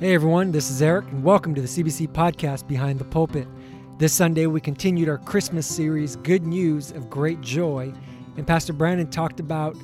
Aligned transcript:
Hey 0.00 0.14
everyone, 0.14 0.50
this 0.50 0.70
is 0.70 0.80
Erik, 0.80 1.04
and 1.08 1.22
welcome 1.22 1.54
to 1.54 1.60
the 1.60 1.68
CBC 1.68 2.08
podcast 2.08 2.66
Behind 2.66 2.98
the 2.98 3.04
Pulpit. 3.04 3.46
This 3.98 4.14
Sunday, 4.14 4.46
we 4.46 4.58
continued 4.58 5.10
our 5.10 5.18
Christmas 5.18 5.66
series, 5.66 6.16
Good 6.16 6.42
News 6.46 6.90
of 6.92 7.10
Great 7.10 7.42
Joy, 7.42 7.92
and 8.38 8.46
Pastor 8.46 8.72
Brandon 8.72 9.10
talked 9.10 9.40
about 9.40 9.76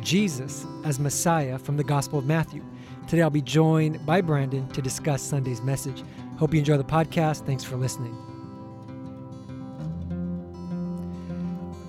Jesus 0.00 0.66
as 0.84 0.98
Messiah 0.98 1.56
from 1.56 1.76
the 1.76 1.84
Gospel 1.84 2.18
of 2.18 2.24
Matthew. 2.24 2.64
Today, 3.06 3.22
I'll 3.22 3.30
be 3.30 3.42
joined 3.42 4.04
by 4.04 4.20
Brandon 4.20 4.66
to 4.70 4.82
discuss 4.82 5.22
Sunday's 5.22 5.62
message. 5.62 6.02
Hope 6.36 6.52
you 6.52 6.58
enjoy 6.58 6.76
the 6.76 6.82
podcast. 6.82 7.46
Thanks 7.46 7.62
for 7.62 7.76
listening. 7.76 8.16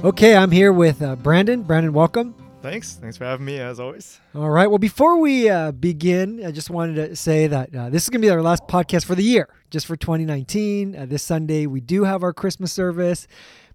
Okay, 0.03 0.35
I'm 0.35 0.51
here 0.51 0.71
with 0.71 1.01
uh, 1.01 1.15
Brandon. 1.15 1.63
Brandon, 1.63 1.93
welcome. 1.93 2.35
Thanks. 2.61 2.93
Thanks 2.93 3.17
for 3.17 3.25
having 3.25 3.45
me, 3.45 3.57
as 3.57 3.79
always. 3.79 4.19
All 4.35 4.49
right. 4.49 4.67
Well, 4.67 4.77
before 4.77 5.17
we 5.19 5.49
uh, 5.49 5.71
begin, 5.71 6.45
I 6.45 6.51
just 6.51 6.69
wanted 6.69 6.95
to 6.95 7.15
say 7.15 7.47
that 7.47 7.75
uh, 7.75 7.89
this 7.89 8.03
is 8.03 8.09
going 8.09 8.21
to 8.21 8.25
be 8.25 8.29
our 8.29 8.41
last 8.41 8.67
podcast 8.67 9.05
for 9.05 9.15
the 9.15 9.23
year, 9.23 9.49
just 9.71 9.87
for 9.87 9.95
2019. 9.95 10.95
Uh, 10.95 11.05
this 11.07 11.23
Sunday, 11.23 11.65
we 11.65 11.81
do 11.81 12.03
have 12.03 12.21
our 12.21 12.33
Christmas 12.33 12.71
service, 12.71 13.27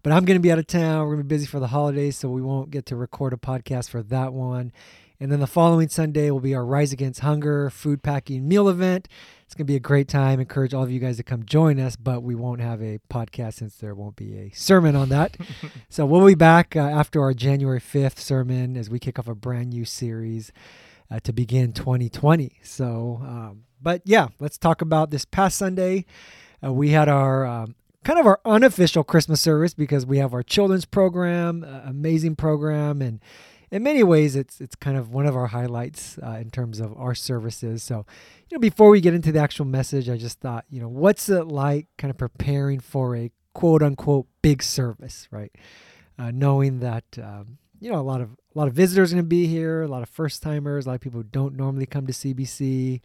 but 0.05 0.13
I'm 0.13 0.25
going 0.25 0.37
to 0.39 0.43
be 0.43 0.53
out 0.53 0.61
of 0.61 0.69
town. 0.69 1.01
We're 1.01 1.15
going 1.15 1.19
to 1.19 1.25
be 1.25 1.35
busy 1.35 1.47
for 1.47 1.59
the 1.59 1.67
holidays, 1.67 2.17
so 2.17 2.29
we 2.29 2.43
won't 2.43 2.71
get 2.71 2.87
to 2.87 2.97
record 2.97 3.33
a 3.33 3.37
podcast 3.37 3.91
for 3.91 4.05
that 4.05 4.33
one. 4.33 4.73
And 5.19 5.33
then 5.33 5.41
the 5.41 5.47
following 5.47 5.89
Sunday 5.89 6.31
will 6.31 6.41
be 6.41 6.55
our 6.55 6.65
Rise 6.65 6.93
Against 6.93 7.21
Hunger 7.21 7.71
food 7.71 8.03
packing 8.03 8.47
meal 8.47 8.69
event. 8.69 9.09
It's 9.45 9.55
going 9.55 9.67
to 9.67 9.71
be 9.71 9.77
a 9.77 9.81
great 9.81 10.09
time. 10.09 10.41
Encourage 10.41 10.75
all 10.75 10.83
of 10.83 10.91
you 10.91 11.01
guys 11.01 11.17
to 11.17 11.23
come 11.23 11.45
join 11.45 11.81
us, 11.81 11.97
but 11.97 12.23
we 12.23 12.35
won't 12.35 12.61
have 12.61 12.83
a 12.83 12.99
podcast 13.09 13.55
since 13.55 13.77
there 13.77 13.95
won't 13.95 14.17
be 14.17 14.37
a 14.37 14.51
sermon 14.51 14.95
on 14.95 15.09
that. 15.09 15.37
so 15.89 16.05
we'll 16.05 16.27
be 16.27 16.35
back 16.35 16.77
uh, 16.77 16.81
after 16.81 17.23
our 17.23 17.33
January 17.33 17.81
5th 17.81 18.19
sermon 18.19 18.77
as 18.77 18.91
we 18.91 18.99
kick 18.99 19.19
off 19.19 19.29
a 19.29 19.35
brand 19.35 19.71
new 19.71 19.85
series 19.85 20.53
uh, 21.11 21.21
to 21.21 21.33
begin 21.33 21.73
2020. 21.73 22.59
So, 22.63 23.21
um, 23.23 23.63
but 23.81 24.03
yeah, 24.05 24.29
let's 24.39 24.59
talk 24.59 24.83
about 24.83 25.11
this 25.11 25.25
past 25.25 25.57
Sunday. 25.57 26.05
Uh, 26.63 26.73
we 26.73 26.91
had 26.91 27.09
our 27.09 27.47
um, 27.47 27.75
kind 28.05 28.19
of 28.19 28.27
our 28.27 28.41
unofficial 28.45 29.05
Christmas 29.05 29.41
service 29.41 29.75
because 29.75 30.05
we 30.05 30.19
have 30.19 30.35
our 30.35 30.43
children's 30.43 30.85
program, 30.85 31.65
uh, 31.65 31.89
amazing 31.89 32.37
program, 32.37 33.01
and 33.01 33.21
in 33.71 33.83
many 33.83 34.03
ways, 34.03 34.37
it's 34.37 34.61
it's 34.61 34.75
kind 34.75 34.97
of 34.97 35.11
one 35.11 35.27
of 35.27 35.37
our 35.37 35.49
highlights 35.49 36.19
uh, 36.23 36.39
in 36.41 36.51
terms 36.51 36.81
of 36.81 36.97
our 36.97 37.15
services. 37.15 37.83
So, 37.83 38.07
you 38.49 38.57
know, 38.57 38.61
before 38.61 38.91
we 38.91 39.01
get 39.01 39.15
into 39.15 39.33
the 39.33 39.41
actual 39.41 39.65
message, 39.65 40.09
I 40.09 40.17
just 40.17 40.41
thought, 40.41 40.65
you 40.71 40.81
know, 40.81 40.89
what's 40.89 41.29
it 41.29 41.47
like, 41.47 41.89
kind 41.99 42.11
of 42.11 42.17
preparing 42.17 42.81
for 42.81 43.17
a 43.17 43.31
quote 43.55 43.83
unquote 43.83 44.27
big 44.43 44.63
service, 44.63 45.29
right? 45.31 45.53
Uh, 46.19 46.31
knowing 46.31 46.81
that 46.81 47.05
um, 47.23 47.59
you 47.81 47.91
know 47.91 47.99
a 47.99 48.03
lot 48.03 48.21
of 48.21 48.31
a 48.55 48.59
lot 48.59 48.69
of 48.69 48.75
visitors 48.75 49.13
are 49.13 49.17
going 49.17 49.25
to 49.25 49.29
be 49.29 49.47
here, 49.47 49.83
a 49.83 49.89
lot 49.89 50.03
of 50.03 50.09
first 50.09 50.43
timers, 50.43 50.87
a 50.87 50.91
lot 50.91 50.95
of 50.95 51.01
people 51.01 51.21
who 51.21 51.29
don't 51.31 51.57
normally 51.57 51.87
come 51.87 52.07
to 52.07 52.13
CBC. 52.13 53.01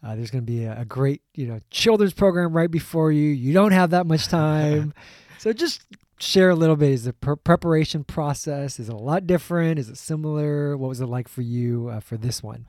Uh, 0.00 0.14
there's 0.14 0.30
going 0.30 0.44
to 0.44 0.50
be 0.50 0.62
a, 0.62 0.82
a, 0.82 0.84
great, 0.84 1.22
you 1.34 1.44
know, 1.48 1.58
children's 1.70 2.12
program 2.12 2.52
right 2.52 2.70
before 2.70 3.10
you. 3.10 3.30
You 3.30 3.52
don't 3.52 3.72
have 3.72 3.90
that 3.90 4.06
much 4.06 4.28
time, 4.28 4.94
so 5.38 5.52
just 5.52 5.82
share 6.18 6.50
a 6.50 6.54
little 6.54 6.76
bit. 6.76 6.90
Is 6.90 7.04
the 7.04 7.12
pre- 7.12 7.36
preparation 7.36 8.04
process 8.04 8.78
is 8.78 8.88
it 8.88 8.92
a 8.92 8.96
lot 8.96 9.26
different? 9.26 9.78
Is 9.78 9.88
it 9.88 9.96
similar? 9.96 10.76
What 10.76 10.88
was 10.88 11.00
it 11.00 11.06
like 11.06 11.28
for 11.28 11.42
you 11.42 11.88
uh, 11.88 12.00
for 12.00 12.16
this 12.16 12.42
one? 12.42 12.66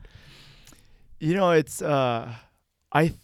You 1.18 1.34
know, 1.34 1.50
it's 1.50 1.82
uh, 1.82 2.34
I 2.92 3.14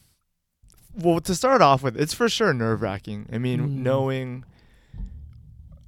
well 0.95 1.21
to 1.21 1.35
start 1.35 1.63
off 1.63 1.83
with, 1.83 1.99
it's 1.99 2.15
for 2.15 2.29
sure 2.29 2.53
nerve 2.53 2.83
wracking. 2.83 3.29
I 3.33 3.39
mean, 3.39 3.61
mm. 3.61 3.71
knowing. 3.71 4.45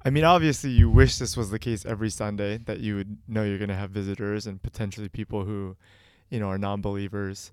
I 0.05 0.11
mean, 0.11 0.23
obviously, 0.23 0.69
you 0.69 0.89
wish 0.89 1.17
this 1.17 1.35
was 1.35 1.49
the 1.49 1.59
case 1.59 1.85
every 1.85 2.09
Sunday 2.09 2.57
that 2.57 2.79
you 2.79 2.95
would 2.95 3.17
know 3.27 3.43
you're 3.43 3.57
going 3.57 3.69
to 3.69 3.75
have 3.75 3.91
visitors 3.91 4.47
and 4.47 4.61
potentially 4.63 5.09
people 5.09 5.43
who, 5.43 5.75
you 6.29 6.39
know, 6.39 6.47
are 6.47 6.57
non-believers. 6.57 7.51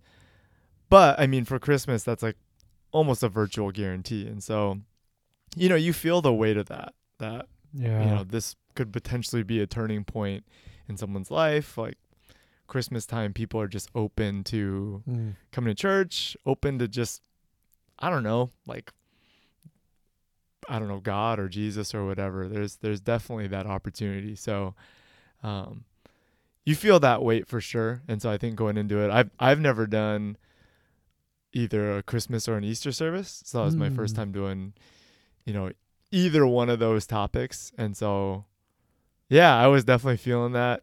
But 0.88 1.18
I 1.18 1.26
mean, 1.26 1.44
for 1.44 1.58
Christmas, 1.58 2.04
that's 2.04 2.22
like 2.22 2.36
almost 2.92 3.24
a 3.24 3.28
virtual 3.28 3.72
guarantee, 3.72 4.28
and 4.28 4.42
so 4.42 4.78
you 5.54 5.68
know, 5.68 5.76
you 5.76 5.92
feel 5.92 6.20
the 6.20 6.32
weight 6.32 6.56
of 6.56 6.66
that. 6.66 6.94
That 7.18 7.46
yeah. 7.72 8.04
you 8.04 8.10
know, 8.10 8.24
this 8.24 8.56
could 8.74 8.92
potentially 8.92 9.42
be 9.42 9.60
a 9.60 9.66
turning 9.66 10.04
point 10.04 10.44
in 10.88 10.96
someone's 10.96 11.30
life. 11.30 11.76
Like 11.78 11.96
Christmas 12.66 13.06
time, 13.06 13.32
people 13.32 13.60
are 13.60 13.68
just 13.68 13.90
open 13.94 14.44
to 14.44 15.02
mm. 15.08 15.34
coming 15.52 15.74
to 15.74 15.80
church, 15.80 16.36
open 16.46 16.78
to 16.78 16.88
just 16.88 17.22
I 17.98 18.10
don't 18.10 18.22
know, 18.22 18.50
like 18.66 18.92
I 20.68 20.78
don't 20.78 20.88
know, 20.88 21.00
God 21.00 21.38
or 21.38 21.48
Jesus 21.48 21.94
or 21.94 22.04
whatever. 22.04 22.48
There's 22.48 22.76
there's 22.76 23.00
definitely 23.00 23.48
that 23.48 23.66
opportunity. 23.66 24.34
So 24.36 24.74
um 25.42 25.84
you 26.64 26.74
feel 26.74 26.98
that 27.00 27.22
weight 27.22 27.46
for 27.46 27.60
sure. 27.60 28.02
And 28.08 28.20
so 28.20 28.30
I 28.30 28.36
think 28.36 28.56
going 28.56 28.76
into 28.76 28.98
it, 28.98 29.10
I've 29.10 29.30
I've 29.38 29.60
never 29.60 29.86
done 29.86 30.36
either 31.52 31.96
a 31.96 32.02
Christmas 32.02 32.48
or 32.48 32.56
an 32.56 32.64
Easter 32.64 32.92
service. 32.92 33.42
So 33.44 33.58
that 33.58 33.64
was 33.64 33.76
mm. 33.76 33.78
my 33.78 33.90
first 33.90 34.14
mm. 34.14 34.18
time 34.18 34.32
doing 34.32 34.74
you 35.46 35.54
know, 35.54 35.70
either 36.10 36.46
one 36.46 36.68
of 36.68 36.78
those 36.78 37.06
topics. 37.06 37.72
And 37.78 37.96
so, 37.96 38.44
yeah, 39.30 39.56
I 39.56 39.68
was 39.68 39.84
definitely 39.84 40.18
feeling 40.18 40.52
that. 40.52 40.82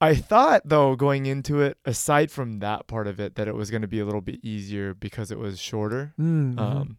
I 0.00 0.16
thought, 0.16 0.62
though, 0.64 0.96
going 0.96 1.26
into 1.26 1.60
it, 1.60 1.78
aside 1.84 2.32
from 2.32 2.58
that 2.58 2.88
part 2.88 3.06
of 3.06 3.20
it, 3.20 3.36
that 3.36 3.46
it 3.46 3.54
was 3.54 3.70
going 3.70 3.82
to 3.82 3.88
be 3.88 4.00
a 4.00 4.04
little 4.04 4.20
bit 4.20 4.40
easier 4.42 4.94
because 4.94 5.30
it 5.30 5.38
was 5.38 5.60
shorter. 5.60 6.12
Mm-hmm. 6.20 6.58
Um, 6.58 6.96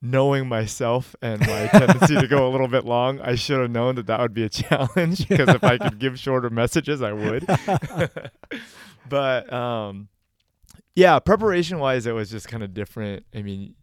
knowing 0.00 0.46
myself 0.46 1.16
and 1.22 1.40
my 1.40 1.66
tendency 1.72 2.14
to 2.14 2.28
go 2.28 2.46
a 2.46 2.50
little 2.50 2.68
bit 2.68 2.84
long, 2.84 3.20
I 3.20 3.34
should 3.34 3.60
have 3.60 3.70
known 3.70 3.96
that 3.96 4.06
that 4.06 4.20
would 4.20 4.34
be 4.34 4.44
a 4.44 4.48
challenge 4.50 5.26
because 5.26 5.48
if 5.48 5.64
I 5.64 5.76
could 5.78 5.98
give 5.98 6.18
shorter 6.18 6.50
messages, 6.50 7.02
I 7.02 7.12
would. 7.12 7.46
but 9.08 9.52
um, 9.52 10.08
yeah, 10.94 11.18
preparation 11.18 11.80
wise, 11.80 12.06
it 12.06 12.12
was 12.12 12.30
just 12.30 12.46
kind 12.46 12.62
of 12.62 12.74
different. 12.74 13.24
I 13.34 13.42
mean, 13.42 13.74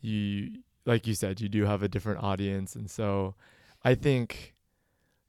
you 0.00 0.50
like 0.84 1.06
you 1.06 1.14
said 1.14 1.40
you 1.40 1.48
do 1.48 1.64
have 1.64 1.82
a 1.82 1.88
different 1.88 2.22
audience 2.22 2.74
and 2.74 2.90
so 2.90 3.34
i 3.84 3.94
think 3.94 4.54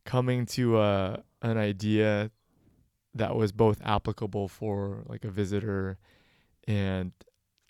coming 0.06 0.46
to 0.46 0.80
a 0.80 1.24
an 1.42 1.58
idea 1.58 2.32
that 3.14 3.36
was 3.36 3.52
both 3.52 3.82
applicable 3.84 4.48
for 4.48 5.04
like 5.08 5.24
a 5.24 5.30
visitor 5.30 5.98
and 6.68 7.12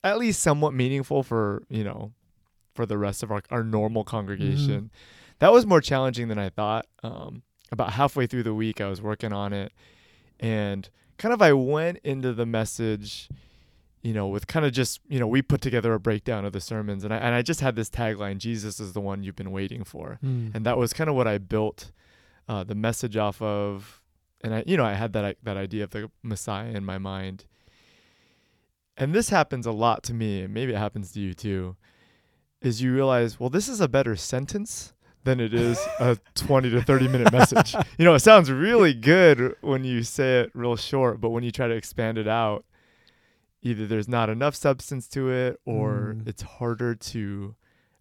at 0.03 0.17
least 0.17 0.41
somewhat 0.41 0.73
meaningful 0.73 1.23
for 1.23 1.63
you 1.69 1.83
know 1.83 2.13
for 2.73 2.85
the 2.85 2.97
rest 2.97 3.23
of 3.23 3.31
our, 3.31 3.41
our 3.49 3.63
normal 3.63 4.03
congregation 4.03 4.81
mm-hmm. 4.81 4.85
that 5.39 5.51
was 5.51 5.65
more 5.65 5.81
challenging 5.81 6.27
than 6.27 6.37
i 6.37 6.49
thought 6.49 6.85
um, 7.03 7.41
about 7.71 7.93
halfway 7.93 8.27
through 8.27 8.43
the 8.43 8.53
week 8.53 8.79
i 8.81 8.87
was 8.87 9.01
working 9.01 9.33
on 9.33 9.53
it 9.53 9.71
and 10.39 10.89
kind 11.17 11.33
of 11.33 11.41
i 11.41 11.51
went 11.51 11.97
into 12.03 12.33
the 12.33 12.45
message 12.45 13.29
you 14.01 14.13
know, 14.13 14.27
with 14.27 14.47
kind 14.47 14.65
of 14.65 14.71
just, 14.71 15.01
you 15.07 15.19
know, 15.19 15.27
we 15.27 15.41
put 15.41 15.61
together 15.61 15.93
a 15.93 15.99
breakdown 15.99 16.45
of 16.45 16.53
the 16.53 16.61
sermons 16.61 17.03
and 17.03 17.13
I, 17.13 17.17
and 17.17 17.35
I 17.35 17.41
just 17.41 17.61
had 17.61 17.75
this 17.75 17.89
tagline, 17.89 18.37
Jesus 18.37 18.79
is 18.79 18.93
the 18.93 19.01
one 19.01 19.23
you've 19.23 19.35
been 19.35 19.51
waiting 19.51 19.83
for. 19.83 20.19
Mm. 20.23 20.55
And 20.55 20.65
that 20.65 20.77
was 20.77 20.93
kind 20.93 21.09
of 21.09 21.15
what 21.15 21.27
I 21.27 21.37
built 21.37 21.91
uh, 22.47 22.63
the 22.63 22.75
message 22.75 23.17
off 23.17 23.41
of. 23.41 24.01
And 24.41 24.53
I, 24.53 24.63
you 24.67 24.77
know, 24.77 24.85
I 24.85 24.93
had 24.93 25.13
that, 25.13 25.37
that 25.43 25.57
idea 25.57 25.83
of 25.83 25.89
the 25.91 26.11
Messiah 26.23 26.69
in 26.69 26.85
my 26.85 26.97
mind. 26.97 27.45
And 28.95 29.13
this 29.13 29.29
happens 29.29 29.65
a 29.65 29.71
lot 29.71 30.03
to 30.03 30.13
me, 30.13 30.41
and 30.41 30.53
maybe 30.53 30.73
it 30.73 30.77
happens 30.77 31.11
to 31.11 31.19
you 31.19 31.33
too, 31.33 31.75
is 32.61 32.81
you 32.81 32.93
realize, 32.93 33.39
well, 33.39 33.49
this 33.49 33.67
is 33.67 33.79
a 33.79 33.87
better 33.87 34.15
sentence 34.15 34.93
than 35.23 35.39
it 35.39 35.53
is 35.53 35.77
a 35.99 36.17
20 36.35 36.69
to 36.71 36.81
30 36.81 37.07
minute 37.07 37.31
message. 37.31 37.75
You 37.97 38.05
know, 38.05 38.15
it 38.15 38.19
sounds 38.19 38.49
really 38.49 38.93
good 38.93 39.55
when 39.61 39.83
you 39.83 40.03
say 40.03 40.41
it 40.41 40.51
real 40.53 40.75
short, 40.75 41.21
but 41.21 41.29
when 41.29 41.43
you 41.43 41.51
try 41.51 41.67
to 41.67 41.75
expand 41.75 42.17
it 42.17 42.27
out, 42.27 42.65
either 43.67 43.85
there's 43.85 44.07
not 44.07 44.29
enough 44.29 44.55
substance 44.55 45.07
to 45.09 45.29
it 45.29 45.59
or 45.65 46.15
mm. 46.17 46.27
it's 46.27 46.41
harder 46.41 46.95
to 46.95 47.55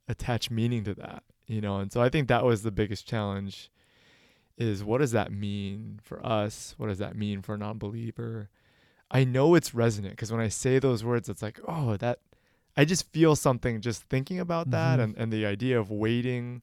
attach 0.09 0.51
meaning 0.51 0.85
to 0.85 0.95
that 0.95 1.25
you 1.47 1.61
know 1.61 1.79
and 1.79 1.93
so 1.93 2.01
i 2.01 2.09
think 2.09 2.29
that 2.29 2.45
was 2.45 2.63
the 2.63 2.71
biggest 2.71 3.07
challenge 3.07 3.71
is 4.57 4.85
what 4.85 4.99
does 4.99 5.11
that 5.11 5.33
mean 5.33 5.99
for 6.03 6.25
us 6.25 6.75
what 6.79 6.87
does 6.87 6.99
that 6.99 7.17
mean 7.17 7.43
for 7.43 7.55
a 7.55 7.59
non-believer 7.59 8.49
i 9.11 9.25
know 9.25 9.55
it's 9.55 9.75
resonant 9.75 10.13
because 10.15 10.31
when 10.31 10.41
i 10.41 10.49
say 10.49 10.79
those 10.79 11.03
words 11.03 11.29
it's 11.29 11.43
like 11.43 11.59
oh 11.67 11.97
that 11.97 12.21
i 12.77 12.85
just 12.85 13.11
feel 13.13 13.35
something 13.35 13.81
just 13.81 14.03
thinking 14.05 14.39
about 14.39 14.71
that 14.71 14.95
mm-hmm. 14.95 15.03
and, 15.03 15.17
and 15.19 15.33
the 15.33 15.45
idea 15.45 15.79
of 15.79 15.91
waiting 15.91 16.63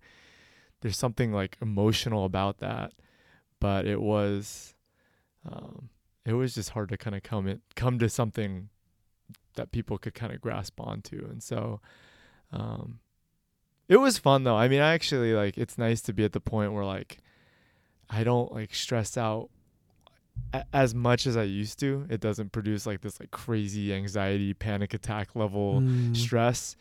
there's 0.82 0.98
something 0.98 1.34
like 1.34 1.58
emotional 1.62 2.24
about 2.24 2.60
that 2.60 2.94
but 3.60 3.86
it 3.86 4.02
was 4.02 4.76
um, 5.46 5.90
it 6.26 6.34
was 6.34 6.56
just 6.56 6.70
hard 6.70 6.88
to 6.88 6.98
kind 6.98 7.18
of 7.18 7.24
come 7.24 7.48
it 7.48 7.60
come 7.76 8.00
to 8.00 8.08
something 8.08 8.70
that 9.56 9.72
people 9.72 9.98
could 9.98 10.14
kind 10.14 10.34
of 10.34 10.42
grasp 10.42 10.80
onto. 10.80 11.26
And 11.30 11.42
so 11.42 11.80
um 12.52 13.00
it 13.90 13.98
was 13.98 14.18
fun 14.18 14.44
though. 14.44 14.56
I 14.56 14.68
mean, 14.68 14.82
I 14.82 14.94
actually 14.94 15.34
like 15.34 15.58
it's 15.58 15.78
nice 15.78 16.02
to 16.02 16.14
be 16.14 16.24
at 16.24 16.32
the 16.34 16.40
point 16.40 16.74
where 16.74 16.86
like 16.86 17.20
I 18.10 18.24
don't 18.24 18.52
like 18.52 18.74
stress 18.74 19.18
out 19.18 19.50
a- 20.54 20.66
as 20.74 20.96
much 20.96 21.28
as 21.28 21.36
I 21.38 21.44
used 21.44 21.80
to. 21.80 22.06
It 22.10 22.22
doesn't 22.22 22.52
produce 22.52 22.86
like 22.86 23.02
this 23.02 23.20
like 23.20 23.32
crazy 23.32 23.94
anxiety, 23.94 24.54
panic 24.54 24.94
attack 24.94 25.36
level 25.36 25.82
mm. 25.82 26.16
stress. 26.16 26.76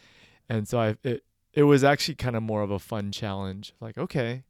And 0.48 0.68
so 0.68 0.80
I 0.80 0.96
it 1.02 1.24
it 1.52 1.64
was 1.64 1.84
actually 1.84 2.14
kind 2.14 2.36
of 2.36 2.42
more 2.42 2.62
of 2.62 2.70
a 2.70 2.78
fun 2.78 3.12
challenge. 3.12 3.74
Like, 3.80 3.98
okay, 3.98 4.44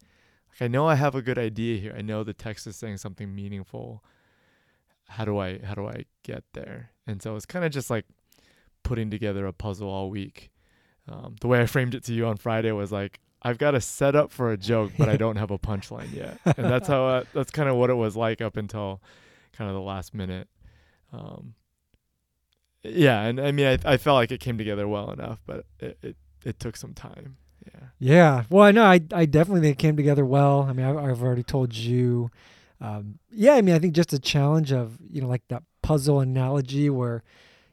like 0.50 0.62
I 0.62 0.68
know 0.68 0.86
I 0.86 0.94
have 0.94 1.14
a 1.14 1.22
good 1.22 1.38
idea 1.38 1.78
here. 1.78 1.94
I 1.96 2.02
know 2.02 2.22
the 2.22 2.34
text 2.34 2.66
is 2.66 2.76
saying 2.76 2.98
something 2.98 3.34
meaningful. 3.34 4.04
how 5.08 5.24
do 5.24 5.38
I 5.38 5.58
how 5.58 5.74
do 5.74 5.86
I 5.86 6.06
get 6.22 6.44
there? 6.54 6.91
And 7.06 7.22
so 7.22 7.36
it's 7.36 7.46
kind 7.46 7.64
of 7.64 7.72
just 7.72 7.90
like 7.90 8.04
putting 8.82 9.10
together 9.10 9.46
a 9.46 9.52
puzzle 9.52 9.88
all 9.88 10.10
week. 10.10 10.50
Um, 11.08 11.36
the 11.40 11.48
way 11.48 11.60
I 11.60 11.66
framed 11.66 11.94
it 11.94 12.04
to 12.04 12.14
you 12.14 12.26
on 12.26 12.36
Friday 12.36 12.70
was 12.72 12.92
like 12.92 13.20
I've 13.42 13.58
got 13.58 13.74
a 13.74 13.80
setup 13.80 14.30
for 14.30 14.52
a 14.52 14.56
joke, 14.56 14.92
but 14.96 15.08
I 15.08 15.16
don't 15.16 15.36
have 15.36 15.50
a 15.50 15.58
punchline 15.58 16.14
yet, 16.14 16.38
and 16.56 16.66
that's 16.70 16.86
how 16.86 17.06
uh, 17.06 17.24
that's 17.34 17.50
kind 17.50 17.68
of 17.68 17.76
what 17.76 17.90
it 17.90 17.94
was 17.94 18.16
like 18.16 18.40
up 18.40 18.56
until 18.56 19.00
kind 19.52 19.68
of 19.68 19.74
the 19.74 19.80
last 19.80 20.14
minute. 20.14 20.48
Um, 21.12 21.54
yeah, 22.84 23.22
and 23.22 23.40
I 23.40 23.50
mean, 23.50 23.66
I 23.66 23.78
I 23.84 23.96
felt 23.96 24.14
like 24.14 24.30
it 24.30 24.40
came 24.40 24.58
together 24.58 24.86
well 24.86 25.10
enough, 25.10 25.42
but 25.44 25.66
it 25.80 25.98
it, 26.02 26.16
it 26.44 26.60
took 26.60 26.76
some 26.76 26.94
time. 26.94 27.36
Yeah. 27.66 27.80
Yeah. 27.98 28.44
Well, 28.48 28.64
I 28.64 28.70
know 28.70 28.84
I 28.84 29.00
I 29.12 29.26
definitely 29.26 29.62
think 29.62 29.78
it 29.78 29.82
came 29.82 29.96
together 29.96 30.24
well. 30.24 30.62
I 30.62 30.72
mean, 30.72 30.86
I've, 30.86 30.96
I've 30.96 31.22
already 31.22 31.42
told 31.42 31.74
you. 31.74 32.30
Um, 32.80 33.18
yeah, 33.30 33.54
I 33.54 33.62
mean, 33.62 33.74
I 33.74 33.78
think 33.78 33.94
just 33.94 34.12
a 34.12 34.18
challenge 34.18 34.72
of 34.72 34.98
you 35.10 35.20
know 35.20 35.28
like 35.28 35.42
that 35.48 35.62
puzzle 35.82 36.20
analogy 36.20 36.88
where 36.88 37.22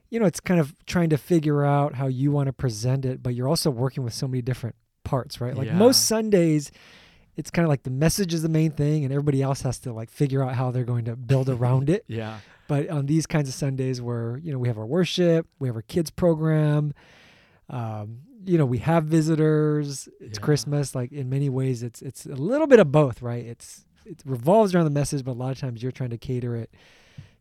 you 0.10 0.20
know 0.20 0.26
it's 0.26 0.40
kind 0.40 0.60
of 0.60 0.74
trying 0.86 1.10
to 1.10 1.18
figure 1.18 1.64
out 1.64 1.96
how 1.96 2.08
you 2.08 2.32
want 2.32 2.48
to 2.48 2.54
present 2.54 3.06
it, 3.06 3.22
but 3.24 3.36
you're 3.36 3.48
also 3.48 3.70
working 3.70 4.04
with 4.04 4.14
so 4.14 4.28
many 4.28 4.42
different 4.42 4.76
parts, 5.04 5.40
right? 5.40 5.56
Like 5.56 5.68
Yeah. 5.68 5.76
most 5.78 6.06
Sundays, 6.06 6.72
it's 7.36 7.50
kind 7.52 7.64
of 7.66 7.70
like 7.70 7.84
the 7.84 7.92
message 7.92 8.34
is 8.34 8.42
the 8.42 8.50
main 8.50 8.72
thing, 8.72 9.04
and 9.06 9.14
everybody 9.14 9.42
else 9.42 9.62
has 9.62 9.80
to 9.80 9.94
like 9.94 10.10
figure 10.10 10.44
out 10.44 10.56
how 10.56 10.72
they're 10.72 10.84
going 10.84 11.06
to 11.06 11.16
build 11.16 11.48
around 11.50 11.90
it. 11.90 12.04
Yeah. 12.08 12.40
But 12.68 12.90
on 12.90 13.08
these 13.08 13.26
kinds 13.26 13.50
of 13.50 13.56
Sundays 13.56 14.00
where, 14.00 14.38
you 14.44 14.52
know, 14.52 14.60
we 14.60 14.68
have 14.68 14.78
our 14.78 14.86
worship, 14.86 15.48
we 15.58 15.68
have 15.68 15.76
our 15.76 15.82
kids 15.82 16.12
program, 16.12 16.94
um, 17.70 18.20
you 18.46 18.58
know, 18.58 18.66
we 18.66 18.78
have 18.80 19.06
visitors, 19.06 20.08
it's 20.20 20.38
Yeah. 20.40 20.44
Christmas, 20.44 20.96
like 20.96 21.12
in 21.12 21.30
many 21.30 21.50
ways 21.50 21.84
it's 21.84 22.02
it's 22.02 22.26
a 22.26 22.36
little 22.36 22.68
bit 22.68 22.80
of 22.80 22.92
both, 22.92 23.22
right? 23.22 23.46
It's 23.46 23.86
it 24.06 24.22
revolves 24.26 24.74
around 24.74 24.86
the 24.86 24.92
message, 24.92 25.24
but 25.24 25.32
a 25.32 25.34
lot 25.34 25.52
of 25.52 25.60
times 25.60 25.84
you're 25.84 25.92
trying 25.92 26.10
to 26.12 26.18
cater 26.18 26.56
it 26.56 26.72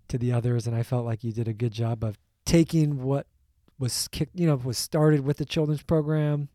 to 0.08 0.18
the 0.18 0.32
others 0.32 0.66
and 0.66 0.74
I 0.74 0.82
felt 0.82 1.04
like 1.04 1.22
you 1.24 1.32
did 1.32 1.48
a 1.48 1.52
good 1.52 1.72
job 1.72 2.02
of 2.02 2.18
taking 2.44 3.02
what 3.02 3.26
was 3.78 4.08
kicked, 4.08 4.38
you 4.38 4.46
know, 4.46 4.56
was 4.56 4.78
started 4.78 5.20
with 5.20 5.36
the 5.36 5.44
children's 5.44 5.82
program 5.82 6.48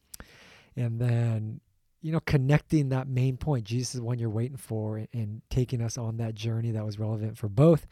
and 0.75 0.99
then 0.99 1.61
you 2.01 2.11
know 2.11 2.19
connecting 2.25 2.89
that 2.89 3.07
main 3.07 3.37
point 3.37 3.63
jesus 3.63 3.95
is 3.95 3.99
the 4.01 4.05
one 4.05 4.19
you're 4.19 4.29
waiting 4.29 4.57
for 4.57 4.97
and, 5.13 5.41
taking 5.49 5.81
us 5.81 5.97
on 5.97 6.17
that 6.17 6.35
journey 6.35 6.71
that 6.71 6.85
was 6.85 6.99
relevant 6.99 7.37
for 7.37 7.47
both 7.47 7.87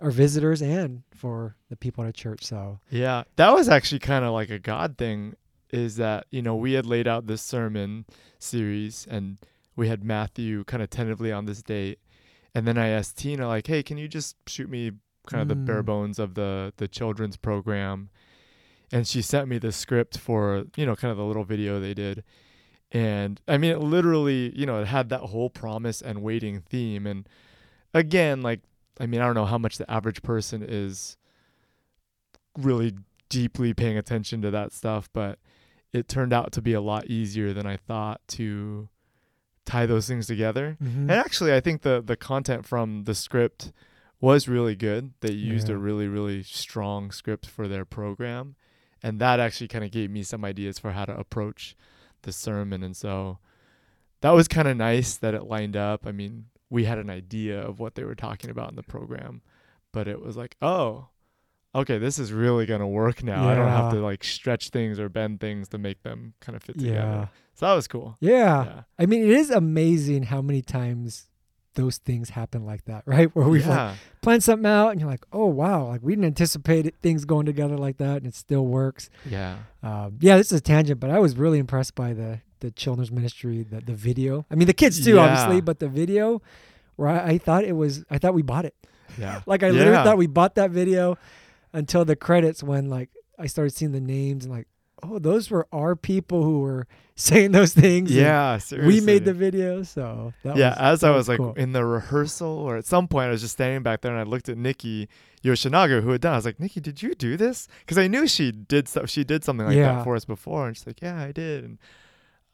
our 0.00 0.10
visitors 0.10 0.60
and 0.60 1.02
for 1.14 1.54
the 1.70 1.76
people 1.76 2.02
at 2.02 2.06
our 2.06 2.12
church 2.12 2.42
so 2.44 2.80
Yeah, 2.90 3.24
that 3.36 3.54
was 3.54 3.68
actually 3.68 4.00
kind 4.00 4.24
of 4.24 4.32
like 4.32 4.50
a 4.50 4.58
God 4.58 4.98
thing. 4.98 5.34
Is 5.70 5.96
that 5.96 6.26
you 6.30 6.42
know 6.42 6.54
we 6.54 6.74
had 6.74 6.86
laid 6.86 7.08
out 7.08 7.26
this 7.26 7.42
sermon 7.42 8.04
series 8.38 9.06
and 9.10 9.38
we 9.76 9.88
had 9.88 10.04
Matthew 10.04 10.62
kind 10.64 10.82
of 10.82 10.90
tentatively 10.90 11.32
on 11.32 11.46
this 11.46 11.62
date, 11.62 11.98
and 12.54 12.66
then 12.66 12.78
I 12.78 12.88
asked 12.88 13.18
Tina 13.18 13.46
like, 13.48 13.66
"Hey, 13.66 13.82
can 13.82 13.98
you 13.98 14.08
just 14.08 14.36
shoot 14.46 14.68
me 14.70 14.92
kind 15.26 15.40
of 15.42 15.48
the 15.48 15.56
bare 15.56 15.82
Mm. 15.82 15.86
bones 15.86 16.18
of 16.18 16.34
the 16.34 16.72
the 16.76 16.88
children's 16.88 17.36
program?" 17.36 18.10
And 18.92 19.06
she 19.06 19.22
sent 19.22 19.48
me 19.48 19.58
the 19.58 19.72
script 19.72 20.18
for 20.18 20.66
you 20.76 20.86
know 20.86 20.94
kind 20.94 21.10
of 21.10 21.16
the 21.16 21.24
little 21.24 21.44
video 21.44 21.80
they 21.80 21.94
did, 21.94 22.22
and 22.92 23.40
I 23.48 23.58
mean 23.58 23.72
it 23.72 23.80
literally 23.80 24.52
you 24.58 24.66
know 24.66 24.80
it 24.80 24.86
had 24.88 25.08
that 25.08 25.20
whole 25.20 25.50
promise 25.50 26.00
and 26.02 26.22
waiting 26.22 26.60
theme, 26.60 27.06
and 27.06 27.28
again 27.92 28.42
like 28.42 28.60
I 29.00 29.06
mean 29.06 29.20
I 29.20 29.26
don't 29.26 29.34
know 29.34 29.46
how 29.46 29.58
much 29.58 29.78
the 29.78 29.90
average 29.90 30.22
person 30.22 30.62
is 30.66 31.16
really 32.56 32.94
deeply 33.28 33.74
paying 33.74 33.98
attention 33.98 34.42
to 34.42 34.50
that 34.52 34.72
stuff, 34.72 35.08
but 35.12 35.38
it 35.92 36.08
turned 36.08 36.32
out 36.32 36.52
to 36.52 36.62
be 36.62 36.72
a 36.72 36.80
lot 36.80 37.06
easier 37.06 37.52
than 37.52 37.66
I 37.66 37.76
thought 37.76 38.20
to 38.28 38.88
tie 39.64 39.86
those 39.86 40.06
things 40.06 40.26
together. 40.26 40.76
Mhm. 40.82 40.96
And 41.02 41.10
actually, 41.12 41.52
I 41.54 41.60
think 41.60 41.82
the 41.82 42.02
the 42.04 42.16
content 42.16 42.66
from 42.66 43.04
the 43.04 43.14
script 43.14 43.72
was 44.20 44.48
really 44.48 44.74
good. 44.76 45.12
They 45.20 45.32
used 45.32 45.68
Yeah. 45.68 45.74
a 45.74 45.78
really 45.78 46.08
really 46.08 46.42
strong 46.42 47.10
script 47.10 47.46
for 47.46 47.68
their 47.68 47.84
program, 47.84 48.56
and 49.02 49.20
that 49.20 49.40
actually 49.40 49.68
kind 49.68 49.84
of 49.84 49.90
gave 49.90 50.10
me 50.10 50.22
some 50.22 50.44
ideas 50.44 50.78
for 50.78 50.92
how 50.92 51.04
to 51.04 51.16
approach 51.16 51.76
the 52.22 52.32
sermon. 52.32 52.82
And 52.82 52.96
so 52.96 53.38
that 54.22 54.30
was 54.30 54.48
kind 54.48 54.66
of 54.68 54.76
nice 54.76 55.16
that 55.16 55.34
it 55.34 55.44
lined 55.44 55.76
up. 55.76 56.06
I 56.06 56.12
mean, 56.12 56.46
we 56.70 56.84
had 56.84 56.98
an 56.98 57.10
idea 57.10 57.60
of 57.60 57.78
what 57.78 57.94
they 57.94 58.04
were 58.04 58.14
talking 58.14 58.48
about 58.50 58.70
in 58.70 58.76
the 58.76 58.82
program, 58.82 59.42
but 59.92 60.08
it 60.08 60.20
was 60.22 60.36
like, 60.36 60.56
oh, 60.62 61.08
okay, 61.74 61.98
this 61.98 62.18
is 62.18 62.32
really 62.32 62.66
gonna 62.66 62.88
work 62.88 63.22
now. 63.22 63.48
I 63.48 63.54
don't 63.54 63.68
have 63.68 63.92
to 63.92 64.00
like 64.00 64.22
stretch 64.24 64.70
things 64.70 64.98
or 65.00 65.08
bend 65.08 65.40
things 65.40 65.68
to 65.68 65.78
make 65.78 66.02
them 66.02 66.34
kind 66.40 66.56
of 66.56 66.62
fit 66.62 66.78
together. 66.78 66.96
yeah. 66.96 67.26
So 67.54 67.66
that 67.66 67.74
was 67.74 67.86
cool. 67.86 68.16
yeah 68.20 68.64
Yeah. 68.64 68.82
i 68.98 69.06
mean 69.06 69.22
it 69.22 69.30
is 69.30 69.48
amazing 69.50 70.24
how 70.24 70.42
many 70.42 70.60
times 70.60 71.28
those 71.74 71.98
things 71.98 72.30
happen 72.30 72.64
like 72.66 72.84
that 72.86 73.02
right 73.06 73.28
where 73.34 73.48
we've 73.48 73.64
like 73.66 73.76
yeah. 73.76 73.94
planned 74.22 74.42
something 74.42 74.66
out 74.66 74.88
and 74.90 75.00
you're 75.00 75.08
like 75.10 75.24
oh 75.32 75.46
wow 75.46 75.86
like 75.86 76.00
we 76.02 76.12
didn't 76.14 76.24
anticipate 76.24 76.86
it, 76.86 76.94
things 77.00 77.24
going 77.24 77.46
together 77.46 77.76
like 77.78 77.96
that 77.98 78.16
and 78.18 78.26
it 78.26 78.34
still 78.34 78.66
works 78.66 79.08
yeah. 79.24 79.56
um, 79.84 80.16
yeah 80.20 80.36
this 80.36 80.50
is 80.50 80.58
a 80.58 80.60
tangent 80.60 80.98
but 80.98 81.10
i 81.10 81.18
was 81.20 81.36
really 81.36 81.58
impressed 81.60 81.94
by 81.94 82.12
the 82.12 82.40
the 82.60 82.70
children's 82.72 83.12
ministry 83.12 83.62
the, 83.62 83.80
the 83.80 83.94
video 83.94 84.44
i 84.50 84.54
mean 84.56 84.66
the 84.66 84.74
kids 84.74 85.04
too 85.04 85.14
Yeah. 85.14 85.22
obviously 85.22 85.60
but 85.60 85.78
the 85.78 85.88
video 85.88 86.42
where 86.96 87.08
I, 87.08 87.30
I 87.34 87.38
thought 87.38 87.62
it 87.64 87.72
was 87.74 88.04
i 88.10 88.18
thought 88.18 88.34
we 88.34 88.42
bought 88.42 88.64
it 88.64 88.74
Yeah. 89.16 89.42
like 89.46 89.62
i 89.62 89.70
literally 89.70 90.02
thought 90.04 90.18
we 90.18 90.26
bought 90.26 90.56
that 90.56 90.70
video 90.72 91.18
until 91.74 92.04
the 92.06 92.16
credits 92.16 92.62
when 92.62 92.88
like 92.88 93.10
i 93.38 93.46
started 93.46 93.70
seeing 93.74 93.92
the 93.92 94.00
names 94.00 94.44
and 94.46 94.54
like 94.54 94.66
oh 95.02 95.18
those 95.18 95.50
were 95.50 95.66
our 95.72 95.94
people 95.94 96.42
who 96.42 96.60
were 96.60 96.86
saying 97.16 97.52
those 97.52 97.74
things 97.74 98.10
Yeah, 98.10 98.56
seriously. 98.58 98.88
we 99.00 99.00
made 99.04 99.24
the 99.26 99.34
video 99.34 99.82
so 99.82 100.32
that 100.44 100.56
yeah, 100.56 100.70
was, 100.70 101.02
as 101.02 101.04
I 101.04 101.10
was 101.10 101.28
like 101.28 101.38
cool. 101.38 101.52
in 101.54 101.72
the 101.72 101.84
rehearsal 101.84 102.48
or 102.48 102.76
at 102.76 102.86
some 102.86 103.06
point 103.08 103.26
I 103.26 103.30
was 103.30 103.40
just 103.42 103.52
standing 103.54 103.82
back 103.82 104.00
there 104.00 104.10
and 104.12 104.20
I 104.20 104.24
looked 104.24 104.48
at 104.48 104.56
Nikki 104.56 105.08
Yoshinaga 105.44 106.02
who 106.02 106.10
had 106.10 106.20
done. 106.22 106.32
it. 106.32 106.34
I 106.34 106.38
was 106.38 106.44
like, 106.46 106.58
Nikki, 106.58 106.80
did 106.80 107.02
you 107.02 107.14
do 107.14 107.36
this? 107.36 107.68
Because 107.80 107.98
I 107.98 108.08
knew 108.08 108.26
she 108.26 108.50
did 108.50 108.88
stuff. 108.88 109.10
She 109.10 109.22
did 109.24 109.44
something 109.44 109.66
like 109.66 109.76
Yeah. 109.76 109.96
that 109.96 110.04
for 110.04 110.16
us 110.16 110.24
before, 110.24 110.66
and 110.66 110.76
she's 110.76 110.86
like, 110.86 111.02
Yeah, 111.02 111.20
I 111.22 111.30
did. 111.32 111.62
And 111.64 111.78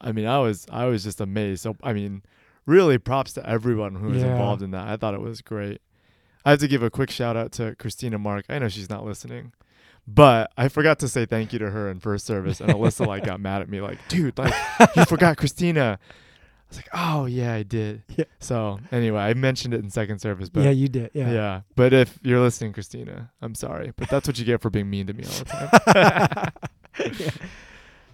I 0.00 0.12
mean, 0.12 0.26
I 0.26 0.38
was 0.40 0.66
I 0.70 0.84
was 0.86 1.04
just 1.04 1.20
amazed. 1.20 1.62
So 1.62 1.76
I 1.82 1.92
mean, 1.92 2.22
really 2.66 2.98
props 2.98 3.32
to 3.34 3.48
everyone 3.48 3.94
who 3.94 4.08
was 4.08 4.22
Yeah. 4.22 4.32
involved 4.32 4.60
in 4.62 4.72
that. 4.72 4.88
I 4.88 4.96
thought 4.96 5.14
it 5.14 5.20
was 5.20 5.40
great. 5.40 5.80
I 6.44 6.50
have 6.50 6.60
to 6.60 6.68
give 6.68 6.82
a 6.82 6.90
quick 6.90 7.10
shout 7.10 7.36
out 7.36 7.52
to 7.52 7.74
Christina 7.76 8.18
Mark. 8.18 8.44
I 8.48 8.58
know 8.58 8.68
she's 8.68 8.90
not 8.90 9.04
listening. 9.04 9.52
But 10.08 10.50
I 10.56 10.68
forgot 10.68 10.98
to 11.00 11.08
say 11.08 11.26
thank 11.26 11.52
you 11.52 11.58
to 11.60 11.70
her 11.70 11.88
in 11.90 12.00
first 12.00 12.26
service, 12.26 12.60
and 12.60 12.70
Alyssa 12.72 13.06
like 13.06 13.24
got 13.24 13.38
mad 13.38 13.60
at 13.62 13.68
me, 13.68 13.80
like, 13.80 13.98
"Dude, 14.08 14.36
like 14.38 14.52
you 14.96 15.04
forgot 15.04 15.36
Christina." 15.36 16.00
I 16.00 16.64
was 16.68 16.78
like, 16.78 16.88
"Oh 16.94 17.26
yeah, 17.26 17.52
I 17.54 17.62
did." 17.62 18.02
Yeah. 18.16 18.24
So 18.40 18.80
anyway, 18.90 19.20
I 19.20 19.34
mentioned 19.34 19.74
it 19.74 19.84
in 19.84 19.90
second 19.90 20.18
service, 20.20 20.48
but 20.48 20.62
yeah 20.64 20.70
you 20.70 20.88
did 20.88 21.10
yeah, 21.12 21.30
yeah. 21.30 21.60
But 21.76 21.92
if 21.92 22.18
you're 22.22 22.40
listening, 22.40 22.72
Christina, 22.72 23.30
I'm 23.42 23.54
sorry, 23.54 23.92
but 23.96 24.08
that's 24.08 24.26
what 24.26 24.38
you 24.38 24.44
get 24.46 24.60
for 24.62 24.70
being 24.70 24.88
mean 24.90 25.06
to 25.06 25.12
me 25.12 25.24
all 25.24 25.30
the 25.30 25.44
time. 25.44 26.52
Yeah. 27.20 27.30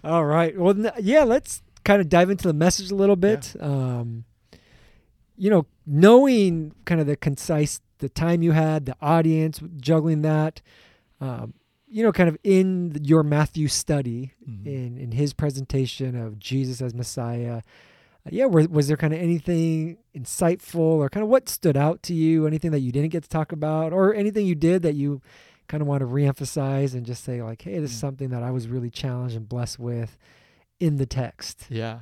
All 0.03 0.25
right. 0.25 0.55
Well, 0.57 0.77
n- 0.85 0.91
yeah, 0.99 1.23
let's 1.23 1.61
kind 1.83 1.99
of 1.99 2.09
dive 2.09 2.29
into 2.29 2.47
the 2.47 2.53
message 2.53 2.91
a 2.91 2.95
little 2.95 3.15
bit. 3.15 3.55
Um, 3.59 4.25
you 5.37 5.49
know, 5.49 5.65
knowing 5.85 6.73
kind 6.85 6.99
of 6.99 7.07
the 7.07 7.15
concise, 7.15 7.79
the 7.99 8.09
time 8.09 8.41
you 8.41 8.51
had, 8.51 8.85
the 8.85 8.95
audience, 9.01 9.61
juggling 9.77 10.21
that, 10.23 10.61
um, 11.21 11.53
you 11.87 12.03
know, 12.03 12.11
kind 12.11 12.27
of 12.27 12.37
in 12.43 12.97
your 13.03 13.23
Matthew 13.23 13.67
study, 13.67 14.33
Mhm. 14.47 14.65
in, 14.65 14.97
in 14.97 15.11
his 15.13 15.33
presentation 15.33 16.15
of 16.15 16.37
Jesus 16.39 16.81
as 16.81 16.93
Messiah. 16.93 17.61
uh, 18.25 18.29
yeah, 18.29 18.45
was, 18.45 18.67
was 18.67 18.87
there 18.89 18.97
kind 18.97 19.13
of 19.13 19.19
anything 19.21 19.97
insightful 20.13 20.75
or 20.99 21.09
kind 21.09 21.23
of 21.23 21.29
what 21.29 21.47
stood 21.47 21.77
out 21.77 22.03
to 22.03 22.13
you? 22.13 22.45
Anything 22.45 22.71
that 22.71 22.79
you 22.81 22.91
didn't 22.91 23.11
get 23.11 23.23
to 23.23 23.29
talk 23.29 23.51
about, 23.53 23.93
or 23.93 24.13
anything 24.13 24.45
you 24.45 24.55
did 24.55 24.81
that 24.81 24.95
you 24.95 25.21
kind 25.69 25.81
of 25.81 25.87
want 25.87 26.01
to 26.01 26.07
reemphasize 26.07 26.93
and 26.93 27.05
just 27.05 27.23
say 27.23 27.41
like, 27.41 27.61
"Hey, 27.61 27.79
this 27.79 27.91
is 27.91 27.97
Mm. 27.97 28.01
something 28.01 28.29
that 28.29 28.43
I 28.43 28.51
was 28.51 28.67
really 28.67 28.89
challenged 28.89 29.35
and 29.35 29.47
blessed 29.47 29.79
with 29.79 30.17
in 30.79 30.97
the 30.97 31.05
text." 31.05 31.67
Yeah. 31.69 32.01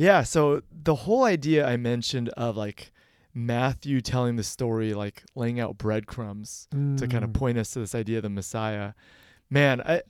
Yeah. 0.00 0.22
So 0.22 0.62
the 0.72 0.94
whole 0.94 1.24
idea 1.24 1.66
I 1.66 1.76
mentioned 1.76 2.30
of 2.30 2.56
like 2.56 2.90
Matthew 3.34 4.00
telling 4.00 4.36
the 4.36 4.42
story, 4.42 4.94
like 4.94 5.22
laying 5.34 5.60
out 5.60 5.76
breadcrumbs 5.78 6.66
to 6.70 7.06
kind 7.06 7.22
of 7.22 7.30
Mm. 7.30 7.34
point 7.34 7.58
us 7.58 7.70
to 7.72 7.80
this 7.80 7.94
idea 7.94 8.16
of 8.16 8.22
the 8.22 8.30
Messiah. 8.30 8.94
Man, 9.50 9.80
I 9.82 10.02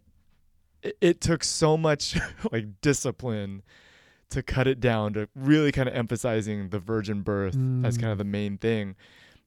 it, 0.82 0.96
it 1.00 1.20
took 1.20 1.42
so 1.44 1.76
much 1.76 2.16
like 2.52 2.80
discipline 2.80 3.62
to 4.30 4.42
cut 4.44 4.66
it 4.68 4.78
down 4.80 5.12
to 5.14 5.28
really 5.34 5.72
kind 5.72 5.88
of 5.88 5.94
emphasizing 5.94 6.68
the 6.70 6.78
virgin 6.78 7.22
birth 7.22 7.56
as 7.84 7.98
kind 7.98 8.12
of 8.12 8.16
Mm. 8.16 8.18
the 8.18 8.24
main 8.24 8.58
thing 8.58 8.94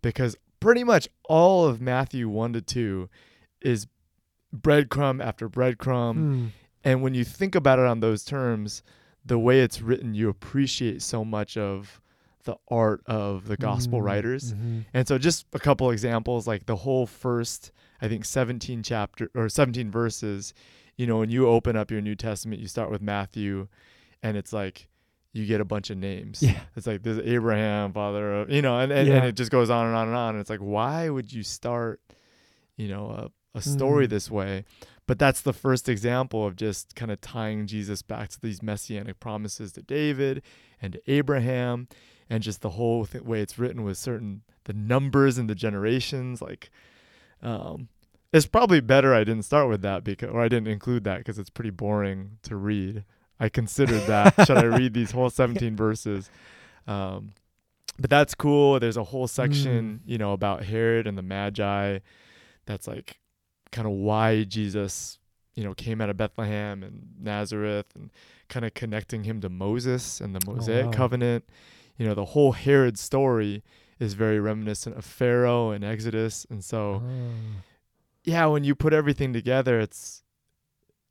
because 0.01 0.35
pretty 0.59 0.83
much 0.83 1.07
all 1.29 1.65
of 1.65 1.79
Matthew 1.81 2.27
1 2.27 2.51
to 2.53 2.61
2 2.61 3.09
is 3.61 3.87
breadcrumb 4.55 5.23
after 5.23 5.49
breadcrumb 5.49 6.15
Mm. 6.17 6.49
and 6.83 7.01
when 7.01 7.13
you 7.13 7.23
think 7.23 7.55
about 7.55 7.79
it 7.79 7.85
on 7.85 8.01
those 8.01 8.23
terms, 8.25 8.83
the 9.25 9.39
way 9.39 9.61
it's 9.61 9.81
written, 9.81 10.13
you 10.13 10.29
appreciate 10.29 11.01
so 11.01 11.23
much 11.23 11.55
of 11.57 12.01
the 12.43 12.55
art 12.69 13.01
of 13.05 13.47
the 13.47 13.55
gospel 13.55 13.99
Mm. 14.01 14.03
writers. 14.03 14.53
Mhm. 14.53 14.85
And 14.93 15.07
so 15.07 15.17
just 15.17 15.45
a 15.53 15.59
couple 15.59 15.89
examples 15.91 16.45
like 16.45 16.65
the 16.65 16.75
whole 16.77 17.05
first 17.07 17.71
I 18.01 18.09
think 18.09 18.25
17 18.25 18.83
chapter 18.83 19.29
or 19.33 19.47
17 19.47 19.89
verses, 19.89 20.53
you 20.97 21.07
know, 21.07 21.19
when 21.19 21.29
you 21.29 21.47
open 21.47 21.77
up 21.77 21.89
your 21.89 22.01
New 22.01 22.15
Testament, 22.15 22.61
you 22.61 22.67
start 22.67 22.91
with 22.91 23.01
Matthew 23.01 23.67
and 24.21 24.35
it's 24.35 24.51
like 24.51 24.89
you 25.31 25.45
get 25.45 25.61
a 25.61 25.65
bunch 25.65 25.89
of 25.89 25.97
names. 25.97 26.43
Yeah. 26.43 26.59
It's 26.75 26.85
like 26.85 27.03
there's 27.03 27.19
Abraham, 27.19 27.93
father 27.93 28.41
of, 28.41 28.49
you 28.51 28.61
know, 28.61 28.77
and, 28.77 28.91
and, 28.91 29.07
Yeah. 29.07 29.15
and 29.19 29.25
it 29.27 29.35
just 29.35 29.51
goes 29.51 29.69
on 29.69 29.87
and 29.87 29.95
on 29.95 30.07
and 30.09 30.17
on. 30.17 30.35
And 30.35 30.41
it's 30.41 30.49
like, 30.49 30.59
why 30.59 31.09
would 31.09 31.31
you 31.31 31.43
start, 31.43 32.01
you 32.75 32.89
know, 32.89 33.09
a, 33.09 33.57
a 33.57 33.61
story 33.61 34.05
Mm. 34.07 34.09
this 34.09 34.29
way? 34.29 34.65
But 35.05 35.19
that's 35.19 35.41
the 35.41 35.53
first 35.53 35.89
example 35.89 36.45
of 36.45 36.55
just 36.55 36.95
kind 36.95 37.11
of 37.11 37.19
tying 37.19 37.67
Jesus 37.67 38.01
back 38.01 38.29
to 38.29 38.41
these 38.41 38.63
messianic 38.63 39.19
promises 39.19 39.73
to 39.73 39.81
David 39.81 40.41
and 40.81 40.93
to 40.93 41.11
Abraham 41.11 41.87
and 42.29 42.41
just 42.41 42.61
the 42.61 42.71
whole 42.71 43.05
th- 43.05 43.23
way 43.23 43.41
it's 43.41 43.59
written 43.59 43.83
with 43.83 43.97
certain, 43.97 44.43
the 44.63 44.73
numbers 44.73 45.37
and 45.37 45.49
the 45.49 45.55
generations. 45.55 46.41
Like, 46.41 46.69
um, 47.41 47.89
it's 48.31 48.45
probably 48.45 48.79
better 48.79 49.13
I 49.13 49.25
didn't 49.25 49.43
start 49.43 49.67
with 49.67 49.81
that 49.81 50.03
because, 50.03 50.29
or 50.29 50.41
I 50.41 50.47
didn't 50.47 50.69
include 50.69 51.03
that 51.03 51.17
because 51.17 51.37
it's 51.37 51.49
pretty 51.49 51.69
boring 51.69 52.37
to 52.43 52.55
read. 52.55 53.03
I 53.39 53.49
considered 53.49 54.03
that. 54.07 54.33
Should 54.47 54.57
I 54.57 54.63
read 54.63 54.93
these 54.93 55.11
whole 55.11 55.29
17 55.29 55.75
verses? 55.75 56.29
Um, 56.87 57.33
but 57.99 58.09
that's 58.09 58.33
cool. 58.33 58.79
There's 58.79 58.97
a 58.97 59.03
whole 59.03 59.27
section, 59.27 60.01
you 60.05 60.17
know, 60.17 60.33
about 60.33 60.63
Herod 60.63 61.07
and 61.07 61.17
the 61.17 61.21
Magi. 61.21 61.99
That's 62.65 62.87
like 62.87 63.19
kind 63.73 63.85
of 63.87 63.93
why 63.93 64.43
Jesus, 64.45 65.19
you 65.55 65.63
know, 65.65 65.73
came 65.73 65.99
out 65.99 66.09
of 66.09 66.15
Bethlehem 66.15 66.81
and 66.83 67.09
Nazareth 67.19 67.87
and 67.95 68.09
kind 68.47 68.65
of 68.65 68.73
connecting 68.73 69.25
him 69.25 69.41
to 69.41 69.49
Moses 69.49 70.21
and 70.21 70.33
the 70.33 70.39
Mosaic 70.49 70.85
wow. 70.85 70.91
covenant. 70.93 71.43
You 71.97 72.05
know, 72.07 72.13
the 72.13 72.25
whole 72.25 72.53
Herod 72.53 72.97
story 72.97 73.61
is 73.99 74.13
very 74.13 74.39
reminiscent 74.39 74.95
of 74.97 75.03
Pharaoh 75.05 75.71
and 75.71 75.83
Exodus. 75.83 76.45
And 76.49 76.63
so, 76.63 77.03
Oh. 77.05 77.31
yeah, 78.23 78.45
when 78.45 78.63
you 78.63 78.73
put 78.75 78.93
everything 78.93 79.33
together, 79.33 79.79
it's 79.79 80.23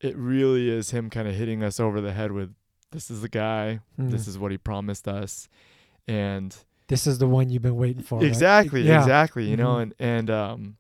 it 0.00 0.16
really 0.16 0.68
is 0.68 0.90
him 0.90 1.10
kind 1.10 1.28
of 1.28 1.34
hitting 1.34 1.62
us 1.62 1.78
over 1.78 2.00
the 2.00 2.12
head 2.12 2.32
with 2.32 2.54
this 2.90 3.08
is 3.10 3.20
the 3.22 3.28
guy, 3.28 3.78
this 3.96 4.24
Mm. 4.24 4.28
is 4.28 4.38
what 4.38 4.50
he 4.50 4.58
promised 4.58 5.06
us, 5.06 5.48
and 6.08 6.56
this 6.88 7.06
is 7.06 7.18
the 7.18 7.28
one 7.28 7.48
you've 7.50 7.62
been 7.62 7.76
waiting 7.76 8.02
for. 8.02 8.18
right? 8.18 8.26
exactly, 8.26 8.82
Yeah. 8.82 8.98
exactly, 9.00 9.48
you 9.48 9.56
know, 9.56 9.76
Mhm. 9.76 9.82
and 9.82 9.94
and 10.00 10.30
um, 10.30 10.76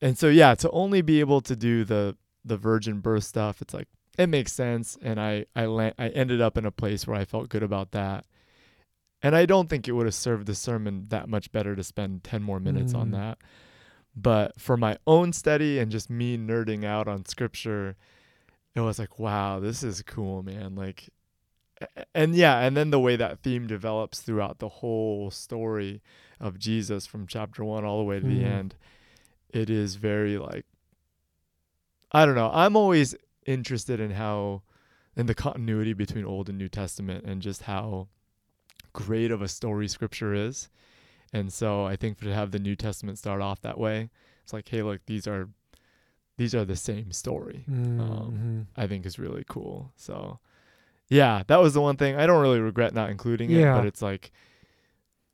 and 0.00 0.16
so 0.18 0.28
yeah, 0.28 0.54
to 0.56 0.70
only 0.70 1.02
be 1.02 1.20
able 1.20 1.40
to 1.42 1.56
do 1.56 1.84
the 1.84 2.16
the 2.44 2.56
virgin 2.56 3.00
birth 3.00 3.24
stuff, 3.24 3.60
it's 3.60 3.74
like 3.74 3.88
it 4.16 4.28
makes 4.28 4.52
sense, 4.52 4.96
and 5.02 5.20
I 5.20 5.46
I 5.54 5.66
la- 5.66 5.92
I 5.98 6.08
ended 6.08 6.40
up 6.40 6.56
in 6.58 6.64
a 6.66 6.70
place 6.72 7.06
where 7.06 7.16
I 7.18 7.24
felt 7.24 7.48
good 7.48 7.62
about 7.62 7.92
that. 7.92 8.24
And 9.20 9.34
I 9.34 9.46
don't 9.46 9.68
think 9.68 9.88
it 9.88 9.92
would 9.92 10.06
have 10.06 10.14
served 10.14 10.46
the 10.46 10.54
sermon 10.54 11.06
that 11.08 11.28
much 11.28 11.50
better 11.50 11.74
to 11.74 11.82
spend 11.82 12.22
10 12.22 12.40
more 12.40 12.60
minutes 12.60 12.94
on 12.94 13.08
Mm. 13.08 13.12
that. 13.14 13.38
But 14.14 14.60
for 14.60 14.76
my 14.76 14.96
own 15.08 15.32
study 15.32 15.80
and 15.80 15.90
just 15.90 16.08
me 16.08 16.38
nerding 16.38 16.84
out 16.84 17.08
on 17.08 17.24
scripture, 17.26 17.96
it 18.76 18.80
was 18.80 18.96
like, 19.00 19.18
wow, 19.18 19.58
this 19.58 19.82
is 19.82 20.02
cool, 20.02 20.44
man. 20.44 20.76
Like, 20.76 21.08
and 22.14 22.34
yeah, 22.36 22.60
and 22.60 22.76
then 22.76 22.90
the 22.90 23.00
way 23.00 23.16
that 23.16 23.40
theme 23.40 23.66
develops 23.66 24.20
throughout 24.20 24.60
the 24.60 24.68
whole 24.68 25.32
story 25.32 26.00
of 26.38 26.58
Jesus 26.58 27.04
from 27.06 27.26
chapter 27.26 27.64
one 27.64 27.84
all 27.84 27.98
the 27.98 28.04
way 28.04 28.20
to 28.20 28.26
the 28.26 28.42
Mm. 28.42 28.46
end, 28.46 28.74
it 29.50 29.70
is 29.70 29.96
very 29.96 30.38
like, 30.38 30.66
I 32.12 32.24
don't 32.26 32.34
know. 32.34 32.50
I'm 32.52 32.76
always 32.76 33.14
interested 33.46 34.00
in 34.00 34.12
how, 34.12 34.62
in 35.16 35.26
the 35.26 35.34
continuity 35.34 35.92
between 35.92 36.24
Old 36.24 36.48
and 36.48 36.58
New 36.58 36.68
Testament 36.68 37.24
and 37.24 37.42
just 37.42 37.62
how 37.62 38.08
great 38.92 39.30
of 39.30 39.42
a 39.42 39.48
story 39.48 39.88
scripture 39.88 40.34
is. 40.34 40.68
And 41.32 41.52
so 41.52 41.84
I 41.84 41.96
think 41.96 42.18
to 42.20 42.32
have 42.34 42.50
the 42.50 42.58
New 42.58 42.76
Testament 42.76 43.18
start 43.18 43.42
off 43.42 43.60
that 43.62 43.78
way, 43.78 44.10
it's 44.42 44.52
like, 44.52 44.68
hey, 44.68 44.82
look, 44.82 45.00
these 45.06 45.26
are 45.26 45.48
these 46.38 46.54
are 46.54 46.64
the 46.64 46.76
same 46.76 47.10
story. 47.10 47.64
Um, 47.68 48.66
mhm. 48.76 48.80
I 48.82 48.86
think 48.86 49.04
is 49.04 49.18
really 49.18 49.44
cool. 49.48 49.92
So 49.96 50.38
yeah, 51.08 51.42
that 51.48 51.60
was 51.60 51.74
the 51.74 51.80
one 51.80 51.96
thing. 51.96 52.14
I 52.16 52.26
don't 52.26 52.40
really 52.40 52.60
regret 52.60 52.94
not 52.94 53.10
including 53.10 53.50
it, 53.50 53.58
Yeah. 53.60 53.76
but 53.76 53.86
it's 53.86 54.00
like 54.00 54.30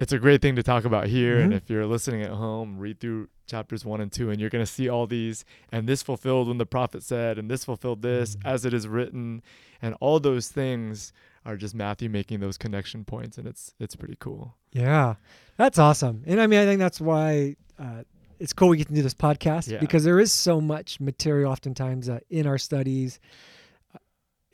it's 0.05 0.13
a 0.13 0.19
great 0.19 0.43
thing 0.43 0.55
to 0.55 0.63
talk 0.63 0.85
about 0.85 1.07
here. 1.07 1.39
And 1.41 1.53
Mhm. 1.53 1.57
if 1.57 1.71
you're 1.71 1.87
listening 1.87 2.21
at 2.21 2.31
home, 2.31 2.79
read 2.79 3.01
through 3.01 3.29
chapters 3.47 3.87
one 3.87 4.03
and 4.03 4.13
two, 4.13 4.29
and 4.29 4.39
you're 4.39 4.51
gonna 4.51 4.67
see 4.67 4.87
all 4.87 5.07
these, 5.07 5.47
and 5.73 5.89
this 5.89 6.03
fulfilled 6.03 6.49
when 6.49 6.59
the 6.59 6.67
prophet 6.67 7.03
said, 7.03 7.39
and 7.39 7.51
this 7.51 7.65
fulfilled 7.65 8.03
this 8.03 8.37
Mhm. 8.37 8.41
as 8.45 8.67
it 8.67 8.75
is 8.75 8.87
written, 8.87 9.43
and 9.81 9.95
all 10.01 10.21
those 10.21 10.49
things 10.49 11.11
are 11.47 11.57
just 11.57 11.75
Matthew 11.75 12.11
making 12.11 12.41
those 12.41 12.59
connection 12.59 13.07
points, 13.07 13.39
and 13.39 13.47
it's 13.47 13.73
it's 13.81 13.97
pretty 13.97 14.17
cool. 14.21 14.55
Yeah, 14.73 15.15
that's 15.57 15.79
awesome. 15.79 16.23
And 16.27 16.39
I 16.39 16.47
mean, 16.49 16.59
I 16.61 16.67
think 16.67 16.81
that's 16.81 17.01
why 17.01 17.57
uh, 17.79 18.03
it's 18.39 18.53
cool 18.53 18.69
we 18.69 18.77
get 18.77 18.89
to 18.89 18.95
do 18.95 19.01
this 19.03 19.15
podcast 19.15 19.71
Yeah. 19.71 19.79
because 19.79 20.05
there 20.05 20.21
is 20.21 20.33
so 20.33 20.61
much 20.61 21.01
material 21.01 21.51
oftentimes 21.51 22.11
uh, 22.11 22.21
in 22.29 22.47
our 22.47 22.59
studies. 22.59 23.19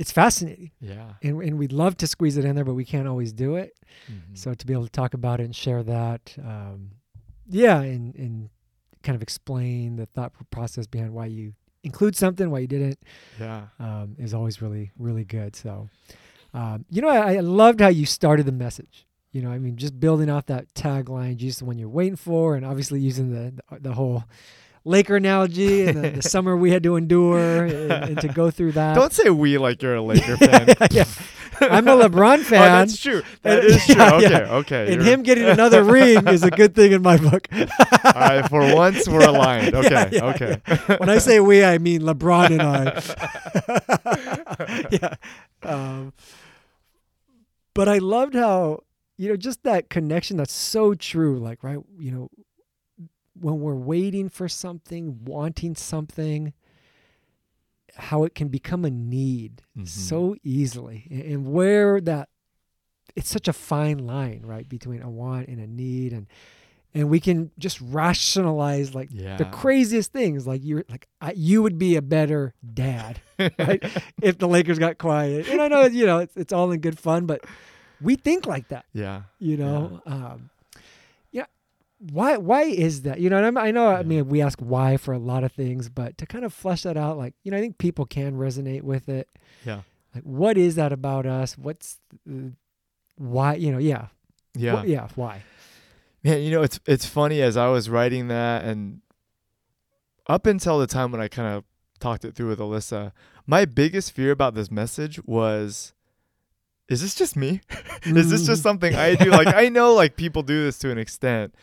It's 0.00 0.10
fascinating, 0.10 0.70
Yeah. 0.80 1.12
and, 1.22 1.42
and 1.42 1.58
we'd 1.58 1.72
love 1.72 1.96
to 1.98 2.06
squeeze 2.06 2.36
it 2.38 2.44
in 2.46 2.54
there, 2.56 2.64
but 2.64 2.74
we 2.74 2.86
can't 2.86 3.06
always 3.06 3.32
do 3.34 3.56
it. 3.56 3.76
Mhm. 4.10 4.36
So 4.36 4.54
to 4.54 4.66
be 4.66 4.72
able 4.72 4.84
to 4.86 4.90
talk 4.90 5.12
about 5.14 5.40
it 5.40 5.44
and 5.44 5.54
share 5.54 5.82
that, 5.82 6.34
um, 6.42 6.92
yeah, 7.46 7.80
and, 7.82 8.14
and 8.14 8.48
kind 9.02 9.14
of 9.14 9.22
explain 9.22 9.96
the 9.96 10.06
thought 10.06 10.32
process 10.50 10.86
behind 10.86 11.12
why 11.12 11.26
you 11.26 11.52
include 11.84 12.16
something, 12.16 12.50
why 12.50 12.60
you 12.60 12.66
didn't, 12.66 12.98
yeah. 13.38 13.66
um, 13.78 14.16
is 14.18 14.32
always 14.32 14.62
really, 14.62 14.90
really 14.98 15.24
good. 15.24 15.54
So, 15.54 15.88
um, 16.54 16.84
you 16.90 17.02
know, 17.02 17.08
I, 17.08 17.34
I 17.34 17.40
loved 17.40 17.80
how 17.80 17.88
you 17.88 18.06
started 18.06 18.46
the 18.46 18.52
message. 18.52 19.06
You 19.32 19.42
know, 19.42 19.50
I 19.50 19.58
mean, 19.58 19.76
just 19.76 20.00
building 20.00 20.28
off 20.30 20.46
that 20.46 20.72
tagline, 20.74 21.36
Jesus, 21.36 21.58
the 21.60 21.64
one 21.66 21.78
you're 21.78 21.88
waiting 21.90 22.16
for, 22.16 22.56
and 22.56 22.64
obviously 22.66 23.00
using 23.00 23.30
the, 23.32 23.78
the 23.78 23.92
whole 23.92 24.24
Laker 24.84 25.16
analogy 25.16 25.84
and 25.86 26.02
the, 26.04 26.10
the 26.10 26.22
summer 26.28 26.56
we 26.56 26.70
had 26.70 26.82
to 26.84 26.96
endure 26.96 27.64
and, 27.66 27.92
and 27.92 28.20
to 28.20 28.28
go 28.28 28.50
through 28.50 28.72
that. 28.72 28.94
Don't 28.94 29.12
say 29.12 29.28
we 29.30 29.58
like 29.58 29.82
you're 29.82 29.96
a 29.96 30.02
Laker 30.02 30.36
fan. 30.38 30.68
yeah, 30.90 31.04
I'm 31.60 31.86
a 31.86 31.92
LeBron 31.92 32.38
Oh, 32.40 32.42
fan. 32.44 32.60
that's 32.86 32.96
true. 32.98 33.22
That 33.42 33.62
is 33.64 33.84
true. 33.84 33.94
yeah, 33.96 34.14
Okay, 34.14 34.42
okay. 34.44 34.92
and 34.94 35.02
him 35.02 35.22
getting 35.22 35.44
another 35.44 35.84
ring 35.84 36.26
is 36.28 36.42
a 36.42 36.50
good 36.50 36.74
thing 36.74 36.92
in 36.92 37.02
my 37.02 37.18
book. 37.18 37.46
All 37.52 38.12
right, 38.14 38.48
for 38.48 38.74
once 38.74 39.06
we're 39.08 39.26
aligned. 39.28 39.74
Okay, 39.74 40.08
okay. 40.20 40.60
when 40.96 41.08
I 41.10 41.18
say 41.18 41.40
we, 41.40 41.62
I 41.62 41.76
mean 41.78 42.00
LeBron 42.02 42.50
and 42.58 42.62
I. 42.62 43.02
yeah. 44.90 45.14
Um, 45.62 46.12
but 47.74 47.88
I 47.88 47.98
loved 47.98 48.34
how, 48.34 48.80
you 49.16 49.28
know, 49.28 49.36
just 49.36 49.62
that 49.64 49.90
connection 49.90 50.36
that's 50.38 50.52
so 50.52 50.94
true. 50.94 51.38
Like, 51.38 51.62
right, 51.62 51.78
you 51.98 52.10
know, 52.10 52.30
when 53.40 53.60
we're 53.60 53.74
waiting 53.74 54.28
for 54.28 54.48
something, 54.48 55.24
wanting 55.24 55.74
something, 55.74 56.52
how 57.96 58.24
it 58.24 58.34
can 58.34 58.48
become 58.48 58.84
a 58.84 58.90
need 58.90 59.62
Mhm. 59.76 59.88
so 59.88 60.36
easily. 60.44 61.06
And, 61.10 61.52
where 61.52 62.00
that, 62.00 62.28
it's 63.16 63.28
such 63.28 63.48
a 63.48 63.52
fine 63.52 63.98
line, 63.98 64.42
right, 64.44 64.68
between 64.68 65.02
a 65.02 65.10
want 65.10 65.48
and 65.48 65.58
a 65.58 65.66
need. 65.66 66.12
And, 66.12 66.26
and 66.94 67.08
we 67.08 67.20
can 67.20 67.50
just 67.58 67.80
rationalize 67.80 68.94
like 68.94 69.08
yeah. 69.12 69.36
the 69.36 69.44
craziest 69.46 70.12
things 70.12 70.46
like 70.46 70.60
you're 70.64 70.84
like 70.88 71.06
I, 71.20 71.32
you 71.36 71.62
would 71.62 71.78
be 71.78 71.96
a 71.96 72.02
better 72.02 72.52
dad 72.74 73.20
right 73.38 73.82
if 74.22 74.38
the 74.38 74.48
lakers 74.48 74.78
got 74.78 74.98
Kawhi 74.98 75.48
and 75.50 75.60
i 75.62 75.68
know 75.68 75.84
you 75.86 76.04
know 76.04 76.18
it's, 76.18 76.36
it's 76.36 76.52
all 76.52 76.70
in 76.72 76.80
good 76.80 76.98
fun 76.98 77.26
but 77.26 77.44
we 78.00 78.16
think 78.16 78.46
like 78.46 78.68
that 78.68 78.86
yeah. 78.92 79.22
you 79.38 79.56
know 79.56 80.02
um 80.04 80.14
yeah 80.14 80.59
why 82.12 82.36
why 82.38 82.62
is 82.62 83.02
that 83.02 83.20
you 83.20 83.28
know 83.28 83.36
and 83.36 83.44
I'm, 83.46 83.58
i 83.58 83.70
know 83.70 83.88
i 83.88 84.02
mean 84.02 84.26
we 84.28 84.40
ask 84.40 84.58
why 84.58 84.96
for 84.96 85.12
a 85.12 85.18
lot 85.18 85.44
of 85.44 85.52
things 85.52 85.90
but 85.90 86.16
to 86.18 86.24
kind 86.26 86.46
of 86.46 86.52
flesh 86.54 86.82
that 86.84 86.96
out 86.96 87.18
like 87.18 87.34
you 87.44 87.50
know 87.50 87.58
i 87.58 87.60
think 87.60 87.76
people 87.76 88.06
can 88.06 88.36
resonate 88.36 88.82
with 88.82 89.08
it 89.10 89.28
Yeah. 89.66 89.82
like 90.14 90.24
what 90.24 90.56
is 90.56 90.76
that 90.76 90.92
about 90.92 91.26
us 91.26 91.58
what's 91.58 91.98
why 93.16 93.54
you 93.54 93.70
know 93.70 93.78
yeah 93.78 94.06
Yeah. 94.54 94.82
Wh- 94.82 94.88
yeah 94.88 95.08
why 95.14 95.42
Man, 96.22 96.42
you 96.42 96.50
know, 96.50 96.62
it's 96.62 96.78
it's 96.84 97.06
funny 97.06 97.40
as 97.40 97.56
I 97.56 97.68
was 97.68 97.88
writing 97.88 98.28
that 98.28 98.62
and 98.64 99.00
up 100.26 100.44
until 100.46 100.78
the 100.78 100.86
time 100.86 101.10
when 101.12 101.20
I 101.20 101.28
kind 101.28 101.48
of 101.56 101.64
talked 101.98 102.26
it 102.26 102.34
through 102.34 102.48
with 102.48 102.58
Alyssa, 102.58 103.12
my 103.46 103.64
biggest 103.64 104.12
fear 104.12 104.30
about 104.30 104.54
this 104.54 104.70
message 104.70 105.18
was 105.24 105.94
is 106.90 107.00
this 107.00 107.14
just 107.14 107.36
me? 107.36 107.62
is 108.04 108.28
this 108.30 108.44
just 108.44 108.60
Mm. 108.60 108.64
something 108.64 108.94
I 108.94 109.14
do? 109.14 109.30
Like 109.40 109.54
I 109.54 109.70
know 109.70 109.94
like 109.94 110.16
people 110.16 110.42
do 110.42 110.62
this 110.64 110.78
to 110.80 110.90
an 110.90 110.98
extent, 110.98 111.54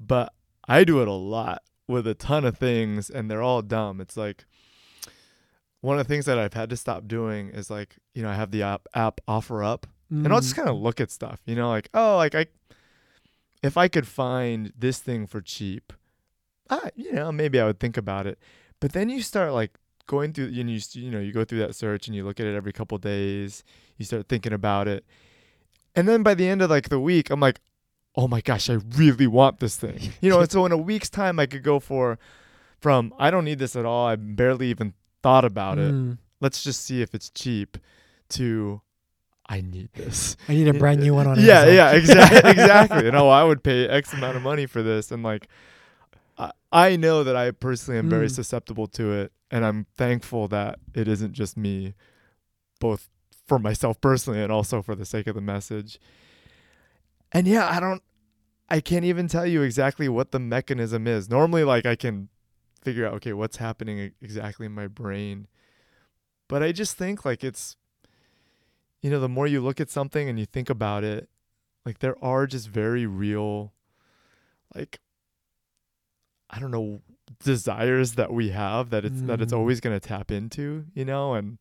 but 0.00 0.32
I 0.66 0.82
do 0.84 1.00
it 1.02 1.08
a 1.08 1.12
lot 1.12 1.62
with 1.86 2.06
a 2.06 2.14
ton 2.14 2.44
of 2.44 2.56
things 2.58 3.10
and 3.10 3.30
they're 3.30 3.42
all 3.42 3.62
dumb. 3.62 4.00
It's 4.00 4.16
like 4.16 4.46
one 5.80 5.98
of 5.98 6.06
the 6.06 6.12
things 6.12 6.26
that 6.26 6.38
I've 6.38 6.54
had 6.54 6.70
to 6.70 6.76
stop 6.76 7.06
doing 7.06 7.48
is 7.50 7.70
like, 7.70 7.96
you 8.14 8.22
know, 8.22 8.28
I 8.30 8.34
have 8.34 8.50
the 8.50 8.62
app 8.62 8.86
app 8.94 9.20
OfferUp 9.28 9.84
and 10.10 10.32
I'll 10.32 10.40
just 10.40 10.54
Mm. 10.54 10.56
kind 10.56 10.68
of 10.68 10.76
look 10.76 11.00
at 11.00 11.10
stuff, 11.10 11.40
you 11.46 11.54
know, 11.54 11.68
like, 11.68 11.88
oh, 11.94 12.16
like 12.16 12.34
I, 12.34 12.46
if 13.62 13.76
I 13.76 13.88
could 13.88 14.06
find 14.08 14.72
this 14.76 14.98
thing 14.98 15.26
for 15.26 15.40
cheap, 15.40 15.92
ah, 16.68 16.88
you 16.96 17.12
know, 17.12 17.30
maybe 17.30 17.60
I 17.60 17.66
would 17.66 17.78
think 17.80 17.96
about 17.96 18.26
it. 18.26 18.38
But 18.80 18.92
then 18.92 19.08
you 19.08 19.22
start 19.22 19.52
like 19.52 19.78
going 20.06 20.32
through, 20.32 20.46
you 20.46 20.64
know, 20.64 20.72
you, 20.72 20.80
you 20.94 21.10
know, 21.10 21.20
you 21.20 21.32
go 21.32 21.44
through 21.44 21.60
that 21.60 21.74
search 21.74 22.06
and 22.08 22.16
you 22.16 22.24
look 22.24 22.40
at 22.40 22.46
it 22.46 22.56
every 22.56 22.72
couple 22.72 22.98
days. 22.98 23.62
You 23.98 24.04
start 24.04 24.28
thinking 24.28 24.52
about 24.52 24.88
it, 24.88 25.04
and 25.94 26.08
then 26.08 26.22
by 26.22 26.32
the 26.34 26.48
end 26.48 26.62
of 26.62 26.70
like 26.70 26.88
the 26.88 26.98
week, 26.98 27.28
I'm 27.30 27.38
like, 27.40 27.60
oh 28.16 28.26
my 28.28 28.40
gosh, 28.40 28.68
I 28.70 28.74
really 28.96 29.26
want 29.26 29.60
this 29.60 29.76
thing, 29.76 29.98
you 30.20 30.30
know. 30.30 30.40
and 30.40 30.50
so 30.50 30.66
in 30.66 30.72
a 30.72 30.76
week's 30.76 31.08
time, 31.10 31.38
I 31.38 31.46
could 31.46 31.62
go 31.62 31.78
for, 31.80 32.18
from 32.80 33.12
I 33.18 33.30
don't 33.30 33.44
need 33.44 33.58
this 33.58 33.76
at 33.76 33.84
all. 33.84 34.06
I 34.06 34.16
barely 34.16 34.68
even 34.68 34.94
thought 35.22 35.44
about 35.44 35.78
it 35.78 35.92
Mm. 35.94 36.16
let's 36.40 36.62
just 36.64 36.82
see 36.84 37.02
if 37.02 37.14
it's 37.14 37.28
cheap 37.30 37.76
to 38.30 38.80
I 39.46 39.60
need 39.60 39.90
this. 39.94 40.36
I 40.48 40.54
need 40.54 40.68
a 40.68 40.72
brand 40.74 41.00
new 41.00 41.12
one 41.12 41.26
on 41.26 41.38
yeah, 41.40 41.62
Amazon. 41.62 41.74
yeah, 41.74 41.90
exactly, 41.92 42.50
exactly. 42.52 43.04
You 43.06 43.10
know, 43.12 43.28
I 43.28 43.42
would 43.44 43.62
pay 43.64 43.86
X 43.88 44.12
amount 44.12 44.36
of 44.36 44.42
money 44.42 44.64
for 44.66 44.80
this, 44.82 45.10
and 45.10 45.22
like, 45.24 45.48
I, 46.38 46.52
I 46.72 46.96
know 46.96 47.24
that 47.24 47.34
I 47.36 47.50
personally 47.50 47.98
am 47.98 48.08
very 48.08 48.28
Mm. 48.28 48.34
susceptible 48.34 48.86
to 48.88 49.12
it, 49.12 49.32
and 49.50 49.64
I'm 49.64 49.86
thankful 49.96 50.46
that 50.48 50.78
it 50.94 51.08
isn't 51.08 51.32
just 51.32 51.56
me, 51.56 51.94
both 52.78 53.08
for 53.46 53.58
myself 53.58 54.00
personally 54.00 54.40
and 54.40 54.52
also 54.52 54.80
for 54.82 54.94
the 54.94 55.04
sake 55.04 55.26
of 55.26 55.34
the 55.34 55.40
message. 55.40 55.98
And 57.32 57.46
yeah, 57.46 57.68
I 57.68 57.80
don't, 57.80 58.02
I 58.68 58.80
can't 58.80 59.04
even 59.04 59.28
tell 59.28 59.46
you 59.46 59.62
exactly 59.62 60.08
what 60.08 60.32
the 60.32 60.38
mechanism 60.38 61.06
is. 61.06 61.28
Normally, 61.28 61.64
like 61.64 61.86
I 61.86 61.96
can 61.96 62.28
figure 62.82 63.06
out, 63.06 63.14
okay, 63.14 63.32
what's 63.32 63.58
happening 63.58 64.12
exactly 64.20 64.66
in 64.66 64.72
my 64.72 64.86
brain, 64.86 65.46
but 66.48 66.62
I 66.62 66.72
just 66.72 66.96
think 66.96 67.24
like 67.24 67.44
it's 67.44 67.76
you 69.02 69.08
know, 69.10 69.20
the 69.20 69.28
more 69.28 69.46
you 69.46 69.60
look 69.62 69.80
at 69.80 69.88
something 69.88 70.28
and 70.28 70.38
you 70.38 70.44
think 70.44 70.68
about 70.68 71.04
it, 71.04 71.28
like 71.86 72.00
there 72.00 72.22
are 72.22 72.46
just 72.46 72.68
very 72.68 73.06
real, 73.06 73.72
like, 74.74 75.00
I 76.50 76.58
don't 76.60 76.70
know, 76.70 77.00
desires 77.42 78.14
that 78.16 78.32
we 78.32 78.50
have 78.50 78.90
that 78.90 79.04
it's 79.04 79.22
that 79.22 79.40
it's 79.40 79.52
Mm. 79.52 79.56
always 79.56 79.80
gonna 79.80 80.00
tap 80.00 80.30
into, 80.30 80.84
you 80.94 81.04
know, 81.04 81.34
and 81.34 81.58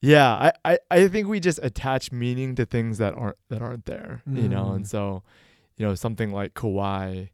yeah, 0.00 0.32
I, 0.64 0.72
I 0.72 0.78
I 0.90 1.08
think 1.08 1.28
we 1.28 1.40
just 1.40 1.58
attach 1.62 2.12
meaning 2.12 2.54
to 2.56 2.66
things 2.66 2.98
that 2.98 3.14
aren't 3.14 3.36
that 3.48 3.62
aren't 3.62 3.86
there, 3.86 4.22
you 4.26 4.48
know, 4.48 4.72
and 4.72 4.84
Mm. 4.84 4.88
so, 4.88 5.22
you 5.76 5.86
know, 5.86 5.94
something 5.94 6.30
like 6.32 6.54
Kawhi. 6.54 7.30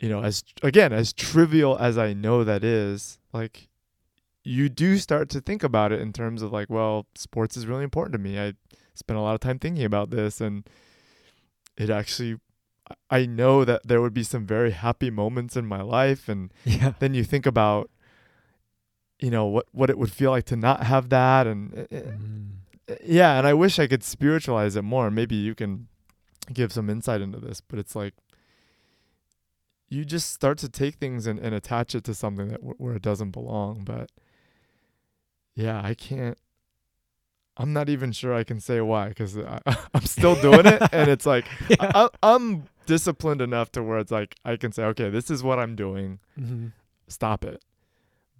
You 0.00 0.08
know, 0.08 0.22
as 0.22 0.42
again, 0.62 0.92
as 0.92 1.12
trivial 1.12 1.78
as 1.78 1.96
I 1.96 2.12
know 2.12 2.42
that 2.42 2.64
is, 2.64 3.18
like 3.32 3.68
you 4.42 4.68
do 4.68 4.98
start 4.98 5.28
to 5.30 5.40
think 5.40 5.62
about 5.62 5.92
it 5.92 6.00
in 6.00 6.12
terms 6.12 6.42
of 6.42 6.52
like, 6.52 6.68
well, 6.68 7.06
sports 7.14 7.56
is 7.56 7.66
really 7.68 7.84
important 7.84 8.12
to 8.14 8.18
me. 8.18 8.36
I 8.40 8.54
spent 8.94 9.16
a 9.16 9.22
lot 9.22 9.34
of 9.34 9.40
time 9.40 9.60
thinking 9.60 9.84
about 9.84 10.10
this 10.10 10.40
and 10.40 10.68
it 11.78 11.88
actually 11.88 12.38
I- 12.90 13.18
I 13.20 13.26
know 13.26 13.64
that 13.64 13.86
there 13.86 14.00
would 14.02 14.12
be 14.12 14.24
some 14.24 14.44
very 14.44 14.72
happy 14.72 15.08
moments 15.10 15.56
in 15.56 15.66
my 15.66 15.80
life 15.82 16.28
and 16.28 16.52
Yeah. 16.64 16.94
then 16.98 17.14
you 17.14 17.22
think 17.22 17.46
about 17.46 17.88
you 19.22 19.30
know 19.30 19.46
what 19.46 19.66
what 19.72 19.88
it 19.88 19.96
would 19.96 20.12
feel 20.12 20.30
like 20.32 20.44
to 20.46 20.56
not 20.56 20.82
have 20.82 21.08
that 21.08 21.46
and 21.46 21.70
Mm. 21.72 22.48
yeah, 23.06 23.38
and 23.38 23.46
I 23.46 23.54
wish 23.54 23.78
I 23.78 23.86
could 23.86 24.02
spiritualize 24.02 24.74
it 24.76 24.82
more. 24.82 25.10
Maybe 25.10 25.36
you 25.36 25.54
can 25.54 25.86
give 26.52 26.72
some 26.72 26.90
insight 26.90 27.20
into 27.20 27.38
this, 27.38 27.60
but 27.60 27.78
it's 27.78 27.94
like 27.94 28.14
you 29.88 30.04
just 30.04 30.32
start 30.32 30.58
to 30.58 30.68
take 30.68 30.96
things 30.96 31.26
and, 31.26 31.38
and 31.38 31.54
attach 31.54 31.94
it 31.94 32.02
to 32.04 32.14
something 32.14 32.48
that 32.48 32.60
where 32.80 32.94
it 32.96 33.02
doesn't 33.02 33.30
belong. 33.30 33.84
But 33.84 34.10
yeah, 35.54 35.80
I 35.84 35.94
can't. 35.94 36.36
I'm 37.58 37.72
not 37.74 37.88
even 37.90 38.12
sure 38.12 38.32
I 38.34 38.44
can 38.44 38.60
say 38.60 38.80
why 38.80 39.08
because 39.10 39.36
I'm 39.94 40.06
still 40.06 40.34
doing 40.40 40.66
it, 40.66 40.82
and 40.92 41.08
it's 41.10 41.26
like 41.26 41.44
Yeah. 41.68 41.92
I, 41.94 42.08
I'm 42.22 42.64
disciplined 42.86 43.40
enough 43.42 43.70
to 43.72 43.82
where 43.82 43.98
it's 43.98 44.10
like 44.10 44.34
I 44.44 44.56
can 44.56 44.72
say, 44.72 44.84
okay, 44.84 45.10
this 45.10 45.30
is 45.30 45.42
what 45.42 45.58
I'm 45.58 45.76
doing. 45.76 46.18
Mhm. 46.40 46.72
Stop 47.08 47.44
it. 47.44 47.62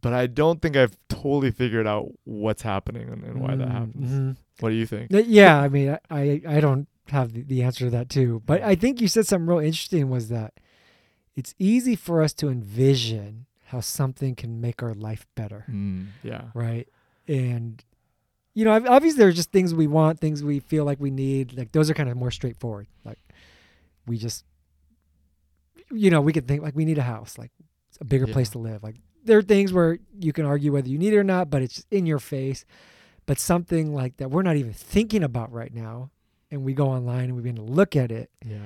But 0.02 0.12
I 0.12 0.26
don't 0.26 0.60
think 0.60 0.76
I've 0.76 0.96
totally 1.08 1.50
figured 1.52 1.86
out 1.86 2.08
what's 2.24 2.62
happening 2.62 3.08
and, 3.08 3.22
and 3.24 3.40
why 3.40 3.54
that 3.56 3.68
Mm, 3.68 3.72
happens. 3.72 4.38
What 4.60 4.68
do 4.70 4.74
you 4.74 4.86
think? 4.86 5.08
Yeah, 5.10 5.58
I 5.60 5.68
mean, 5.68 5.90
I, 5.90 5.98
I, 6.10 6.42
I 6.56 6.60
don't 6.60 6.86
have 7.08 7.32
the, 7.32 7.42
the 7.42 7.62
answer 7.62 7.84
to 7.86 7.90
that 7.90 8.08
too. 8.10 8.42
But 8.44 8.62
I 8.62 8.74
think 8.74 9.00
you 9.00 9.08
said 9.08 9.26
something 9.26 9.46
real 9.46 9.58
interesting 9.60 10.10
was 10.10 10.28
that 10.28 10.54
it's 11.34 11.54
easy 11.58 11.96
for 11.96 12.20
us 12.22 12.32
to 12.34 12.48
envision 12.48 13.46
how 13.66 13.80
something 13.80 14.34
can 14.34 14.60
make 14.60 14.82
our 14.82 14.92
life 14.92 15.24
better, 15.34 15.64
Mm, 15.70 16.08
yeah. 16.22 16.46
right? 16.52 16.86
And 17.26 17.82
you 18.54 18.64
know, 18.66 18.72
obviously 18.72 19.18
there 19.18 19.28
are 19.28 19.32
just 19.32 19.50
things 19.50 19.72
we 19.74 19.86
want, 19.86 20.20
things 20.20 20.44
we 20.44 20.58
feel 20.60 20.84
like 20.84 21.00
we 21.00 21.10
need. 21.10 21.56
Like 21.56 21.72
those 21.72 21.88
are 21.88 21.94
kind 21.94 22.10
of 22.10 22.16
more 22.18 22.30
straightforward. 22.30 22.86
Like 23.04 23.18
we 24.06 24.18
just, 24.18 24.44
you 25.90 26.10
know, 26.10 26.20
we 26.20 26.32
could 26.32 26.46
think 26.48 26.62
like 26.62 26.74
we 26.76 26.84
need 26.84 26.98
a 26.98 27.02
house, 27.02 27.38
like 27.38 27.50
a 28.00 28.04
bigger 28.04 28.26
Yeah. 28.26 28.32
place 28.34 28.50
to 28.50 28.58
live. 28.58 28.82
Like 28.82 28.96
there 29.24 29.38
are 29.38 29.42
things 29.42 29.72
where 29.72 29.98
you 30.18 30.32
can 30.32 30.44
argue 30.44 30.72
whether 30.72 30.88
you 30.88 30.98
need 30.98 31.12
it 31.12 31.18
or 31.18 31.24
not, 31.24 31.50
but 31.50 31.62
it's 31.62 31.84
in 31.90 32.06
your 32.06 32.18
face. 32.18 32.64
But 33.26 33.38
something 33.38 33.94
like 33.94 34.16
that 34.16 34.30
we're 34.30 34.42
not 34.42 34.56
even 34.56 34.72
thinking 34.72 35.22
about 35.22 35.52
right 35.52 35.72
now, 35.72 36.10
and 36.50 36.64
we 36.64 36.74
go 36.74 36.88
online 36.88 37.24
and 37.26 37.36
we 37.36 37.42
begin 37.42 37.56
to 37.56 37.62
look 37.62 37.94
at 37.94 38.10
it. 38.10 38.30
Yeah. 38.44 38.58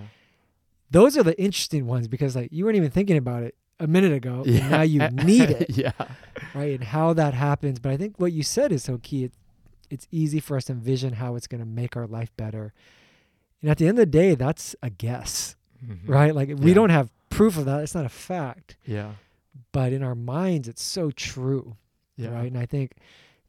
Those 0.91 1.17
are 1.19 1.23
the 1.23 1.39
interesting 1.41 1.87
ones 1.87 2.09
because 2.09 2.35
like 2.37 2.49
you 2.53 2.65
weren't 2.65 2.77
even 2.77 2.91
thinking 2.91 3.17
about 3.19 3.43
it 3.43 3.55
a 3.79 3.87
minute 3.87 4.13
ago, 4.13 4.45
yeah. 4.47 4.61
and 4.61 4.71
now 4.71 4.83
you 4.83 5.01
need 5.25 5.51
it, 5.51 5.71
yeah. 5.71 5.93
right? 6.55 6.75
And 6.75 6.85
how 6.85 7.13
that 7.13 7.35
happens. 7.35 7.79
But 7.79 7.93
I 7.93 7.97
think 7.99 8.19
what 8.19 8.33
you 8.33 8.43
said 8.43 8.73
is 8.73 8.83
so 8.85 8.99
key. 9.03 9.25
It, 9.25 9.33
it's 9.91 10.09
easy 10.11 10.41
for 10.41 10.57
us 10.57 10.65
to 10.65 10.73
envision 10.73 11.13
how 11.15 11.37
it's 11.37 11.47
going 11.47 11.61
to 11.61 11.67
make 11.67 11.97
our 11.97 12.07
life 12.09 12.35
better. 12.37 12.73
And 13.63 13.71
at 13.71 13.79
the 13.79 13.87
end 13.87 13.99
of 13.99 14.03
the 14.03 14.07
day, 14.07 14.35
that's 14.35 14.75
a 14.83 14.91
guess, 14.91 15.55
Mhm. 15.85 16.09
right? 16.09 16.35
Like 16.35 16.51
we 16.57 16.73
don't 16.75 16.91
have 16.91 17.11
proof 17.31 17.57
of 17.59 17.67
that. 17.67 17.83
It's 17.83 17.95
not 17.95 18.05
a 18.07 18.09
fact. 18.09 18.77
Yeah. 18.87 19.13
But 19.73 19.93
in 19.93 20.03
our 20.03 20.15
minds, 20.15 20.69
it's 20.69 20.83
so 20.83 21.11
true, 21.11 21.77
Yeah. 22.17 22.31
right? 22.31 22.47
And 22.51 22.59
I 22.59 22.67
think 22.67 22.93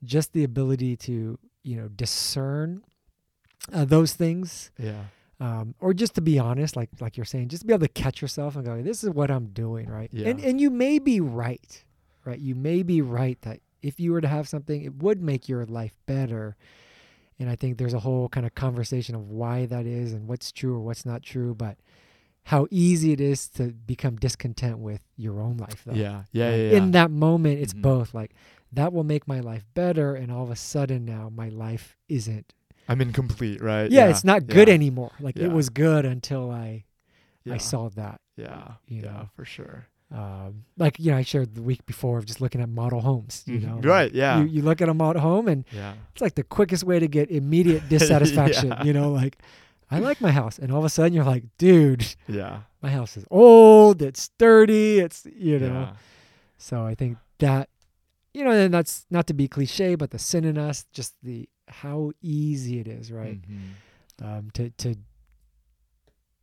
just 0.03 0.33
the 0.33 0.43
ability 0.43 0.95
to, 0.97 1.37
you 1.63 1.75
know, 1.75 1.87
discern 1.89 2.83
uh, 3.73 3.83
those 3.85 4.13
things, 4.13 4.71
Yeah. 4.77 5.05
um, 5.39 5.75
or 5.79 5.93
just 5.93 6.15
to 6.15 6.21
be 6.21 6.39
honest, 6.39 6.75
like 6.75 6.89
like 7.01 7.17
you're 7.17 7.25
saying, 7.25 7.49
just 7.49 7.61
to 7.61 7.67
be 7.67 7.73
able 7.73 7.85
to 7.87 7.91
catch 7.93 8.21
yourself 8.21 8.55
and 8.55 8.63
go, 8.65 8.81
"This 8.81 9.03
is 9.03 9.09
what 9.09 9.29
I'm 9.29 9.47
doing," 9.47 9.89
right? 9.89 10.09
yeah. 10.13 10.29
And 10.29 10.39
and 10.39 10.61
you 10.61 10.69
may 10.69 10.99
be 10.99 11.19
right, 11.19 11.83
right? 12.25 12.39
You 12.39 12.55
may 12.55 12.83
be 12.83 13.01
right 13.01 13.41
that 13.41 13.59
if 13.81 13.99
you 13.99 14.11
were 14.13 14.21
to 14.21 14.27
have 14.27 14.47
something, 14.47 14.81
it 14.83 14.95
would 14.95 15.21
make 15.21 15.49
your 15.49 15.65
life 15.65 15.97
better. 16.05 16.55
And 17.39 17.49
I 17.49 17.55
think 17.55 17.77
there's 17.77 17.93
a 17.93 17.99
whole 17.99 18.29
kind 18.29 18.45
of 18.45 18.55
conversation 18.55 19.13
of 19.15 19.29
why 19.29 19.65
that 19.67 19.85
is 19.85 20.13
and 20.13 20.27
what's 20.27 20.51
true 20.51 20.75
or 20.75 20.79
what's 20.79 21.05
not 21.05 21.21
true, 21.23 21.53
but 21.53 21.77
how 22.47 22.65
easy 22.71 23.11
it 23.11 23.19
is 23.21 23.47
to 23.49 23.63
become 23.85 24.15
discontent 24.15 24.79
with 24.79 25.01
your 25.17 25.41
own 25.41 25.57
life, 25.57 25.83
though. 25.85 25.93
Yeah. 25.93 26.23
Yeah. 26.31 26.45
Like, 26.49 26.57
Yeah. 26.59 26.69
yeah. 26.71 26.77
In 26.77 26.91
that 26.91 27.11
moment, 27.11 27.59
it's 27.59 27.73
Mhm. 27.73 27.81
both 27.81 28.13
like 28.13 28.31
that 28.71 28.91
will 28.93 29.03
make 29.03 29.27
my 29.27 29.39
life 29.39 29.65
better, 29.73 30.15
and 30.15 30.31
all 30.31 30.43
of 30.43 30.49
a 30.51 30.55
sudden 30.55 31.03
now 31.05 31.29
my 31.33 31.49
life 31.49 31.97
isn't. 32.09 32.53
I'm 32.89 33.01
incomplete, 33.01 33.61
right? 33.61 33.91
Yeah, 33.91 34.07
it's 34.07 34.23
not 34.23 34.47
good 34.47 34.67
yeah, 34.69 34.73
anymore. 34.75 35.11
Like 35.19 35.37
Yeah. 35.37 35.45
it 35.47 35.51
was 35.51 35.69
good 35.69 36.05
until 36.05 36.49
I 36.51 36.85
Yeah. 37.43 37.55
I 37.55 37.57
saw 37.57 37.89
that. 37.89 38.19
Yeah. 38.37 38.73
you 38.87 39.01
yeah. 39.01 39.11
know. 39.11 39.29
For 39.35 39.43
sure. 39.45 39.87
Um, 40.09 40.63
like 40.77 40.99
you 40.99 41.11
know, 41.11 41.17
I 41.17 41.23
shared 41.23 41.55
the 41.55 41.61
week 41.61 41.85
before 41.85 42.17
of 42.17 42.25
just 42.25 42.39
looking 42.39 42.61
at 42.61 42.69
model 42.69 43.01
homes. 43.01 43.43
You 43.45 43.59
Mhm. 43.59 43.63
know, 43.67 43.75
Right, 43.81 44.03
Like, 44.05 44.13
yeah. 44.13 44.39
You, 44.39 44.45
you 44.47 44.61
look 44.61 44.81
at 44.81 44.87
a 44.87 44.93
model 44.93 45.21
home, 45.21 45.49
and 45.49 45.65
Yeah. 45.73 45.95
it's 46.13 46.21
like 46.21 46.35
the 46.35 46.43
quickest 46.43 46.85
way 46.85 46.97
to 46.99 47.07
get 47.09 47.29
immediate 47.29 47.89
dissatisfaction. 47.93 48.69
Yeah. 48.69 48.83
You 48.85 48.93
know, 48.93 49.11
like 49.11 49.37
I 49.89 49.99
like 49.99 50.19
my 50.21 50.31
house, 50.31 50.59
and 50.59 50.71
all 50.71 50.79
of 50.79 50.85
a 50.85 50.89
sudden 50.89 51.13
you're 51.13 51.23
like, 51.23 51.45
dude, 51.57 52.05
Yeah. 52.27 52.61
my 52.81 52.89
house 52.89 53.15
is 53.17 53.25
old, 53.31 54.01
it's 54.01 54.29
dirty, 54.37 54.99
it's 54.99 55.25
you 55.33 55.59
know. 55.59 55.67
Yeah. 55.67 55.93
So 56.57 56.85
I 56.85 56.93
think 56.95 57.17
that, 57.39 57.69
you 58.33 58.43
know, 58.43 58.51
and 58.51 58.73
that's 58.73 59.05
not 59.09 59.27
to 59.27 59.33
be 59.33 59.47
cliche, 59.47 59.95
but 59.95 60.11
the 60.11 60.19
sin 60.19 60.43
in 60.43 60.57
us, 60.57 60.85
just 60.91 61.15
the 61.23 61.47
how 61.69 62.11
easy 62.21 62.79
it 62.79 62.87
is, 62.87 63.11
right? 63.11 63.39
Mhm. 63.41 63.69
Um, 64.21 64.49
to 64.53 64.69
to 64.71 64.95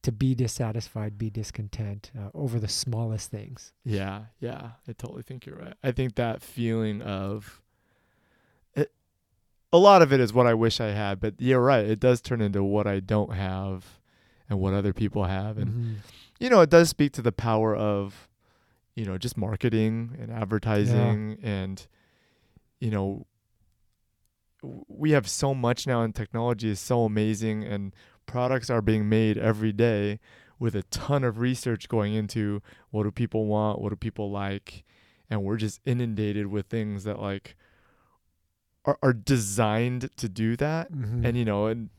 to 0.02 0.12
be 0.12 0.34
dissatisfied, 0.34 1.16
be 1.16 1.30
discontent 1.30 2.10
uh, 2.18 2.28
over 2.34 2.60
the 2.60 2.68
smallest 2.68 3.30
things. 3.30 3.72
Yeah, 3.84 4.26
yeah, 4.38 4.72
I 4.86 4.92
totally 4.92 5.22
think 5.22 5.46
you're 5.46 5.56
right. 5.56 5.72
I 5.82 5.92
think 5.92 6.14
that 6.16 6.42
feeling 6.42 7.00
of 7.00 7.62
a 9.74 9.78
lot 9.78 10.02
of 10.02 10.12
it 10.12 10.20
is 10.20 10.32
what 10.32 10.46
I 10.46 10.54
wish 10.54 10.80
I 10.80 10.90
had, 10.92 11.18
but 11.20 11.34
you're 11.38 11.60
right. 11.60 11.84
It 11.84 11.98
does 11.98 12.20
turn 12.20 12.40
into 12.40 12.62
what 12.62 12.86
I 12.86 13.00
don't 13.00 13.32
have 13.34 13.98
and 14.48 14.60
what 14.60 14.72
other 14.74 14.92
people 14.92 15.24
have, 15.24 15.58
and 15.58 15.70
Mhm. 15.72 15.94
you 16.38 16.48
know, 16.50 16.60
it 16.60 16.70
does 16.70 16.88
speak 16.88 17.12
to 17.14 17.22
the 17.22 17.32
power 17.32 17.74
of 17.74 18.28
you 18.94 19.04
know 19.04 19.18
just 19.18 19.36
marketing 19.36 20.16
and 20.20 20.30
advertising 20.30 21.38
and 21.42 21.86
you 22.78 22.90
know 22.92 23.26
we 24.88 25.10
have 25.10 25.28
so 25.28 25.54
much 25.54 25.86
now 25.86 26.02
and 26.02 26.14
technology 26.14 26.70
is 26.70 26.80
so 26.80 27.04
amazing 27.04 27.64
and 27.64 27.92
products 28.26 28.70
are 28.70 28.80
being 28.80 29.08
made 29.08 29.36
every 29.36 29.72
day 29.72 30.18
with 30.58 30.74
a 30.74 30.82
ton 30.84 31.24
of 31.24 31.38
research 31.38 31.88
going 31.88 32.14
into 32.14 32.62
what 32.90 33.02
do 33.02 33.10
people 33.10 33.46
want 33.46 33.80
what 33.80 33.90
do 33.90 33.96
people 33.96 34.30
like 34.30 34.84
and 35.28 35.42
we're 35.42 35.56
just 35.56 35.80
inundated 35.84 36.46
with 36.46 36.66
things 36.66 37.04
that 37.04 37.20
like 37.20 37.56
are, 38.84 38.98
are 39.02 39.12
designed 39.12 40.10
to 40.16 40.28
do 40.28 40.56
that 40.56 40.92
Mhm. 40.92 41.24
and 41.24 41.36
you 41.36 41.44
know 41.44 41.66
and 41.66 41.90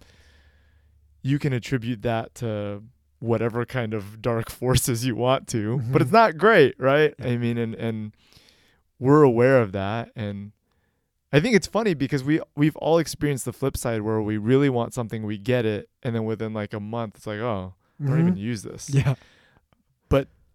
you 1.21 1.39
can 1.39 1.53
attribute 1.53 2.01
that 2.03 2.35
to 2.35 2.83
whatever 3.19 3.65
kind 3.65 3.93
of 3.93 4.21
dark 4.21 4.49
forces 4.61 5.05
you 5.05 5.15
want 5.15 5.47
to 5.47 5.79
but 5.91 6.01
it's 6.01 6.11
Mhm. 6.11 6.13
not 6.13 6.37
great 6.37 6.75
right 6.79 7.13
Yeah. 7.19 7.27
i 7.27 7.37
mean 7.37 7.57
and 7.57 7.73
and 7.75 8.11
we're 8.99 9.23
aware 9.23 9.61
of 9.61 9.71
that 9.71 10.11
and 10.15 10.51
i 11.33 11.39
think 11.39 11.55
it's 11.55 11.67
funny 11.67 11.93
because 11.93 12.23
we 12.23 12.39
we've 12.55 12.75
all 12.77 12.97
experienced 12.99 13.45
the 13.45 13.53
flip 13.53 13.75
side 13.77 14.01
where 14.01 14.21
we 14.21 14.37
really 14.37 14.69
want 14.69 14.93
something 14.93 15.23
we 15.25 15.37
get 15.37 15.65
it 15.65 15.89
and 16.03 16.15
then 16.15 16.25
within 16.25 16.53
like 16.53 16.73
a 16.73 16.79
month 16.79 17.15
it's 17.17 17.27
like 17.27 17.39
oh 17.39 17.73
i 18.01 18.05
don't 18.07 18.19
even 18.19 18.35
Mhm. 18.35 18.39
use 18.39 18.61
this 18.63 18.89
yeah, 18.89 19.15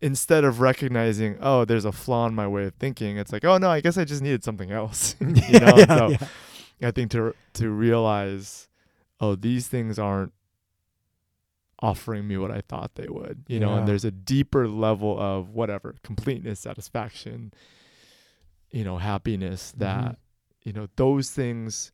instead 0.03 0.45
of 0.45 0.61
recognizing 0.61 1.37
oh 1.41 1.65
there's 1.65 1.85
a 1.85 1.93
flaw 1.93 2.27
in 2.27 2.35
my 2.35 2.47
way 2.49 2.65
of 2.65 2.75
thinking 2.77 3.19
it's 3.19 3.33
like 3.33 3.45
oh 3.45 3.59
no 3.59 3.69
i 3.71 3.81
guess 3.81 3.99
i 3.99 4.05
just 4.05 4.23
needed 4.23 4.43
something 4.43 4.71
else 4.71 5.15
you 5.21 5.27
know 5.61 5.77
yeah, 5.77 5.87
so 5.87 6.09
yeah. 6.11 6.89
I 6.89 6.91
think 6.93 7.11
to 7.11 7.35
to 7.55 7.69
realize, 7.69 8.67
oh, 9.21 9.35
these 9.35 9.69
things 9.69 9.99
aren't 9.99 10.33
offering 11.83 12.27
me 12.27 12.37
what 12.37 12.51
I 12.51 12.61
thought 12.67 12.95
they 12.95 13.07
would, 13.09 13.45
you 13.49 13.59
know, 13.61 13.71
Yeah. 13.73 13.79
and 13.81 13.89
there's 13.89 14.05
a 14.05 14.11
deeper 14.11 14.69
level 14.69 15.19
of 15.19 15.51
whatever 15.51 15.95
completeness, 16.03 16.61
satisfaction, 16.61 17.53
you 18.71 18.85
know, 18.85 18.99
happiness 18.99 19.73
Mm-hmm. 19.73 19.81
that, 19.81 20.19
you 20.63 20.73
know, 20.73 20.89
those 20.97 21.31
things 21.31 21.93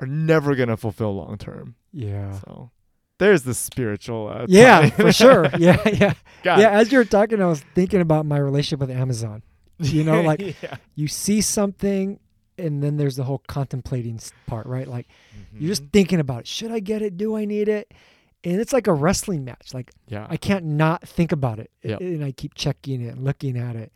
are 0.00 0.06
never 0.06 0.54
gonna 0.54 0.76
fulfill 0.76 1.14
long 1.16 1.38
term. 1.38 1.74
Yeah. 1.92 2.32
So 2.40 2.70
there's 3.18 3.42
the 3.42 3.54
spiritual. 3.54 4.28
Uh, 4.28 4.46
Yeah, 4.48 4.90
for 4.90 5.12
sure. 5.22 5.48
Yeah, 5.58 5.80
yeah. 5.88 6.14
God. 6.42 6.58
Yeah, 6.60 6.70
as 6.70 6.92
you 6.92 6.98
were 6.98 7.04
talking, 7.04 7.40
I 7.42 7.46
was 7.46 7.62
thinking 7.74 8.00
about 8.00 8.26
my 8.26 8.38
relationship 8.38 8.80
with 8.80 8.90
Amazon. 8.90 9.42
You 9.78 10.04
know, 10.04 10.22
like 10.22 10.40
yeah. 10.62 10.76
you 10.94 11.06
see 11.08 11.40
something 11.40 12.18
and 12.58 12.82
then 12.82 12.96
there's 12.96 13.16
the 13.16 13.24
whole 13.24 13.42
contemplating 13.46 14.18
part, 14.46 14.66
right? 14.66 14.86
Like 14.88 15.06
you're 15.52 15.68
just 15.68 15.84
Mhm. 15.84 15.92
thinking 15.92 16.20
about 16.20 16.40
it. 16.40 16.46
Should 16.46 16.70
I 16.72 16.80
get 16.80 17.02
it? 17.02 17.16
Do 17.18 17.36
I 17.36 17.44
need 17.44 17.68
it? 17.68 17.92
And 18.44 18.60
it's 18.60 18.72
like 18.72 18.86
a 18.86 18.94
wrestling 18.94 19.44
match. 19.44 19.74
Like 19.74 19.90
yeah. 20.08 20.26
I 20.30 20.36
can't 20.38 20.64
not 20.64 21.06
think 21.06 21.32
about 21.32 21.58
it. 21.58 21.70
Yep. 21.82 22.00
And 22.00 22.24
I 22.24 22.32
keep 22.32 22.54
checking 22.54 23.02
it 23.02 23.08
and 23.14 23.24
looking 23.24 23.58
at 23.58 23.76
it. 23.76 23.92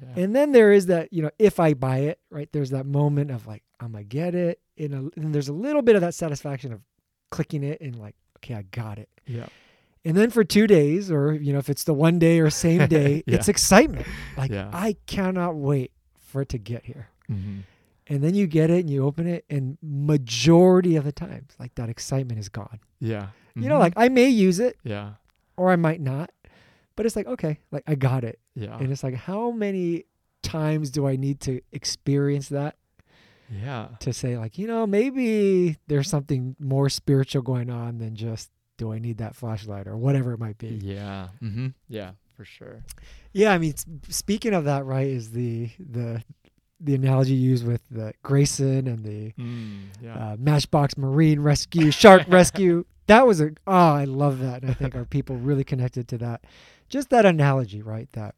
yeah. 0.00 0.22
And 0.22 0.36
then 0.36 0.52
there 0.52 0.72
is 0.72 0.86
that, 0.86 1.12
you 1.12 1.22
know, 1.22 1.30
if 1.40 1.58
I 1.58 1.74
buy 1.74 1.98
it, 2.00 2.20
right? 2.30 2.48
There's 2.52 2.70
that 2.70 2.86
moment 2.86 3.30
of 3.32 3.46
like, 3.48 3.64
I'm 3.80 3.92
gonna 3.92 4.04
get 4.04 4.34
it. 4.36 4.60
And, 4.78 4.94
a, 4.94 5.20
and 5.20 5.34
there's 5.34 5.48
a 5.48 5.52
little 5.52 5.82
bit 5.82 5.96
of 5.96 6.02
that 6.02 6.14
satisfaction 6.14 6.72
of 6.72 6.82
clicking 7.32 7.64
it 7.64 7.80
and 7.80 7.96
like, 7.98 8.14
okay, 8.36 8.54
I 8.54 8.62
got 8.62 8.98
it. 8.98 9.08
yeah. 9.26 9.46
And 10.04 10.16
then 10.16 10.30
for 10.30 10.44
two 10.44 10.68
days, 10.68 11.10
or 11.10 11.32
you 11.34 11.52
know, 11.52 11.58
if 11.58 11.68
it's 11.68 11.82
the 11.84 11.92
one 11.94 12.18
day 12.20 12.38
or 12.38 12.48
same 12.48 12.86
day, 12.98 13.24
Yeah. 13.26 13.34
it's 13.36 13.48
excitement. 13.48 14.06
Like 14.36 14.50
Yeah. 14.52 14.70
I 14.72 14.96
cannot 15.06 15.56
wait 15.56 15.90
for 16.20 16.42
it 16.42 16.48
to 16.50 16.58
get 16.58 16.84
here. 16.86 17.08
Mhm. 17.28 17.62
And 18.08 18.22
then 18.22 18.34
you 18.36 18.46
get 18.46 18.70
it 18.70 18.80
and 18.80 18.90
you 18.90 19.04
open 19.04 19.26
it, 19.26 19.44
and 19.50 19.78
majority 19.82 20.94
of 20.94 21.02
the 21.04 21.10
times, 21.12 21.54
like 21.58 21.74
that 21.74 21.88
excitement 21.88 22.38
is 22.38 22.48
gone. 22.48 22.78
Yeah. 23.00 23.28
You 23.56 23.68
know, 23.68 23.78
like 23.78 23.94
I 23.96 24.08
may 24.08 24.28
use 24.28 24.60
it 24.60 24.76
yeah. 24.84 25.14
or 25.56 25.70
I 25.70 25.76
might 25.76 26.00
not, 26.00 26.30
but 26.94 27.04
it's 27.06 27.16
like 27.16 27.26
okay, 27.26 27.58
like 27.72 27.82
I 27.86 27.94
got 27.96 28.22
it, 28.22 28.38
Yeah. 28.54 28.78
and 28.78 28.92
it's 28.92 29.02
like 29.02 29.14
how 29.14 29.50
many 29.50 30.04
times 30.42 30.90
do 30.90 31.06
I 31.08 31.16
need 31.16 31.40
to 31.40 31.60
experience 31.72 32.48
that 32.50 32.76
yeah. 33.50 33.88
to 34.00 34.12
say 34.12 34.36
like 34.38 34.58
you 34.58 34.66
know 34.66 34.86
maybe 34.86 35.76
there's 35.86 36.08
something 36.08 36.56
more 36.58 36.88
spiritual 36.88 37.42
going 37.42 37.70
on 37.70 37.98
than 37.98 38.14
just 38.16 38.50
do 38.78 38.92
I 38.92 38.98
need 38.98 39.18
that 39.18 39.34
flashlight 39.34 39.86
or 39.86 39.96
whatever 39.96 40.32
it 40.32 40.38
might 40.38 40.58
be. 40.58 40.68
Yeah. 40.82 41.28
Mm-hmm. 41.42 41.68
Yeah. 41.88 42.10
For 42.36 42.44
sure. 42.44 42.82
Yeah, 43.32 43.52
I 43.52 43.58
mean, 43.58 43.74
speaking 44.08 44.52
of 44.52 44.64
that, 44.64 44.84
right, 44.84 45.06
is 45.06 45.30
the 45.30 45.70
the 45.78 46.22
the 46.78 46.94
analogy 46.94 47.32
used 47.32 47.66
with 47.66 47.80
the 47.90 48.12
Grayson 48.22 48.86
and 48.86 49.02
the 49.02 49.32
Mm, 49.42 49.84
yeah. 50.02 50.14
uh, 50.32 50.36
Matchbox 50.38 50.98
Marine 50.98 51.40
Rescue, 51.40 51.90
Shark 51.90 52.24
Rescue. 52.28 52.84
That 53.06 53.26
was 53.26 53.40
a 53.40 53.52
oh, 53.66 53.72
I 53.72 54.04
love 54.04 54.40
that. 54.40 54.60
And 54.62 54.70
I 54.70 54.74
think 54.74 54.94
our 54.94 55.06
people 55.06 55.36
really 55.36 55.64
connected 55.64 56.08
to 56.08 56.18
that. 56.18 56.44
Just 56.90 57.08
that 57.10 57.24
analogy, 57.24 57.80
right? 57.80 58.10
That 58.12 58.34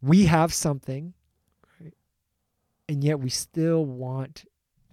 we 0.00 0.26
have 0.26 0.54
something, 0.54 1.14
and 2.90 3.04
yet 3.04 3.20
we 3.20 3.30
still 3.30 3.84
want, 3.86 4.44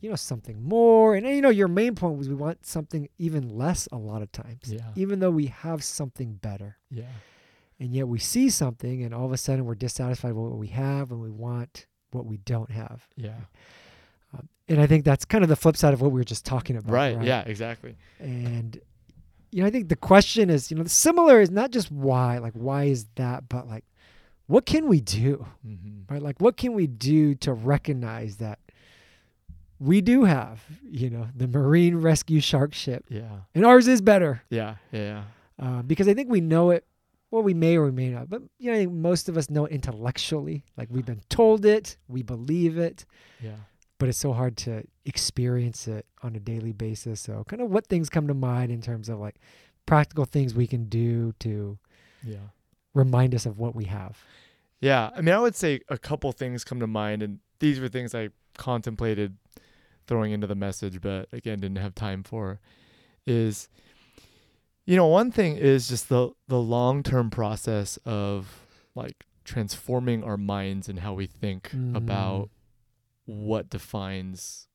you 0.02 0.10
know, 0.10 0.16
something 0.16 0.62
more. 0.62 1.16
And 1.16 1.26
you 1.26 1.42
know, 1.42 1.50
your 1.50 1.68
main 1.68 1.96
point 1.96 2.18
was 2.18 2.30
we 2.30 2.36
want 2.36 2.66
something 2.66 3.10
even 3.18 3.50
less 3.50 3.88
a 3.92 3.98
lot 3.98 4.22
of 4.22 4.32
times, 4.32 4.62
yeah. 4.72 4.82
even 4.96 5.20
though 5.20 5.32
we 5.32 5.48
have 5.48 5.84
something 5.84 6.34
better 6.36 6.78
Yeah. 6.92 7.04
and 7.80 7.94
yet 7.94 8.08
we 8.08 8.20
see 8.20 8.50
something 8.50 9.04
and 9.04 9.14
all 9.14 9.26
of 9.26 9.32
a 9.32 9.38
sudden 9.38 9.66
we're 9.66 9.76
dissatisfied 9.76 10.34
with 10.34 10.52
what 10.52 10.58
we 10.60 10.68
have 10.68 11.12
and 11.12 11.20
we 11.22 11.32
want 11.32 11.88
what 12.12 12.26
we 12.26 12.38
don't 12.38 12.72
have 12.72 13.08
Yeah. 13.16 13.34
um, 14.34 14.48
and 14.70 14.80
i 14.82 14.88
think 14.88 15.04
that's 15.06 15.26
kind 15.26 15.44
of 15.44 15.50
the 15.50 15.56
flip 15.56 15.76
side 15.78 15.94
of 15.94 16.02
what 16.02 16.12
we 16.12 16.20
were 16.20 16.24
just 16.36 16.46
talking 16.46 16.76
about 16.78 16.92
Right. 16.92 17.22
Yeah. 17.22 17.44
Exactly. 17.46 17.96
and 18.20 18.80
you 19.52 19.62
know 19.62 19.68
i 19.68 19.72
think 19.72 19.90
the 19.90 19.96
question 19.96 20.50
is 20.50 20.70
you 20.72 20.78
know 20.78 20.84
similar 20.86 21.40
is 21.42 21.52
not 21.52 21.72
just 21.72 21.92
why 21.92 22.38
like 22.40 22.54
why 22.54 22.86
is 22.86 23.06
that 23.16 23.48
but 23.50 23.68
like 23.68 23.86
what 24.48 24.66
can 24.66 24.88
we 24.88 25.00
do 25.02 25.46
Mm-hmm. 25.66 26.12
right 26.14 26.22
like 26.22 26.40
what 26.42 26.58
can 26.58 26.74
we 26.74 26.88
do 26.88 27.36
to 27.36 27.54
recognize 27.54 28.38
that 28.38 28.60
we 29.80 30.02
do 30.02 30.24
have 30.24 30.64
you 30.84 31.10
know 31.10 31.28
the 31.36 31.48
marine 31.48 31.98
rescue 31.98 32.40
shark 32.42 32.74
ship 32.74 33.06
Yeah. 33.10 33.42
and 33.54 33.66
ours 33.66 33.88
is 33.88 34.02
better 34.02 34.42
Yeah. 34.50 34.76
Yeah. 34.92 35.24
uh, 35.60 35.82
because 35.84 36.08
I 36.08 36.14
think 36.14 36.30
we 36.30 36.42
know 36.42 36.72
it. 36.72 36.86
Well, 37.30 37.44
we 37.44 37.54
may 37.54 37.76
or 37.78 37.84
we 37.86 37.92
may 37.92 38.08
not, 38.10 38.30
but 38.30 38.42
you 38.58 38.72
know, 38.72 38.78
I 38.78 38.80
think 38.82 38.94
most 38.94 39.28
of 39.28 39.36
us 39.38 39.50
know 39.50 39.66
it 39.66 39.74
intellectually. 39.74 40.64
Like 40.78 40.88
we've 40.90 41.06
been 41.06 41.20
told 41.28 41.66
it, 41.66 41.98
we 42.08 42.24
believe 42.24 42.78
it, 42.78 43.06
Yeah. 43.44 43.58
but 44.00 44.08
it's 44.08 44.18
so 44.18 44.32
hard 44.32 44.56
to 44.66 44.84
experience 45.04 45.90
it 45.90 46.06
on 46.24 46.38
a 46.38 46.40
daily 46.40 46.72
basis. 46.72 47.20
So, 47.20 47.44
kind 47.50 47.62
of 47.62 47.70
what 47.70 47.86
things 47.88 48.10
come 48.10 48.28
to 48.30 48.34
mind 48.34 48.72
in 48.72 48.82
terms 48.82 49.10
of 49.10 49.20
like 49.20 49.36
practical 49.86 50.24
things 50.24 50.54
we 50.56 50.68
can 50.68 50.86
do 50.86 51.34
to 51.40 51.78
Yeah. 52.24 52.48
Remind 52.98 53.34
us 53.36 53.46
of 53.46 53.58
what 53.60 53.76
we 53.76 53.86
have. 53.86 54.18
Yeah, 54.80 55.10
I 55.16 55.22
mean, 55.22 55.34
I 55.34 55.40
would 55.40 55.56
say 55.56 55.82
a 55.90 55.98
couple 55.98 56.32
things 56.32 56.64
come 56.64 56.80
to 56.80 56.88
mind, 56.88 57.24
and 57.24 57.40
these 57.60 57.80
were 57.80 57.88
things 57.88 58.14
I 58.14 58.30
contemplated 58.58 59.38
throwing 60.08 60.32
into 60.32 60.48
the 60.48 60.56
message, 60.56 61.02
but 61.02 61.28
again, 61.34 61.60
didn't 61.60 61.78
have 61.78 61.96
time 61.96 62.24
for. 62.24 62.60
Is, 63.26 63.70
you 64.86 64.96
know, 64.96 65.08
one 65.08 65.32
thing 65.32 65.58
is 65.58 65.88
just 65.88 66.10
the 66.10 66.32
the 66.48 66.60
long 66.60 67.04
term 67.04 67.30
process 67.30 67.98
of 68.06 68.62
like 68.96 69.26
transforming 69.44 70.24
our 70.24 70.38
minds 70.38 70.88
and 70.90 71.00
how 71.00 71.14
we 71.14 71.26
think 71.28 71.70
Mm. 71.72 71.96
about 71.96 72.50
what 73.26 73.70
defines, 73.70 74.68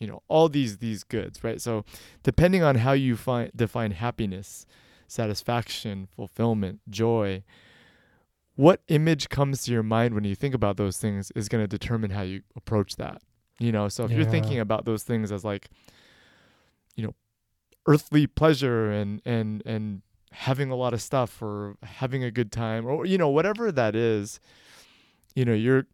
you 0.00 0.06
know, 0.08 0.22
all 0.28 0.48
these 0.48 0.78
these 0.78 1.04
goods, 1.04 1.44
right? 1.44 1.60
So, 1.60 1.84
depending 2.22 2.62
on 2.62 2.76
how 2.76 2.92
you 2.92 3.16
find 3.16 3.50
define 3.54 3.92
happiness, 3.92 4.66
satisfaction, 5.06 6.08
fulfillment, 6.16 6.80
joy, 6.88 7.42
what 8.60 8.82
image 8.88 9.30
comes 9.30 9.64
to 9.64 9.72
your 9.72 9.82
mind 9.82 10.12
when 10.12 10.24
you 10.24 10.34
think 10.34 10.54
about 10.54 10.76
those 10.76 10.98
things 10.98 11.30
is 11.30 11.48
going 11.48 11.64
to 11.64 11.66
determine 11.66 12.10
how 12.10 12.20
you 12.20 12.42
approach 12.54 12.96
that. 12.96 13.22
You 13.58 13.72
know, 13.72 13.88
so 13.88 14.04
if 14.04 14.10
you're 14.10 14.26
thinking 14.26 14.58
about 14.60 14.84
those 14.84 15.02
things 15.02 15.32
as 15.32 15.46
like, 15.46 15.70
you 16.94 17.02
know, 17.04 17.14
earthly 17.86 18.26
pleasure 18.26 18.90
and 18.90 19.22
and 19.24 19.62
and 19.64 20.02
having 20.32 20.70
a 20.70 20.74
lot 20.74 20.92
of 20.92 21.00
stuff 21.00 21.40
or 21.40 21.76
having 21.82 22.22
a 22.22 22.30
good 22.30 22.52
time 22.52 22.84
or 22.84 23.06
you 23.06 23.16
know 23.16 23.30
whatever 23.30 23.72
that 23.72 23.96
is, 23.96 24.40
you 25.34 25.46
know, 25.46 25.54
you're 25.54 25.86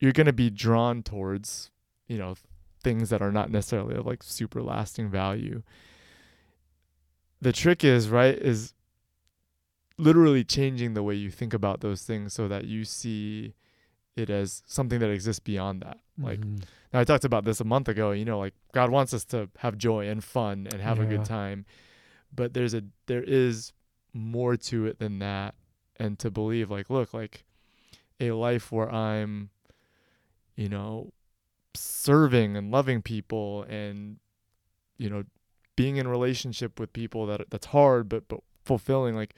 you're 0.00 0.12
going 0.12 0.26
to 0.26 0.32
be 0.32 0.50
drawn 0.50 1.00
towards, 1.00 1.70
you 2.08 2.18
know, 2.18 2.34
things 2.82 3.08
that 3.10 3.22
are 3.22 3.30
not 3.30 3.50
necessarily 3.50 3.94
of 3.94 4.04
like 4.04 4.24
super 4.24 4.60
lasting 4.60 5.10
value. 5.10 5.62
The 7.40 7.52
trick 7.52 7.84
is, 7.84 8.08
right, 8.08 8.36
is 8.36 8.74
literally 9.98 10.44
changing 10.44 10.94
the 10.94 11.02
way 11.02 11.14
you 11.14 11.30
think 11.30 11.54
about 11.54 11.80
those 11.80 12.02
things 12.02 12.32
so 12.32 12.48
that 12.48 12.64
you 12.64 12.84
see 12.84 13.54
it 14.16 14.30
as 14.30 14.62
something 14.66 14.98
that 15.00 15.10
exists 15.10 15.40
beyond 15.40 15.82
that. 15.82 15.98
Like 16.18 16.40
Mhm. 16.40 16.62
now 16.92 17.00
I 17.00 17.04
talked 17.04 17.24
about 17.24 17.44
this 17.44 17.60
a 17.60 17.64
month 17.64 17.88
ago, 17.88 18.12
you 18.12 18.24
know, 18.24 18.38
like 18.38 18.54
God 18.72 18.90
wants 18.90 19.12
us 19.12 19.24
to 19.26 19.50
have 19.58 19.76
joy 19.78 20.08
and 20.08 20.22
fun 20.22 20.66
and 20.72 20.80
have 20.80 20.98
a 21.00 21.06
good 21.06 21.24
time. 21.24 21.66
But 22.34 22.54
there's 22.54 22.74
a 22.74 22.84
there 23.06 23.22
is 23.24 23.72
more 24.12 24.56
to 24.56 24.86
it 24.86 24.98
than 24.98 25.18
that 25.18 25.54
and 25.96 26.18
to 26.20 26.30
believe 26.30 26.70
like 26.70 26.90
look, 26.90 27.12
like 27.14 27.44
a 28.20 28.30
life 28.32 28.70
where 28.72 28.90
I'm 28.92 29.50
you 30.56 30.68
know 30.68 31.12
serving 31.74 32.56
and 32.56 32.70
loving 32.70 33.02
people 33.02 33.64
and 33.64 34.18
you 34.96 35.10
know 35.10 35.24
being 35.76 35.96
in 35.96 36.06
relationship 36.06 36.78
with 36.78 36.92
people 36.92 37.26
that 37.26 37.50
that's 37.50 37.66
hard 37.66 38.08
but 38.08 38.28
but 38.28 38.40
fulfilling 38.64 39.16
like 39.16 39.34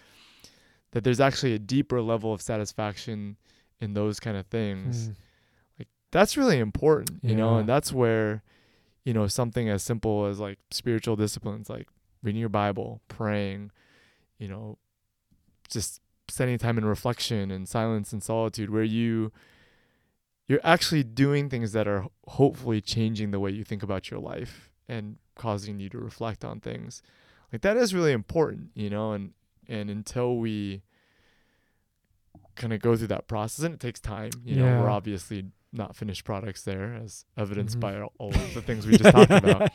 that 0.97 1.05
there's 1.05 1.21
actually 1.21 1.53
a 1.53 1.59
deeper 1.59 2.01
level 2.01 2.33
of 2.33 2.41
satisfaction 2.41 3.37
in 3.83 3.93
those 3.93 4.19
kind 4.19 4.35
of 4.35 4.47
things 4.47 5.11
Mm. 5.11 5.85
that's 6.11 6.39
really 6.39 6.59
important, 6.59 7.21
you 7.23 7.35
know, 7.37 7.59
and 7.59 7.69
that's 7.69 7.93
where, 7.93 8.43
you 9.05 9.13
know, 9.13 9.27
something 9.27 9.69
as 9.69 9.83
simple 9.83 10.25
as 10.25 10.41
like 10.41 10.59
spiritual 10.71 11.15
disciplines, 11.15 11.69
like 11.69 11.87
reading 12.23 12.41
your 12.41 12.49
Bible, 12.49 13.03
praying, 13.09 13.73
you 14.39 14.49
know, 14.49 14.79
just 15.69 16.01
spending 16.29 16.57
time 16.57 16.79
in 16.79 16.87
reflection 16.87 17.51
and 17.51 17.69
silence 17.69 18.11
and 18.15 18.23
solitude, 18.23 18.71
where 18.71 18.83
you, 18.83 19.33
you're 20.49 20.65
actually 20.65 21.03
doing 21.03 21.51
things 21.51 21.73
that 21.73 21.87
are 21.87 22.07
hopefully 22.27 22.81
changing 22.81 23.33
the 23.33 23.41
way 23.41 23.51
you 23.51 23.65
think 23.65 23.83
about 23.83 24.11
your 24.11 24.21
life 24.21 24.71
and 24.89 25.19
causing 25.35 25.79
you 25.79 25.91
to 25.91 25.99
reflect 25.99 26.43
on 26.43 26.59
things. 26.61 27.03
Like 27.53 27.61
that 27.61 27.77
is 27.77 27.93
really 27.93 28.13
important, 28.13 28.71
you 28.75 28.89
know, 28.89 29.13
and 29.13 29.35
and 29.69 29.91
until 29.91 30.39
we 30.39 30.83
kind 32.57 32.73
of 32.73 32.81
go 32.81 32.97
through 32.97 33.09
that 33.09 33.27
process 33.29 33.65
and 33.65 33.75
it 33.75 33.81
takes 33.81 34.01
time, 34.01 34.31
you 34.45 34.57
know, 34.57 34.81
we're 34.81 34.91
obviously 34.91 35.47
not 35.73 35.95
finished 35.95 36.25
products 36.25 36.63
there 36.63 36.95
as 36.95 37.25
evidenced 37.37 37.77
Mhm. 37.77 37.81
by 37.81 38.01
all 38.19 38.31
of 38.35 38.55
the 38.55 38.63
things 38.63 38.87
we 38.87 38.97
just 38.97 39.11
talked 39.15 39.31
about. 39.45 39.71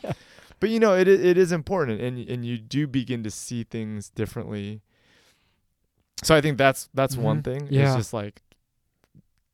But 0.60 0.70
you 0.70 0.78
know, 0.80 0.94
it 0.94 1.06
it 1.08 1.36
is 1.38 1.52
important 1.52 2.00
and 2.00 2.18
and 2.28 2.44
you 2.44 2.58
do 2.58 2.86
begin 2.86 3.22
to 3.24 3.30
see 3.30 3.64
things 3.64 4.10
differently. 4.10 4.80
So 6.22 6.34
I 6.34 6.40
think 6.40 6.58
that's 6.58 6.88
that's 6.94 7.16
one 7.16 7.40
Mhm. 7.40 7.44
thing. 7.44 7.68
Yeah. 7.70 7.86
It's 7.88 7.96
just 7.96 8.12
like 8.12 8.42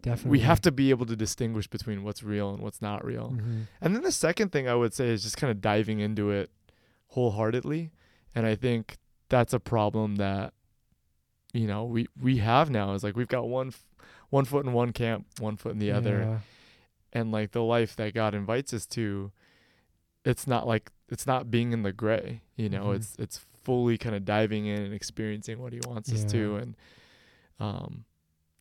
Definitely. 0.02 0.30
we 0.30 0.40
have 0.40 0.60
to 0.62 0.70
be 0.72 0.90
able 0.90 1.06
to 1.06 1.16
distinguish 1.16 1.66
between 1.66 2.02
what's 2.04 2.22
real 2.22 2.52
and 2.54 2.62
what's 2.62 2.80
not 2.82 3.04
real. 3.04 3.30
Mhm. 3.32 3.66
And 3.80 3.94
then 3.94 4.02
the 4.02 4.12
second 4.12 4.52
thing 4.52 4.68
I 4.68 4.74
would 4.74 4.94
say 4.94 5.08
is 5.08 5.22
just 5.22 5.36
kind 5.36 5.50
of 5.50 5.60
diving 5.60 5.98
into 6.00 6.30
it 6.30 6.50
wholeheartedly. 7.08 7.90
And 8.34 8.46
I 8.46 8.54
think 8.54 8.98
that's 9.28 9.52
a 9.52 9.60
problem 9.60 10.16
that 10.16 10.52
you 11.60 11.66
know 11.66 11.82
we 11.84 12.06
we 12.20 12.38
have 12.38 12.70
now 12.70 12.92
is 12.94 13.02
like 13.02 13.16
we've 13.16 13.28
got 13.38 13.48
one 13.48 13.72
one 14.30 14.44
foot 14.44 14.64
in 14.66 14.72
one 14.72 14.92
camp, 14.92 15.26
one 15.40 15.56
foot 15.56 15.72
in 15.72 15.78
the 15.78 15.90
other, 15.98 16.18
Yeah. 16.20 16.38
and 17.20 17.32
like 17.32 17.52
the 17.52 17.62
life 17.62 17.96
that 17.96 18.12
God 18.14 18.34
invites 18.34 18.74
us 18.74 18.84
to, 18.96 19.32
it's 20.24 20.46
not 20.46 20.66
like 20.72 20.90
it's 21.08 21.26
not 21.26 21.50
being 21.50 21.72
in 21.72 21.82
the 21.82 21.92
gray. 21.92 22.42
You 22.56 22.68
know, 22.68 22.86
Mhm. 22.88 22.96
it's 22.96 23.16
it's 23.18 23.38
fully 23.64 23.96
kind 23.98 24.14
of 24.14 24.24
diving 24.24 24.66
in 24.66 24.80
and 24.82 24.94
experiencing 24.94 25.58
what 25.62 25.72
He 25.72 25.80
wants 25.86 26.12
us 26.12 26.24
to, 26.32 26.56
and 26.56 26.76
um, 27.58 28.04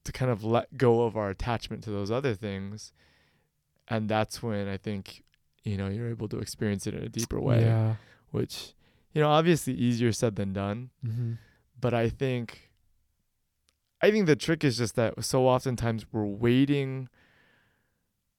to 0.05 0.11
kind 0.11 0.31
of 0.31 0.43
let 0.43 0.77
go 0.77 1.03
of 1.03 1.15
our 1.17 1.29
attachment 1.29 1.83
to 1.83 1.91
those 1.91 2.09
other 2.11 2.33
things, 2.33 2.93
and 3.89 4.09
that's 4.09 4.41
when 4.41 4.67
I 4.67 4.77
think 4.77 5.23
you 5.63 5.75
know 5.77 5.87
you're 5.89 6.09
able 6.09 6.29
to 6.29 6.39
experience 6.39 6.87
it 6.87 6.93
in 6.93 7.03
a 7.03 7.09
deeper 7.09 7.39
way, 7.39 7.61
Yeah. 7.61 7.95
which 8.31 8.73
you 9.13 9.21
know 9.21 9.29
obviously 9.29 9.73
easier 9.73 10.11
said 10.13 10.35
than 10.37 10.53
done, 10.53 10.89
hmm 11.05 11.33
but 11.79 11.93
I 11.93 12.09
think. 12.09 12.66
I 14.01 14.11
think 14.11 14.25
the 14.27 14.35
trick 14.35 14.63
is 14.63 14.77
just 14.77 14.95
that 14.95 15.23
so 15.23 15.47
oftentimes 15.47 16.05
we're 16.11 16.25
waiting 16.25 17.09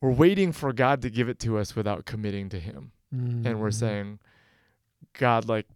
we're 0.00 0.12
waiting 0.12 0.52
for 0.52 0.72
God 0.72 1.02
to 1.02 1.10
give 1.10 1.28
it 1.28 1.40
to 1.40 1.58
us 1.58 1.74
without 1.74 2.04
committing 2.04 2.48
to 2.50 2.60
him. 2.60 2.92
And 3.10 3.60
we're 3.60 3.70
Mhm. 3.70 3.74
saying, 3.74 4.18
God, 5.14 5.48
like, 5.48 5.66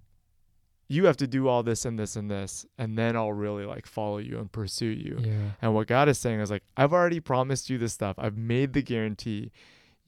you 0.88 1.07
have 1.07 1.16
to 1.16 1.27
do 1.27 1.49
all 1.49 1.62
this 1.64 1.85
and 1.85 1.99
this 1.99 2.14
and 2.14 2.31
this, 2.31 2.64
and 2.79 2.97
then 2.99 3.16
I'll 3.16 3.33
really 3.33 3.64
like 3.64 3.87
follow 3.87 4.18
you 4.18 4.38
and 4.38 4.53
pursue 4.53 4.87
you. 4.87 5.18
Yeah. 5.21 5.53
And 5.62 5.75
what 5.75 5.87
God 5.88 6.09
is 6.09 6.18
saying 6.18 6.38
is 6.40 6.51
like, 6.53 6.62
I've 6.77 6.92
already 6.92 7.18
promised 7.18 7.68
you 7.71 7.79
this 7.79 7.95
stuff. 7.95 8.14
I've 8.18 8.37
made 8.37 8.75
the 8.75 8.83
guarantee. 8.83 9.51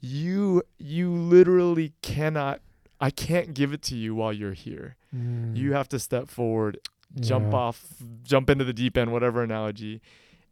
You 0.00 0.62
you 0.78 1.10
literally 1.10 1.94
cannot 2.02 2.60
I 3.00 3.10
can't 3.10 3.54
give 3.54 3.72
it 3.72 3.82
to 3.82 3.96
you 3.96 4.14
while 4.14 4.32
you're 4.32 4.52
here. 4.52 4.96
Mm. 5.14 5.56
You 5.56 5.72
have 5.72 5.88
to 5.88 5.98
step 5.98 6.28
forward, 6.28 6.78
jump 7.20 7.52
Yeah. 7.52 7.58
off, 7.58 7.84
jump 8.22 8.50
into 8.50 8.64
the 8.64 8.72
deep 8.72 8.96
end, 8.96 9.12
whatever 9.12 9.42
analogy. 9.42 10.00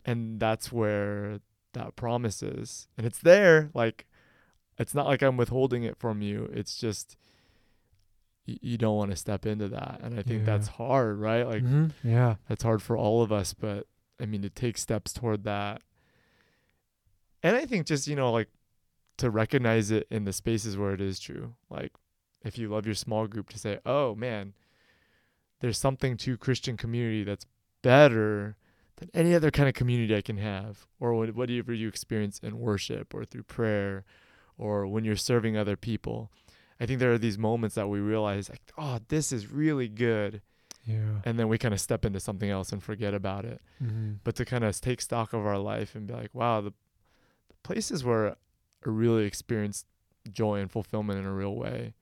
And 0.04 0.40
that's 0.40 0.72
where 0.72 1.40
that 1.74 1.96
promise 1.96 2.42
is. 2.42 2.88
And 2.96 3.06
it's 3.06 3.18
there. 3.18 3.70
Like, 3.74 4.06
it's 4.78 4.94
not 4.94 5.06
like 5.06 5.22
I'm 5.22 5.36
withholding 5.36 5.84
it 5.84 5.96
from 5.96 6.22
you. 6.22 6.50
It's 6.52 6.76
just, 6.78 7.16
y- 8.48 8.58
you 8.60 8.78
don't 8.78 8.96
want 8.96 9.10
to 9.10 9.16
step 9.16 9.46
into 9.46 9.68
that. 9.68 10.00
And 10.02 10.18
I 10.18 10.22
think 10.22 10.40
Yeah. 10.40 10.46
that's 10.46 10.68
hard, 10.68 11.18
right? 11.18 11.46
Like, 11.46 11.62
Mhm. 11.62 11.92
Yeah. 12.02 12.36
that's 12.48 12.62
hard 12.64 12.82
for 12.82 12.96
all 12.96 13.22
of 13.22 13.30
us. 13.32 13.54
But 13.54 13.86
I 14.20 14.26
mean, 14.26 14.42
to 14.42 14.50
take 14.50 14.78
steps 14.78 15.12
toward 15.12 15.44
that. 15.44 15.82
And 17.42 17.56
I 17.56 17.66
think 17.66 17.86
just, 17.86 18.06
you 18.06 18.14
know, 18.16 18.30
like 18.30 18.48
to 19.18 19.30
recognize 19.30 19.90
it 19.90 20.06
in 20.10 20.24
the 20.24 20.32
spaces 20.32 20.76
where 20.76 20.92
it 20.92 21.00
is 21.00 21.18
true. 21.18 21.54
Like, 21.70 21.92
if 22.44 22.56
you 22.58 22.68
love 22.68 22.86
your 22.86 22.94
small 22.94 23.26
group, 23.26 23.48
to 23.50 23.58
say, 23.58 23.78
oh 23.84 24.14
man, 24.14 24.54
there's 25.62 25.78
something 25.78 26.16
to 26.18 26.36
Christian 26.36 26.76
community 26.76 27.24
that's 27.24 27.46
better 27.82 28.56
than 28.96 29.08
any 29.14 29.34
other 29.34 29.50
kind 29.50 29.68
of 29.68 29.74
community 29.74 30.14
I 30.14 30.20
can 30.20 30.36
have, 30.36 30.86
or 31.00 31.14
whatever 31.14 31.72
you 31.72 31.88
experience 31.88 32.38
in 32.42 32.58
worship 32.58 33.14
or 33.14 33.24
through 33.24 33.44
prayer, 33.44 34.04
or 34.58 34.86
when 34.86 35.04
you're 35.04 35.16
serving 35.16 35.56
other 35.56 35.76
people. 35.76 36.30
I 36.80 36.86
think 36.86 36.98
there 36.98 37.12
are 37.12 37.18
these 37.18 37.38
moments 37.38 37.74
that 37.76 37.88
we 37.88 38.00
realize, 38.00 38.50
like, 38.50 38.60
oh, 38.76 38.98
this 39.08 39.32
is 39.32 39.50
really 39.50 39.88
good, 39.88 40.42
Yeah. 40.84 41.20
and 41.24 41.38
then 41.38 41.48
we 41.48 41.58
kind 41.58 41.72
of 41.74 41.80
step 41.80 42.04
into 42.04 42.18
something 42.20 42.50
else 42.50 42.72
and 42.72 42.82
forget 42.82 43.14
about 43.14 43.44
it. 43.44 43.60
Mhm. 43.82 44.18
But 44.24 44.34
to 44.36 44.44
kind 44.44 44.64
of 44.64 44.78
take 44.80 45.00
stock 45.00 45.32
of 45.32 45.46
our 45.46 45.58
life 45.58 45.94
and 45.94 46.06
be 46.08 46.14
like, 46.14 46.34
wow, 46.34 46.60
the, 46.60 46.70
the 47.48 47.54
places 47.62 48.02
where 48.04 48.30
I 48.30 48.34
really 48.84 49.24
experienced 49.26 49.86
joy 50.32 50.58
and 50.60 50.70
fulfillment 50.70 51.18
in 51.20 51.24
a 51.24 51.32
real 51.32 51.54
way, 51.54 51.94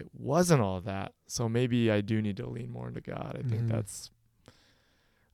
it 0.00 0.08
wasn't 0.14 0.60
all 0.60 0.80
that. 0.82 1.12
So 1.26 1.48
maybe 1.48 1.90
I 1.90 2.00
do 2.00 2.20
need 2.22 2.36
to 2.38 2.48
lean 2.48 2.70
more 2.70 2.88
into 2.88 3.00
God. 3.00 3.36
I 3.38 3.48
think 3.48 3.62
Mhm. 3.62 3.68
that's 3.68 4.10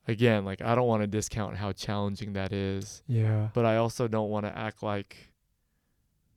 again, 0.07 0.45
like 0.45 0.61
I 0.61 0.75
don't 0.75 0.87
want 0.87 1.03
to 1.03 1.07
discount 1.07 1.57
how 1.57 1.73
challenging 1.73 2.35
that 2.35 2.53
is, 2.53 3.03
Yeah. 3.07 3.51
but 3.55 3.65
I 3.65 3.77
also 3.77 4.07
don't 4.09 4.29
want 4.31 4.47
to 4.47 4.57
act 4.57 4.83
like 4.83 5.31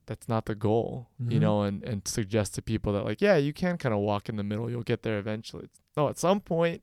that's 0.05 0.29
not 0.29 0.45
the 0.45 0.55
goal, 0.55 1.09
you 1.19 1.37
Mhm. 1.37 1.41
know, 1.41 1.61
and 1.63 1.83
and 1.83 2.07
suggest 2.07 2.55
to 2.55 2.61
people 2.61 2.93
that 2.93 3.03
like, 3.03 3.19
yeah, 3.21 3.35
you 3.35 3.51
can 3.51 3.77
kind 3.77 3.93
of 3.93 3.99
walk 3.99 4.29
in 4.29 4.37
the 4.37 4.43
middle, 4.43 4.69
you'll 4.69 4.83
get 4.83 5.03
there 5.03 5.19
eventually. 5.19 5.69
No, 5.97 6.07
at 6.07 6.17
some 6.17 6.39
point 6.39 6.81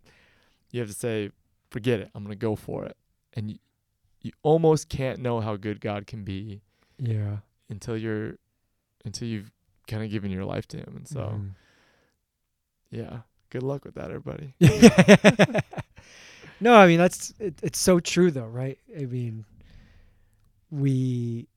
you 0.70 0.80
have 0.80 0.88
to 0.88 0.94
say, 0.94 1.30
forget 1.70 2.00
it, 2.00 2.10
I'm 2.14 2.22
going 2.24 2.36
to 2.36 2.40
go 2.40 2.54
for 2.56 2.84
it. 2.84 2.96
And 3.32 3.50
you, 3.52 3.58
you 4.20 4.32
almost 4.42 4.88
can't 4.88 5.20
know 5.20 5.40
how 5.40 5.56
good 5.56 5.80
God 5.80 6.06
can 6.06 6.24
be 6.24 6.60
Yeah. 6.98 7.38
until 7.68 7.96
you're 7.96 8.38
until 9.06 9.28
you've 9.28 9.50
kind 9.86 10.02
of 10.02 10.10
giving 10.10 10.30
your 10.30 10.44
life 10.44 10.66
to 10.68 10.78
him. 10.78 10.94
And 10.96 11.08
so, 11.08 11.20
Mhm. 11.20 11.50
yeah, 12.90 13.18
good 13.50 13.62
luck 13.62 13.84
with 13.84 13.94
that 13.96 14.10
everybody. 14.10 14.54
no, 16.60 16.74
I 16.74 16.86
mean 16.86 16.98
that's 16.98 17.34
it, 17.38 17.54
it's 17.62 17.78
so 17.78 18.00
true 18.00 18.30
though, 18.30 18.46
right? 18.46 18.78
I 18.98 19.06
mean, 19.06 19.44
we. 20.70 21.48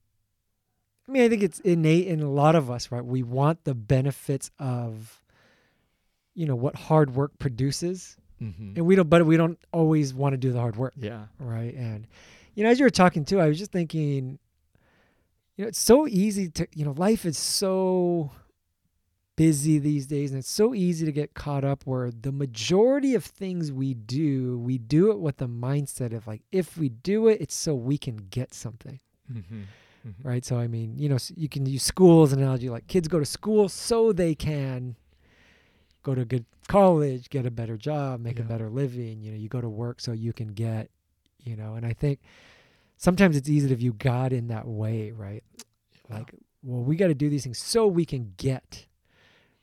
I 1.08 1.10
mean, 1.10 1.22
I 1.22 1.28
think 1.30 1.42
it's 1.42 1.58
innate 1.60 2.06
in 2.06 2.20
a 2.20 2.30
lot 2.30 2.54
of 2.54 2.70
us, 2.70 2.92
right? 2.92 3.02
We 3.04 3.22
want 3.22 3.64
the 3.64 3.74
benefits 3.74 4.50
of, 4.58 5.22
you 6.34 6.44
know, 6.44 6.54
what 6.54 6.76
hard 6.76 7.14
work 7.14 7.38
produces, 7.38 8.18
Mhm. 8.42 8.76
and 8.76 8.84
we 8.86 8.94
don't. 8.94 9.08
But 9.08 9.24
we 9.24 9.38
don't 9.38 9.58
always 9.72 10.12
want 10.12 10.34
to 10.34 10.36
do 10.36 10.52
the 10.52 10.60
hard 10.60 10.76
work, 10.76 10.92
Yeah. 10.98 11.26
right? 11.38 11.74
And, 11.74 12.06
you 12.54 12.62
know, 12.62 12.68
as 12.70 12.78
you 12.78 12.84
were 12.84 12.90
talking 12.90 13.24
too, 13.24 13.40
I 13.40 13.48
was 13.48 13.58
just 13.58 13.72
thinking, 13.72 14.38
you 15.58 15.64
know, 15.64 15.68
it's 15.68 15.78
so 15.78 16.06
easy 16.06 16.48
to, 16.50 16.68
you 16.72 16.84
know, 16.84 16.92
life 16.92 17.26
is 17.26 17.36
so 17.36 18.30
busy 19.36 19.78
these 19.78 20.06
days 20.06 20.30
and 20.30 20.38
it's 20.38 20.50
so 20.50 20.72
easy 20.72 21.04
to 21.04 21.10
get 21.12 21.34
caught 21.34 21.64
up 21.64 21.82
where 21.84 22.10
the 22.12 22.30
majority 22.30 23.14
of 23.16 23.24
things 23.24 23.72
we 23.72 23.92
do, 23.92 24.58
we 24.60 24.78
do 24.78 25.10
it 25.10 25.18
with 25.18 25.38
the 25.38 25.48
mindset 25.48 26.14
of 26.14 26.28
like, 26.28 26.42
if 26.52 26.76
we 26.78 26.88
do 26.88 27.26
it, 27.26 27.40
it's 27.40 27.56
so 27.56 27.74
we 27.74 27.98
can 27.98 28.16
get 28.30 28.54
something, 28.54 29.00
Mhm. 29.32 29.64
Mhm. 30.06 30.14
right? 30.22 30.44
So, 30.44 30.58
I 30.58 30.68
mean, 30.68 30.96
you 30.96 31.08
know, 31.08 31.18
you 31.34 31.48
can 31.48 31.66
use 31.66 31.82
school 31.82 32.22
as 32.22 32.32
an 32.32 32.38
analogy 32.40 32.70
like 32.70 32.86
kids 32.86 33.08
go 33.08 33.18
to 33.18 33.26
school 33.26 33.68
so 33.68 34.12
they 34.12 34.36
can 34.36 34.94
go 36.04 36.14
to 36.14 36.20
a 36.20 36.24
good 36.24 36.46
college, 36.68 37.30
get 37.30 37.46
a 37.46 37.50
better 37.50 37.76
job, 37.76 38.20
make 38.20 38.38
a 38.38 38.44
better 38.44 38.70
living. 38.70 39.22
You 39.22 39.32
know, 39.32 39.36
you 39.38 39.48
go 39.48 39.60
to 39.60 39.68
work 39.68 40.00
so 40.00 40.12
you 40.12 40.32
can 40.32 40.48
get, 40.48 40.88
you 41.42 41.56
know, 41.56 41.74
and 41.74 41.84
I 41.84 41.92
think 41.94 42.20
sometimes 42.98 43.36
it's 43.36 43.48
easy 43.48 43.68
to 43.68 43.74
view 43.76 43.94
God 43.94 44.32
in 44.32 44.48
that 44.48 44.66
way, 44.66 45.12
right? 45.12 45.42
Like, 46.10 46.34
well, 46.62 46.82
we 46.82 46.96
got 46.96 47.06
to 47.08 47.14
do 47.14 47.30
these 47.30 47.44
things 47.44 47.58
so 47.58 47.86
we 47.86 48.04
can 48.04 48.34
get, 48.36 48.86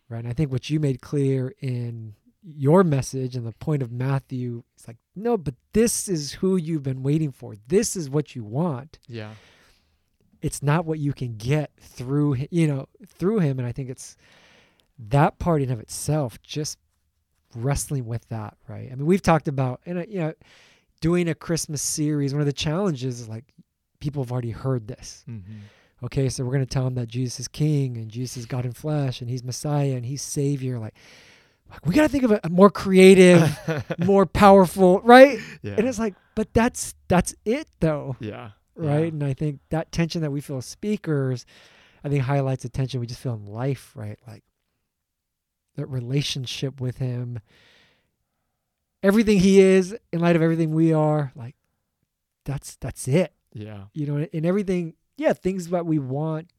right? 0.09 0.19
And 0.19 0.27
I 0.27 0.33
think 0.33 0.51
what 0.51 0.69
you 0.69 0.79
made 0.79 1.01
clear 1.01 1.53
in 1.59 2.15
your 2.43 2.83
message 2.83 3.35
and 3.35 3.45
the 3.45 3.51
point 3.53 3.81
of 3.81 3.91
Matthew 3.91 4.63
is 4.77 4.87
like, 4.87 4.97
no, 5.15 5.37
but 5.37 5.55
this 5.73 6.07
is 6.07 6.33
who 6.33 6.55
you've 6.55 6.83
been 6.83 7.03
waiting 7.03 7.31
for. 7.31 7.55
This 7.67 7.95
is 7.95 8.09
what 8.09 8.35
you 8.35 8.43
want. 8.43 8.97
yeah. 9.07 9.31
It's 10.41 10.61
not 10.61 10.85
what 10.85 10.99
you 10.99 11.11
can 11.11 11.37
get 11.37 11.71
through, 11.79 12.35
you 12.51 12.67
know, 12.67 12.87
through 13.07 13.39
him. 13.39 13.57
And 13.57 13.67
I 13.67 13.71
think 13.71 13.89
it's 13.89 14.15
that 14.99 15.39
part 15.39 15.63
in 15.63 15.71
of 15.71 15.79
itself, 15.79 16.39
just 16.43 16.77
wrestling 17.55 18.05
with 18.05 18.27
that, 18.29 18.55
right? 18.67 18.89
I 18.91 18.95
mean, 18.95 19.07
we've 19.07 19.23
talked 19.23 19.47
about, 19.47 19.81
and 19.87 20.05
you 20.07 20.19
know, 20.19 20.33
doing 21.05 21.29
a 21.29 21.35
Christmas 21.35 21.83
series. 21.83 22.33
One 22.33 22.41
of 22.41 22.47
the 22.47 22.51
challenges 22.53 23.19
is 23.21 23.29
like 23.29 23.45
people 23.99 24.23
have 24.23 24.31
already 24.31 24.49
heard 24.49 24.87
this. 24.87 25.23
Mhm. 25.29 25.43
Okay, 26.01 26.29
so 26.29 26.43
we're 26.43 26.51
going 26.51 26.65
to 26.65 26.69
tell 26.69 26.83
them 26.85 26.95
that 26.95 27.07
Jesus 27.07 27.41
is 27.41 27.47
King 27.47 27.97
and 27.97 28.09
Jesus 28.09 28.37
is 28.37 28.45
God 28.47 28.65
in 28.65 28.71
flesh 28.71 29.21
and 29.21 29.29
He's 29.29 29.43
Messiah 29.43 29.93
and 29.95 30.03
He's 30.03 30.23
Savior. 30.23 30.79
Like, 30.79 30.95
like, 31.69 31.85
we 31.85 31.93
got 31.93 32.01
to 32.01 32.09
think 32.09 32.23
of 32.23 32.31
a, 32.31 32.39
a 32.43 32.49
more 32.49 32.71
creative, 32.71 33.55
more 33.99 34.25
powerful, 34.25 34.99
right? 35.01 35.37
yeah. 35.61 35.75
And 35.77 35.87
it's 35.87 35.99
like, 35.99 36.15
but 36.33 36.51
that's 36.55 36.95
that's 37.07 37.35
it 37.45 37.67
though, 37.81 38.15
yeah. 38.19 38.51
right? 38.75 39.01
Yeah. 39.01 39.05
And 39.09 39.23
I 39.23 39.33
think 39.33 39.59
that 39.69 39.91
tension 39.91 40.23
that 40.23 40.31
we 40.31 40.41
feel 40.41 40.57
as 40.57 40.65
speakers, 40.65 41.45
I 42.03 42.09
think 42.09 42.23
highlights 42.23 42.63
the 42.63 42.69
tension 42.69 42.99
we 42.99 43.05
just 43.05 43.19
feel 43.21 43.35
in 43.35 43.45
life, 43.45 43.91
right? 43.95 44.17
Like 44.27 44.43
that 45.75 45.85
relationship 45.85 46.81
with 46.81 46.97
Him, 46.97 47.39
everything 49.05 49.39
He 49.39 49.59
is 49.59 49.95
in 50.11 50.19
light 50.19 50.35
of 50.35 50.41
everything 50.41 50.73
we 50.73 50.91
are. 50.93 51.31
Like, 51.35 51.55
that's 52.45 52.75
that's 52.77 53.07
it 53.07 53.33
Yeah. 53.53 53.85
you 53.93 54.05
know, 54.05 54.27
and 54.31 54.45
everything, 54.45 54.93
yeah, 55.17 55.33
things 55.33 55.69
that 55.69 55.85
we 55.85 55.97
want, 55.99 56.51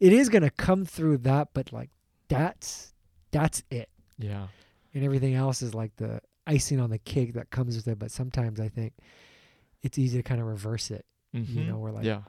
it 0.00 0.12
is 0.12 0.28
gonna 0.28 0.50
come 0.50 0.84
through 0.84 1.18
that, 1.18 1.48
but 1.54 1.72
like 1.72 1.90
that's 2.28 2.92
that's 3.30 3.62
it, 3.70 3.88
Yeah. 4.18 4.48
and 4.92 5.04
everything 5.04 5.34
else 5.34 5.62
is 5.62 5.74
like 5.74 5.96
the 5.96 6.20
icing 6.46 6.78
on 6.80 6.90
the 6.90 6.98
cake 6.98 7.32
that 7.34 7.50
comes 7.50 7.74
with 7.76 7.88
it. 7.88 7.98
But 7.98 8.10
sometimes 8.10 8.60
I 8.60 8.68
think 8.68 8.92
it's 9.82 9.98
easy 9.98 10.18
to 10.18 10.22
kind 10.22 10.40
of 10.40 10.46
reverse 10.46 10.90
it. 10.90 11.04
Mhm. 11.34 11.66
know, 11.66 11.78
we're 11.78 11.90
like- 11.90 12.04
yeah. 12.04 12.22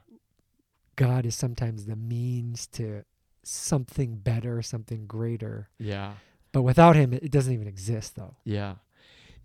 God 0.96 1.26
is 1.26 1.34
sometimes 1.36 1.84
the 1.86 1.94
means 1.96 2.66
to 2.68 3.04
something 3.44 4.16
better, 4.16 4.62
something 4.62 5.06
greater, 5.06 5.68
Yeah. 5.78 6.14
but 6.52 6.62
without 6.62 6.96
Him, 6.96 7.12
it 7.12 7.30
doesn't 7.30 7.52
even 7.52 7.68
exist, 7.68 8.16
though. 8.16 8.36
Yeah. 8.44 8.76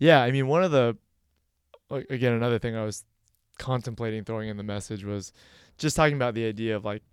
Yeah. 0.02 0.22
I 0.22 0.32
mean, 0.32 0.48
one 0.48 0.64
of 0.64 0.72
the, 0.72 0.98
like, 1.90 2.08
again, 2.10 2.34
another 2.34 2.60
thing 2.60 2.76
I 2.76 2.84
was 2.84 3.06
contemplating 3.60 4.24
throwing 4.26 4.50
in 4.50 4.58
the 4.58 4.64
message 4.64 5.06
was 5.06 5.32
just 5.78 5.96
talking 5.96 6.16
about 6.16 6.34
the 6.34 6.46
idea 6.46 6.76
of 6.76 6.84
like 6.84 7.04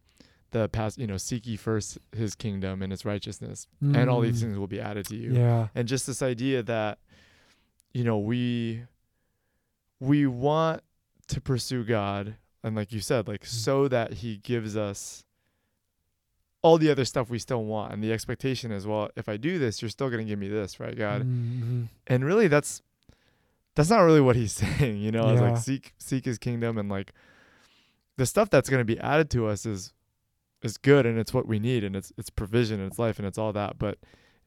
the 0.51 0.69
past, 0.71 0.97
you 0.99 1.07
know, 1.07 1.19
seek 1.19 1.47
ye 1.47 1.57
first 1.57 1.99
his 2.17 2.35
kingdom 2.35 2.81
and 2.83 2.91
his 2.91 3.05
righteousness, 3.05 3.67
and 3.83 4.09
all 4.09 4.21
these 4.23 4.39
Mm. 4.39 4.47
things 4.47 4.59
will 4.59 4.67
be 4.67 4.81
added 4.81 5.05
to 5.09 5.17
you. 5.17 5.35
Yeah. 5.35 5.69
And 5.75 5.87
just 5.87 6.07
this 6.07 6.23
idea 6.23 6.63
that, 6.63 6.99
you 7.93 8.03
know, 8.05 8.19
we 8.19 8.85
we 10.01 10.27
want 10.27 10.83
to 11.27 11.41
pursue 11.41 11.85
God, 11.85 12.37
and 12.63 12.75
like 12.77 12.93
you 12.93 13.01
said, 13.01 13.29
like 13.29 13.43
Mm. 13.43 13.49
so 13.49 13.89
that 13.89 14.15
He 14.15 14.39
gives 14.39 14.77
us 14.77 15.25
all 16.63 16.77
the 16.79 16.91
other 16.91 17.05
stuff 17.05 17.31
we 17.31 17.39
still 17.39 17.65
want, 17.65 17.93
and 17.93 18.03
the 18.03 18.13
expectation 18.13 18.73
is, 18.73 18.87
well, 18.87 19.11
if 19.17 19.29
I 19.29 19.37
do 19.37 19.59
this, 19.59 19.81
you're 19.81 19.89
still 19.89 20.11
gonna 20.11 20.25
give 20.25 20.39
me 20.39 20.49
this, 20.49 20.81
right, 20.81 20.97
God? 20.97 21.23
Mhm. 21.23 21.89
and 22.07 22.25
really 22.25 22.49
that's 22.49 22.83
that's 23.75 23.91
not 23.91 24.01
really 24.01 24.21
what 24.21 24.35
he's 24.35 24.53
saying 24.65 24.99
you 25.01 25.13
know 25.13 25.29
it's 25.31 25.41
like 25.41 25.57
seek 25.59 25.95
seek 25.99 26.25
his 26.25 26.37
kingdom 26.39 26.77
and 26.79 26.89
like 26.89 27.13
the 28.17 28.27
stuff 28.27 28.51
that's 28.51 28.69
going 28.69 28.81
to 28.81 28.85
be 28.85 28.99
added 28.99 29.31
to 29.31 29.47
us 29.47 29.65
is 29.65 29.93
is 30.63 30.77
good 30.79 31.07
and 31.07 31.17
it's 31.17 31.33
what 31.33 31.47
we 31.47 31.61
need 31.61 31.85
and 31.85 31.95
it's 31.95 32.13
it's 32.19 32.29
provision 32.31 32.81
and 32.81 32.91
it's 32.91 32.99
life 32.99 33.19
and 33.21 33.29
it's 33.29 33.39
all 33.39 33.53
that 33.53 33.79
but 33.79 33.99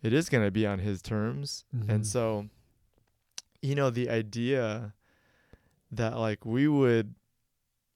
it 0.04 0.12
is 0.12 0.28
going 0.28 0.44
to 0.44 0.52
be 0.52 0.66
on 0.68 0.80
his 0.80 1.02
terms 1.02 1.64
Mhm. 1.74 1.90
and 1.90 2.06
so 2.06 2.50
you 3.62 3.74
know 3.74 3.90
the 3.90 4.10
idea 4.10 4.94
that 5.92 6.18
like 6.18 6.46
we 6.46 6.68
would 6.68 7.16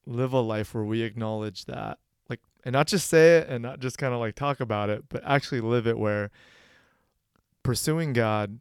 live 0.06 0.32
a 0.32 0.40
life 0.40 0.74
where 0.74 0.84
we 0.84 1.02
acknowledge 1.02 1.66
that 1.66 1.98
and 2.66 2.72
not 2.72 2.88
just 2.88 3.08
say 3.08 3.38
it 3.38 3.48
and 3.48 3.62
not 3.62 3.78
just 3.78 3.96
kind 3.96 4.12
of 4.12 4.18
like 4.18 4.34
talk 4.34 4.58
about 4.60 4.90
it 4.90 5.04
but 5.08 5.22
actually 5.24 5.60
live 5.60 5.86
it 5.86 5.96
where 5.96 6.30
pursuing 7.62 8.12
god 8.12 8.60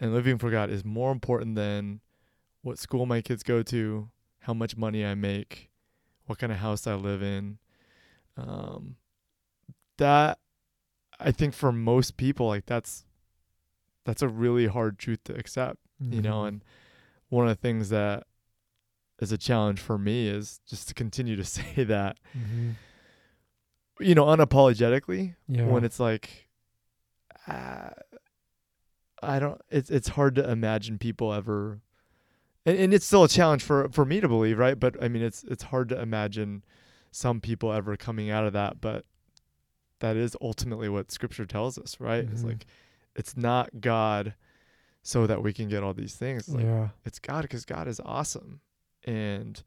and 0.00 0.12
living 0.14 0.38
for 0.38 0.50
god 0.50 0.70
is 0.70 0.84
more 0.84 1.12
important 1.12 1.54
than 1.54 2.00
what 2.62 2.78
school 2.78 3.06
my 3.06 3.20
kids 3.20 3.42
go 3.42 3.62
to 3.62 4.08
how 4.40 4.54
much 4.54 4.76
money 4.76 5.04
i 5.04 5.14
make 5.14 5.68
what 6.26 6.38
kind 6.38 6.52
of 6.52 6.58
house 6.58 6.86
i 6.86 6.94
live 6.94 7.22
in 7.22 7.58
um 8.36 8.96
that 9.98 10.38
i 11.20 11.30
think 11.30 11.54
for 11.54 11.72
most 11.72 12.16
people 12.16 12.46
like 12.46 12.66
that's 12.66 13.04
that's 14.04 14.22
a 14.22 14.28
really 14.28 14.66
hard 14.66 14.98
truth 14.98 15.22
to 15.24 15.34
accept 15.34 15.78
you 16.00 16.22
know 16.22 16.42
Mhm. 16.42 16.48
and 16.48 16.64
one 17.28 17.46
of 17.48 17.54
the 17.56 17.60
things 17.60 17.88
that 17.90 18.24
is 19.20 19.32
a 19.32 19.36
challenge 19.38 19.80
for 19.80 19.98
me 19.98 20.28
is 20.28 20.60
just 20.66 20.86
to 20.88 20.94
continue 20.94 21.34
to 21.36 21.44
say 21.56 21.84
that 21.84 22.16
Mhm. 22.36 22.74
You 24.00 24.14
know 24.14 24.26
unapologetically 24.26 25.34
yeah. 25.48 25.64
when 25.66 25.84
it's 25.84 25.98
like 26.00 26.48
uh, 27.46 27.90
i 29.22 29.38
don't 29.38 29.60
it's 29.70 29.90
it's 29.90 30.08
hard 30.08 30.34
to 30.34 30.48
imagine 30.50 30.98
people 30.98 31.32
ever 31.32 31.80
and, 32.66 32.78
and 32.78 32.94
it's 32.94 33.06
still 33.06 33.24
a 33.24 33.28
challenge 33.28 33.62
for 33.62 33.88
for 33.90 34.04
me 34.04 34.20
to 34.20 34.28
believe 34.28 34.58
right 34.58 34.78
but 34.78 35.02
i 35.02 35.08
mean 35.08 35.22
it's 35.22 35.44
it's 35.44 35.64
hard 35.64 35.88
to 35.88 36.00
imagine 36.00 36.62
some 37.10 37.40
people 37.40 37.72
ever 37.72 37.96
coming 37.96 38.30
out 38.30 38.44
of 38.46 38.52
that 38.52 38.80
but 38.80 39.04
that 40.00 40.16
is 40.16 40.36
ultimately 40.40 40.88
what 40.88 41.10
scripture 41.10 41.46
tells 41.46 41.78
us 41.78 41.96
right 41.98 42.24
it's 42.30 42.42
Mhm. 42.42 42.48
like 42.48 42.66
it's 43.16 43.36
not 43.36 43.80
god 43.80 44.34
so 45.02 45.26
that 45.26 45.42
we 45.42 45.52
can 45.52 45.68
get 45.68 45.82
all 45.82 45.94
these 45.94 46.14
things 46.14 46.42
It's 46.48 46.54
like 46.54 46.64
yeah. 46.64 46.88
it's 47.06 47.18
God 47.18 47.42
because 47.42 47.64
God 47.64 47.88
is 47.88 47.98
awesome. 48.04 48.60
And 49.04 49.62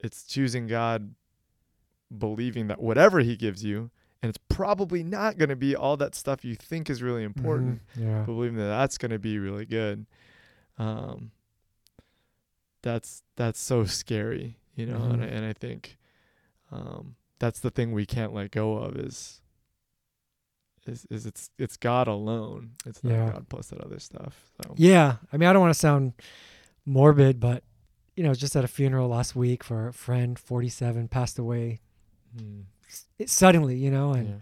it's 0.00 0.24
choosing 0.24 0.66
God, 0.66 1.14
believing 2.16 2.66
that 2.68 2.80
whatever 2.80 3.20
He 3.20 3.36
gives 3.36 3.64
you, 3.64 3.90
and 4.22 4.28
it's 4.30 4.38
probably 4.48 5.02
not 5.02 5.38
going 5.38 5.48
to 5.48 5.56
be 5.56 5.74
all 5.76 5.96
that 5.96 6.14
stuff 6.14 6.44
you 6.44 6.54
think 6.54 6.90
is 6.90 7.02
really 7.02 7.22
important, 7.24 7.80
Mhm. 7.96 8.02
Yeah. 8.02 8.18
but 8.20 8.26
believing 8.26 8.58
that 8.58 8.66
that's 8.68 8.98
going 8.98 9.12
to 9.12 9.18
be 9.18 9.38
really 9.38 9.64
good. 9.66 10.06
Um, 10.78 11.30
that's 12.82 13.22
that's 13.36 13.60
so 13.60 13.84
scary, 13.84 14.56
you 14.74 14.86
know. 14.86 14.96
And 15.02 15.22
I, 15.22 15.26
Mhm. 15.26 15.32
and 15.36 15.44
I 15.46 15.52
think 15.52 15.98
um, 16.72 17.16
that's 17.38 17.60
the 17.60 17.70
thing 17.70 17.92
we 17.92 18.06
can't 18.06 18.32
let 18.32 18.50
go 18.52 18.76
of 18.76 18.96
is 18.96 19.40
is 20.86 21.06
is 21.10 21.26
it's 21.26 21.50
it's 21.58 21.76
God 21.76 22.08
alone. 22.08 22.72
It's 22.86 23.02
not 23.04 23.12
Yeah. 23.12 23.32
God 23.32 23.48
plus 23.48 23.68
that 23.68 23.80
other 23.80 23.98
stuff. 23.98 24.50
So 24.62 24.74
Yeah. 24.76 25.16
I 25.32 25.36
mean, 25.36 25.48
I 25.48 25.52
don't 25.52 25.60
want 25.62 25.74
to 25.74 25.78
sound 25.78 26.14
morbid, 26.86 27.38
but 27.40 27.64
you 28.16 28.22
know, 28.24 28.34
just 28.34 28.54
at 28.56 28.64
a 28.64 28.68
funeral 28.68 29.08
last 29.08 29.34
week 29.36 29.62
for 29.64 29.88
a 29.88 29.92
friend, 29.92 30.38
47, 30.38 31.08
passed 31.08 31.38
away 31.38 31.80
mm, 32.36 32.64
it, 33.18 33.30
suddenly, 33.30 33.76
you 33.76 33.90
know, 33.90 34.12
and 34.12 34.28
yeah. 34.28 34.34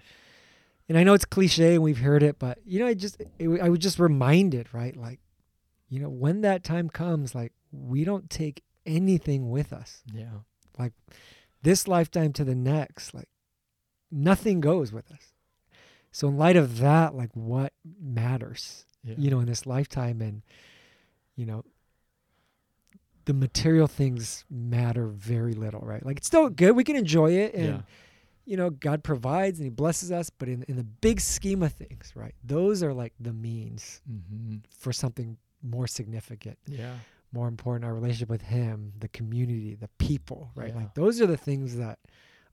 and 0.88 0.98
I 0.98 1.04
know 1.04 1.14
it's 1.14 1.24
cliche 1.24 1.74
and 1.74 1.82
we've 1.82 1.98
heard 1.98 2.22
it, 2.22 2.38
but 2.38 2.58
you 2.64 2.78
know, 2.78 2.86
I 2.86 2.94
just 2.94 3.20
it, 3.38 3.60
I 3.60 3.68
was 3.68 3.78
just 3.78 3.98
reminded, 3.98 4.68
right? 4.72 4.96
Like, 4.96 5.20
you 5.88 6.00
know, 6.00 6.08
when 6.08 6.42
that 6.42 6.64
time 6.64 6.88
comes, 6.88 7.34
like 7.34 7.52
we 7.72 8.04
don't 8.04 8.28
take 8.30 8.62
anything 8.86 9.50
with 9.50 9.72
us. 9.72 10.02
Yeah. 10.12 10.40
Like 10.78 10.92
this 11.62 11.88
lifetime 11.88 12.32
to 12.34 12.44
the 12.44 12.54
next, 12.54 13.14
like 13.14 13.28
nothing 14.10 14.60
goes 14.60 14.92
with 14.92 15.10
us. 15.10 15.32
So 16.10 16.28
in 16.28 16.36
light 16.38 16.56
of 16.56 16.78
that, 16.78 17.14
like 17.14 17.30
what 17.34 17.72
matters, 18.00 18.86
Yeah. 19.04 19.14
you 19.18 19.30
know, 19.30 19.40
in 19.40 19.46
this 19.46 19.66
lifetime 19.66 20.20
and 20.22 20.42
you 21.36 21.46
know, 21.46 21.64
the 23.28 23.34
material 23.34 23.86
things 23.86 24.44
matter 24.50 25.06
very 25.06 25.52
little, 25.52 25.80
right? 25.80 26.04
Like 26.04 26.16
it's 26.16 26.26
still 26.26 26.48
good. 26.48 26.74
We 26.74 26.82
can 26.82 26.96
enjoy 26.96 27.32
it 27.32 27.52
and 27.54 27.66
yeah. 27.66 27.80
you 28.46 28.56
know, 28.56 28.70
God 28.70 29.04
provides 29.04 29.58
and 29.58 29.64
He 29.66 29.70
blesses 29.70 30.10
us, 30.10 30.30
but 30.30 30.48
in 30.48 30.62
in 30.66 30.76
the 30.76 30.84
big 30.84 31.20
scheme 31.20 31.62
of 31.62 31.72
things, 31.74 32.12
right? 32.16 32.34
Those 32.42 32.82
are 32.82 32.94
like 32.94 33.12
the 33.20 33.34
means 33.34 34.00
Mm-hmm. 34.10 34.56
for 34.70 34.92
something 34.94 35.36
more 35.62 35.86
significant, 35.86 36.56
Yeah. 36.66 36.94
more 37.32 37.48
important. 37.48 37.84
Our 37.84 37.92
relationship 37.92 38.30
with 38.30 38.42
Him, 38.42 38.92
the 38.98 39.08
community, 39.08 39.74
the 39.74 39.90
people, 39.98 40.50
right? 40.54 40.70
Yeah. 40.70 40.76
Like 40.80 40.94
those 40.94 41.20
are 41.20 41.26
the 41.26 41.36
things 41.36 41.76
that 41.76 41.98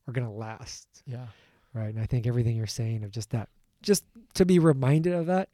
are 0.08 0.12
gonna 0.12 0.34
last, 0.34 0.88
Yeah. 1.08 1.28
right? 1.74 1.94
And 1.94 2.00
I 2.04 2.06
think 2.06 2.28
everything 2.28 2.58
you're 2.58 2.68
saying 2.68 3.04
of 3.06 3.12
just 3.12 3.30
that, 3.30 3.48
just 3.82 4.04
to 4.34 4.46
be 4.46 4.60
reminded 4.60 5.14
of 5.14 5.28
that, 5.28 5.50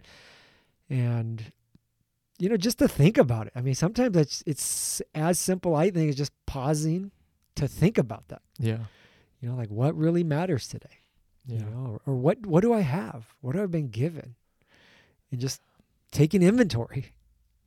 and 0.89 1.51
you 2.41 2.49
know, 2.49 2.58
just 2.58 2.80
to 2.80 2.88
think 2.88 3.17
about 3.17 3.45
it. 3.47 3.54
I 3.56 3.62
mean, 3.62 3.75
sometimes 3.75 4.17
it's 4.17 4.43
it's 4.47 5.01
as 5.13 5.38
simple. 5.39 5.75
I 5.75 5.91
think 5.91 6.10
as 6.10 6.15
just 6.15 6.34
pausing 6.47 7.12
to 7.56 7.67
think 7.67 7.97
about 7.97 8.27
that. 8.30 8.41
Yeah. 8.58 8.80
You 9.39 9.49
know, 9.49 9.56
like 9.56 9.69
what 9.69 9.95
really 9.95 10.23
matters 10.23 10.67
today. 10.67 10.97
Yeah. 11.47 11.58
you 11.60 11.65
know 11.65 11.99
or, 12.06 12.13
or 12.13 12.15
what 12.15 12.45
what 12.45 12.62
do 12.62 12.71
i 12.71 12.82
have 12.82 13.25
what 13.41 13.56
have 13.56 13.63
i 13.63 13.65
been 13.65 13.89
given 13.89 14.36
and 15.32 15.41
just 15.41 15.60
taking 16.12 16.43
inventory 16.43 17.13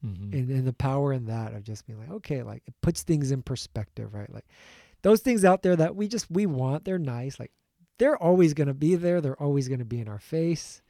Mm-hmm. 0.06 0.32
and, 0.36 0.50
and 0.50 0.66
the 0.66 0.72
power 0.74 1.12
in 1.14 1.24
that 1.26 1.54
of 1.54 1.64
just 1.64 1.86
being 1.86 1.98
like 1.98 2.10
okay 2.10 2.42
like 2.42 2.62
it 2.66 2.74
puts 2.82 3.02
things 3.02 3.32
in 3.32 3.42
perspective 3.42 4.12
right 4.14 4.30
like 4.32 4.44
those 5.02 5.22
things 5.22 5.44
out 5.46 5.62
there 5.62 5.74
that 5.74 5.96
we 5.96 6.06
just 6.08 6.30
we 6.30 6.44
want 6.46 6.84
they're 6.84 6.98
nice 6.98 7.40
like 7.40 7.50
they're 7.98 8.16
always 8.22 8.52
going 8.54 8.68
to 8.68 8.74
be 8.74 8.94
there 8.96 9.20
they're 9.22 9.42
always 9.42 9.66
going 9.66 9.78
to 9.80 9.84
be 9.84 9.98
in 10.00 10.06
our 10.06 10.18
face 10.20 10.82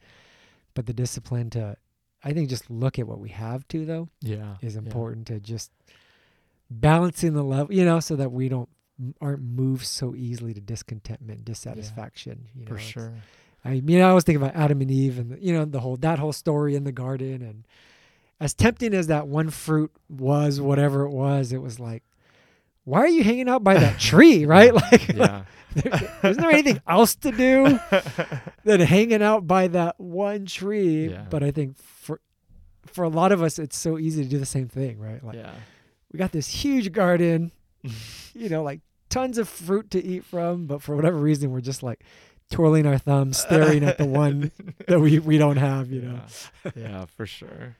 but 0.73 0.85
the 0.85 0.93
discipline 0.93 1.49
to 1.49 1.77
i 2.25 2.33
think 2.33 2.49
just 2.49 2.69
look 2.69 2.99
at 2.99 3.07
what 3.07 3.19
we 3.19 3.29
have 3.29 3.65
to 3.69 3.85
though 3.85 4.09
yeah. 4.21 4.55
is 4.61 4.73
yeah. 4.75 4.79
important 4.81 5.27
to 5.27 5.39
just 5.39 5.71
balancing 6.69 7.33
the 7.33 7.43
level 7.43 7.73
you 7.73 7.85
know 7.85 7.99
so 8.01 8.15
that 8.15 8.31
we 8.31 8.49
don't 8.49 8.67
aren't 9.21 9.41
moved 9.41 9.85
so 9.85 10.13
easily 10.15 10.53
to 10.53 10.59
discontentment 10.61 11.45
dissatisfaction 11.45 12.47
you 12.55 12.65
know 12.65 12.71
For 12.73 12.79
sure. 12.79 13.13
I 13.67 13.81
mean, 13.81 13.99
I 13.99 14.13
was 14.13 14.23
thinking 14.23 14.43
about 14.43 14.55
Adam 14.55 14.79
and 14.81 14.91
Eve, 14.91 15.17
and 15.17 15.41
you 15.41 15.51
know 15.51 15.65
the 15.65 15.79
whole 15.79 15.97
that 15.97 16.19
whole 16.19 16.31
story 16.31 16.75
in 16.75 16.83
the 16.83 16.91
garden, 16.91 17.41
and 17.41 17.65
as 18.39 18.53
tempting 18.53 18.93
as 18.93 19.07
that 19.07 19.27
one 19.27 19.49
fruit 19.49 19.91
was, 20.07 20.61
whatever 20.61 21.01
it 21.01 21.09
was, 21.09 21.51
it 21.51 21.61
was 21.63 21.79
like, 21.79 22.03
why 22.83 22.99
are 22.99 23.07
you 23.07 23.23
hanging 23.23 23.49
out 23.49 23.63
by 23.63 23.73
that 23.75 23.99
tree, 24.11 24.45
right? 24.45 24.71
Like, 24.91 25.07
Yeah. 25.07 25.45
there- 25.73 26.11
isn't 26.23 26.41
there 26.41 26.51
anything 26.51 26.79
else 26.87 27.15
to 27.15 27.31
do 27.31 27.79
than 28.63 28.81
hanging 28.81 29.23
out 29.23 29.47
by 29.47 29.67
that 29.69 29.99
one 29.99 30.45
tree? 30.45 31.07
Yeah. 31.09 31.25
But 31.27 31.41
I 31.41 31.49
think 31.49 31.75
for 32.87 33.03
a 33.03 33.09
lot 33.09 33.31
of 33.31 33.41
us, 33.41 33.59
it's 33.59 33.77
so 33.77 33.97
easy 33.97 34.23
to 34.23 34.29
do 34.29 34.37
the 34.37 34.45
same 34.45 34.67
thing, 34.67 34.99
right? 34.99 35.23
Like, 35.23 35.35
yeah. 35.35 35.51
we 36.11 36.17
got 36.17 36.31
this 36.31 36.47
huge 36.47 36.91
garden, 36.91 37.51
you 38.33 38.49
know, 38.49 38.63
like 38.63 38.81
tons 39.09 39.37
of 39.37 39.47
fruit 39.47 39.91
to 39.91 40.03
eat 40.03 40.25
from, 40.25 40.65
but 40.67 40.81
for 40.81 40.95
whatever 40.95 41.17
reason, 41.17 41.51
we're 41.51 41.61
just 41.61 41.83
like 41.83 42.03
twirling 42.51 42.85
our 42.85 42.97
thumbs, 42.97 43.37
staring 43.37 43.83
at 43.83 43.97
the 43.97 44.05
one 44.05 44.51
that 44.87 44.99
we, 44.99 45.19
we 45.19 45.37
don't 45.37 45.57
have, 45.57 45.91
you 45.91 46.01
know. 46.01 46.19
Yeah. 46.63 46.71
yeah, 46.75 47.05
for 47.05 47.25
sure. 47.25 47.77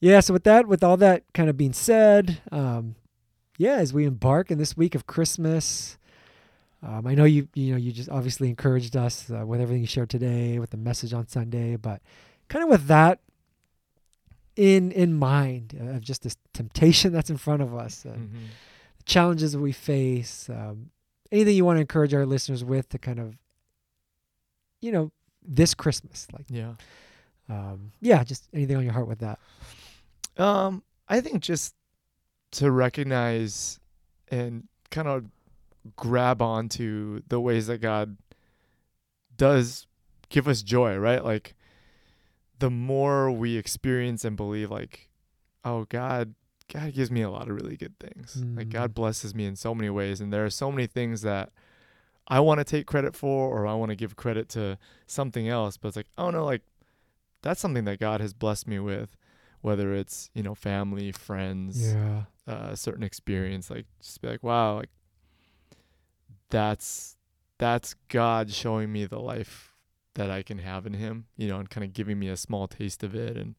Yeah, 0.00 0.20
so 0.20 0.32
with 0.32 0.44
that, 0.44 0.66
with 0.66 0.82
all 0.82 0.96
that 0.96 1.24
kind 1.34 1.50
of 1.50 1.58
being 1.58 1.74
said, 1.74 2.40
um, 2.50 2.94
yeah, 3.58 3.74
as 3.74 3.92
we 3.92 4.06
embark 4.06 4.50
in 4.50 4.56
this 4.56 4.74
week 4.74 4.94
of 4.94 5.06
Christmas, 5.06 5.98
um, 6.82 7.06
I 7.06 7.14
know 7.14 7.24
you 7.24 7.48
you 7.54 7.72
know 7.72 7.76
you 7.78 7.92
just 7.92 8.08
obviously 8.08 8.48
encouraged 8.48 8.96
us 8.96 9.30
uh, 9.30 9.44
with 9.46 9.60
everything 9.60 9.82
you 9.82 9.86
shared 9.86 10.10
today, 10.10 10.58
with 10.58 10.70
the 10.70 10.76
message 10.76 11.12
on 11.12 11.26
Sunday, 11.28 11.76
but 11.76 12.00
kind 12.48 12.62
of 12.62 12.68
with 12.70 12.86
that 12.86 13.20
in 14.56 14.90
in 14.92 15.14
mind 15.14 15.78
uh, 15.80 15.96
of 15.96 16.00
just 16.02 16.22
this 16.22 16.36
temptation 16.52 17.12
that's 17.16 17.30
in 17.30 17.36
front 17.36 17.62
of 17.62 17.74
us, 17.74 18.04
and 18.04 18.28
Mm-hmm. 18.30 18.44
challenges 19.04 19.52
that 19.52 19.60
we 19.60 19.72
face. 19.72 20.48
Um, 20.50 20.90
anything 21.32 21.54
you 21.56 21.64
want 21.64 21.76
to 21.76 21.80
encourage 21.80 22.12
our 22.14 22.26
listeners 22.26 22.64
with 22.64 22.88
to 22.90 22.98
kind 22.98 23.18
of, 23.20 23.36
you 24.80 24.90
know, 24.92 25.12
this 25.46 25.74
Christmas, 25.74 26.26
like, 26.32 26.46
Yeah. 26.48 26.74
um, 27.48 27.92
yeah, 28.00 28.24
just 28.24 28.48
anything 28.52 28.76
on 28.76 28.82
your 28.84 28.92
heart 28.92 29.06
with 29.08 29.20
that. 29.20 29.38
Um, 30.36 30.82
I 31.08 31.20
think 31.20 31.42
just 31.42 31.74
to 32.52 32.70
recognize 32.70 33.78
and 34.28 34.66
kind 34.90 35.06
of 35.08 35.24
grab 35.96 36.42
onto 36.42 37.22
the 37.28 37.40
ways 37.40 37.66
that 37.66 37.78
God 37.78 38.16
does 39.36 39.86
give 40.28 40.46
us 40.48 40.62
joy, 40.62 40.96
right? 40.96 41.24
Like 41.24 41.54
the 42.58 42.70
more 42.70 43.30
we 43.30 43.56
experience 43.56 44.24
and 44.24 44.36
believe 44.36 44.70
like 44.70 45.08
oh 45.64 45.86
God 45.88 46.34
God 46.72 46.94
gives 46.94 47.10
me 47.10 47.22
a 47.22 47.30
lot 47.30 47.48
of 47.48 47.56
really 47.56 47.76
good 47.76 47.98
things. 47.98 48.36
Mm. 48.38 48.56
Like 48.56 48.68
God 48.68 48.94
blesses 48.94 49.34
me 49.34 49.44
in 49.44 49.56
so 49.56 49.74
many 49.74 49.90
ways 49.90 50.20
and 50.20 50.32
there 50.32 50.44
are 50.44 50.50
so 50.50 50.70
many 50.70 50.86
things 50.86 51.22
that 51.22 51.50
I 52.28 52.38
want 52.38 52.58
to 52.58 52.64
take 52.64 52.86
credit 52.86 53.16
for 53.16 53.48
or 53.48 53.66
I 53.66 53.74
want 53.74 53.90
to 53.90 53.96
give 53.96 54.14
credit 54.14 54.48
to 54.50 54.78
something 55.06 55.48
else, 55.48 55.76
but 55.76 55.88
it's 55.88 55.96
like, 55.96 56.10
oh 56.16 56.30
no, 56.30 56.44
like 56.44 56.62
that's 57.42 57.60
something 57.60 57.84
that 57.86 57.98
God 57.98 58.20
has 58.20 58.32
blessed 58.32 58.68
me 58.68 58.78
with, 58.78 59.16
whether 59.62 59.92
it's, 59.92 60.30
you 60.32 60.44
know, 60.44 60.54
family, 60.54 61.10
friends, 61.10 61.92
yeah. 61.92 62.22
uh, 62.46 62.76
certain 62.76 63.02
experience, 63.02 63.68
like 63.68 63.86
just 64.00 64.20
be 64.20 64.28
like, 64.28 64.44
wow, 64.44 64.76
like 64.76 64.90
that's 66.50 67.16
that's 67.58 67.94
God 68.08 68.50
showing 68.50 68.92
me 68.92 69.06
the 69.06 69.20
life 69.20 69.74
that 70.14 70.30
I 70.30 70.42
can 70.42 70.58
have 70.58 70.86
in 70.86 70.94
him, 70.94 71.26
you 71.36 71.48
know, 71.48 71.58
and 71.58 71.70
kind 71.70 71.84
of 71.84 71.92
giving 71.92 72.18
me 72.18 72.28
a 72.28 72.36
small 72.36 72.66
taste 72.68 73.02
of 73.02 73.14
it 73.14 73.36
and 73.36 73.54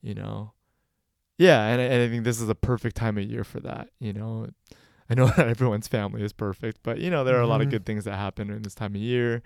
you 0.00 0.14
know, 0.14 0.52
yeah, 1.38 1.66
and, 1.66 1.80
and 1.80 2.02
I 2.02 2.08
think 2.08 2.24
this 2.24 2.40
is 2.40 2.48
a 2.48 2.54
perfect 2.54 2.96
time 2.96 3.18
of 3.18 3.24
year 3.24 3.44
for 3.44 3.60
that, 3.60 3.88
you 3.98 4.12
know. 4.12 4.48
I 5.10 5.14
know 5.14 5.26
not 5.36 5.40
everyone's 5.40 5.88
family 5.88 6.22
is 6.22 6.32
perfect, 6.32 6.78
but 6.82 6.98
you 6.98 7.10
know 7.10 7.24
there 7.24 7.34
are 7.34 7.38
mm-hmm. 7.38 7.44
a 7.44 7.48
lot 7.48 7.60
of 7.60 7.66
mm-hmm. 7.66 7.72
good 7.72 7.86
things 7.86 8.04
that 8.04 8.16
happen 8.16 8.50
in 8.50 8.62
this 8.62 8.74
time 8.74 8.94
of 8.94 9.00
year. 9.00 9.42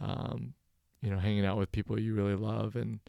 Um, 0.00 0.54
you 1.02 1.10
know, 1.10 1.18
hanging 1.18 1.44
out 1.44 1.56
with 1.56 1.70
people 1.72 2.00
you 2.00 2.14
really 2.14 2.34
love, 2.34 2.76
and 2.76 3.00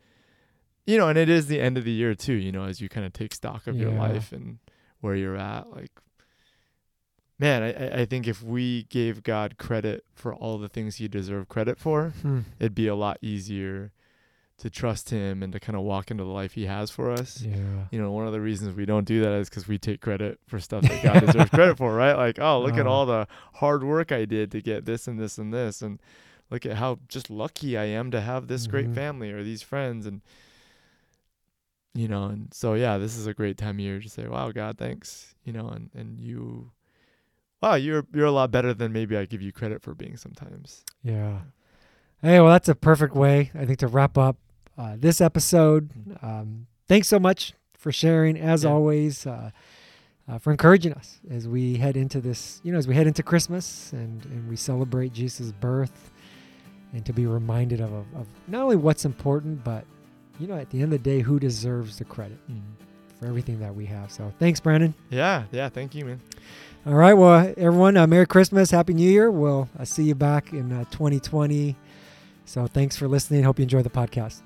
you 0.85 0.97
know, 0.97 1.07
and 1.07 1.17
it 1.17 1.29
is 1.29 1.47
the 1.47 1.59
end 1.59 1.77
of 1.77 1.85
the 1.85 1.91
year 1.91 2.15
too. 2.15 2.33
You 2.33 2.51
know, 2.51 2.63
as 2.63 2.81
you 2.81 2.89
kind 2.89 3.05
of 3.05 3.13
take 3.13 3.33
stock 3.33 3.67
of 3.67 3.75
yeah. 3.75 3.83
your 3.83 3.91
life 3.91 4.31
and 4.31 4.59
where 5.01 5.15
you're 5.15 5.37
at, 5.37 5.69
like, 5.71 5.91
man, 7.39 7.63
I 7.63 8.01
I 8.01 8.05
think 8.05 8.27
if 8.27 8.43
we 8.43 8.83
gave 8.83 9.23
God 9.23 9.57
credit 9.57 10.05
for 10.13 10.33
all 10.33 10.57
the 10.57 10.69
things 10.69 10.97
He 10.97 11.07
deserved 11.07 11.49
credit 11.49 11.79
for, 11.79 12.09
hmm. 12.21 12.41
it'd 12.59 12.75
be 12.75 12.87
a 12.87 12.95
lot 12.95 13.17
easier 13.21 13.91
to 14.59 14.69
trust 14.69 15.09
him 15.09 15.41
and 15.41 15.53
to 15.53 15.59
kind 15.59 15.77
of 15.77 15.83
walk 15.83 16.11
into 16.11 16.23
the 16.23 16.29
life 16.29 16.53
he 16.53 16.65
has 16.65 16.91
for 16.91 17.11
us. 17.11 17.41
Yeah. 17.41 17.55
You 17.91 18.01
know, 18.01 18.11
one 18.11 18.27
of 18.27 18.33
the 18.33 18.41
reasons 18.41 18.75
we 18.75 18.85
don't 18.85 19.05
do 19.05 19.21
that 19.21 19.31
is 19.33 19.49
because 19.49 19.67
we 19.67 19.77
take 19.77 20.01
credit 20.01 20.37
for 20.47 20.59
stuff 20.59 20.83
that 20.83 21.01
God 21.01 21.25
deserves 21.25 21.49
credit 21.53 21.77
for, 21.77 21.93
right? 21.93 22.15
Like, 22.15 22.39
oh, 22.39 22.61
look 22.61 22.75
uh, 22.75 22.81
at 22.81 22.87
all 22.87 23.05
the 23.05 23.27
hard 23.55 23.83
work 23.83 24.11
I 24.11 24.25
did 24.25 24.51
to 24.51 24.61
get 24.61 24.85
this 24.85 25.07
and 25.07 25.17
this 25.17 25.37
and 25.37 25.53
this. 25.53 25.81
And 25.81 25.99
look 26.49 26.65
at 26.65 26.75
how 26.75 26.99
just 27.07 27.29
lucky 27.29 27.77
I 27.77 27.85
am 27.85 28.11
to 28.11 28.19
have 28.19 28.47
this 28.47 28.63
mm-hmm. 28.63 28.71
great 28.71 28.93
family 28.93 29.31
or 29.31 29.43
these 29.43 29.61
friends. 29.61 30.05
And, 30.05 30.21
you 31.93 32.09
know, 32.09 32.25
and 32.25 32.53
so, 32.53 32.73
yeah, 32.73 32.97
this 32.97 33.15
is 33.15 33.27
a 33.27 33.33
great 33.33 33.57
time 33.57 33.77
of 33.77 33.79
year 33.79 34.01
to 34.01 34.09
say, 34.09 34.27
wow, 34.27 34.51
God, 34.51 34.77
thanks. 34.77 35.35
You 35.45 35.53
know, 35.53 35.69
and, 35.69 35.89
and 35.95 36.19
you, 36.19 36.71
wow, 37.61 37.75
you're, 37.75 38.05
you're 38.13 38.25
a 38.25 38.31
lot 38.31 38.51
better 38.51 38.73
than 38.73 38.93
maybe 38.93 39.17
I 39.17 39.25
give 39.25 39.41
you 39.41 39.51
credit 39.51 39.81
for 39.81 39.93
being 39.93 40.17
sometimes. 40.17 40.83
Yeah. 41.03 41.39
Hey, 42.21 42.39
well, 42.39 42.51
that's 42.51 42.69
a 42.69 42.75
perfect 42.75 43.15
way, 43.15 43.51
I 43.55 43.65
think, 43.65 43.79
to 43.79 43.87
wrap 43.87 44.17
up 44.17 44.37
uh, 44.77 44.95
this 44.97 45.21
episode. 45.21 45.89
Um, 46.21 46.67
thanks 46.87 47.07
so 47.07 47.19
much 47.19 47.53
for 47.77 47.91
sharing, 47.91 48.37
as 48.37 48.63
yeah. 48.63 48.69
always, 48.69 49.25
uh, 49.25 49.51
uh, 50.27 50.37
for 50.37 50.51
encouraging 50.51 50.93
us 50.93 51.19
as 51.31 51.47
we 51.47 51.77
head 51.77 51.97
into 51.97 52.21
this, 52.21 52.59
you 52.63 52.71
know, 52.71 52.77
as 52.77 52.87
we 52.87 52.95
head 52.95 53.07
into 53.07 53.23
Christmas 53.23 53.91
and, 53.93 54.23
and 54.25 54.49
we 54.49 54.55
celebrate 54.55 55.13
Jesus' 55.13 55.51
birth 55.53 56.11
and 56.93 57.05
to 57.05 57.13
be 57.13 57.25
reminded 57.25 57.79
of, 57.81 57.91
of, 57.93 58.05
of, 58.15 58.27
not 58.47 58.63
only 58.63 58.75
what's 58.75 59.05
important, 59.05 59.63
but, 59.63 59.85
you 60.39 60.47
know, 60.47 60.55
at 60.55 60.69
the 60.69 60.81
end 60.81 60.93
of 60.93 61.03
the 61.03 61.09
day, 61.09 61.21
who 61.21 61.39
deserves 61.39 61.97
the 61.97 62.05
credit 62.05 62.37
mm. 62.51 62.61
For 63.19 63.27
everything 63.27 63.59
that 63.59 63.75
we 63.75 63.85
have. 63.85 64.11
So 64.11 64.31
thanks, 64.39 64.59
Brandon. 64.59 64.93
Yeah. 65.09 65.43
Yeah. 65.51 65.69
Thank 65.69 65.95
you, 65.95 66.05
man. 66.05 66.21
All 66.85 66.93
right. 66.93 67.13
Well, 67.13 67.53
everyone, 67.57 67.97
uh, 67.97 68.07
Merry 68.07 68.25
Christmas. 68.25 68.71
Happy 68.71 68.93
New 68.93 69.09
Year. 69.09 69.29
We'll 69.29 69.67
uh, 69.77 69.85
see 69.85 70.03
you 70.03 70.15
back 70.15 70.53
in 70.53 70.69
2020. 70.69 71.71
Uh, 71.71 71.73
so 72.45 72.67
thanks 72.67 72.95
for 72.95 73.07
listening. 73.07 73.43
Hope 73.43 73.59
you 73.59 73.63
enjoy 73.63 73.83
the 73.83 73.89
podcast. 73.89 74.41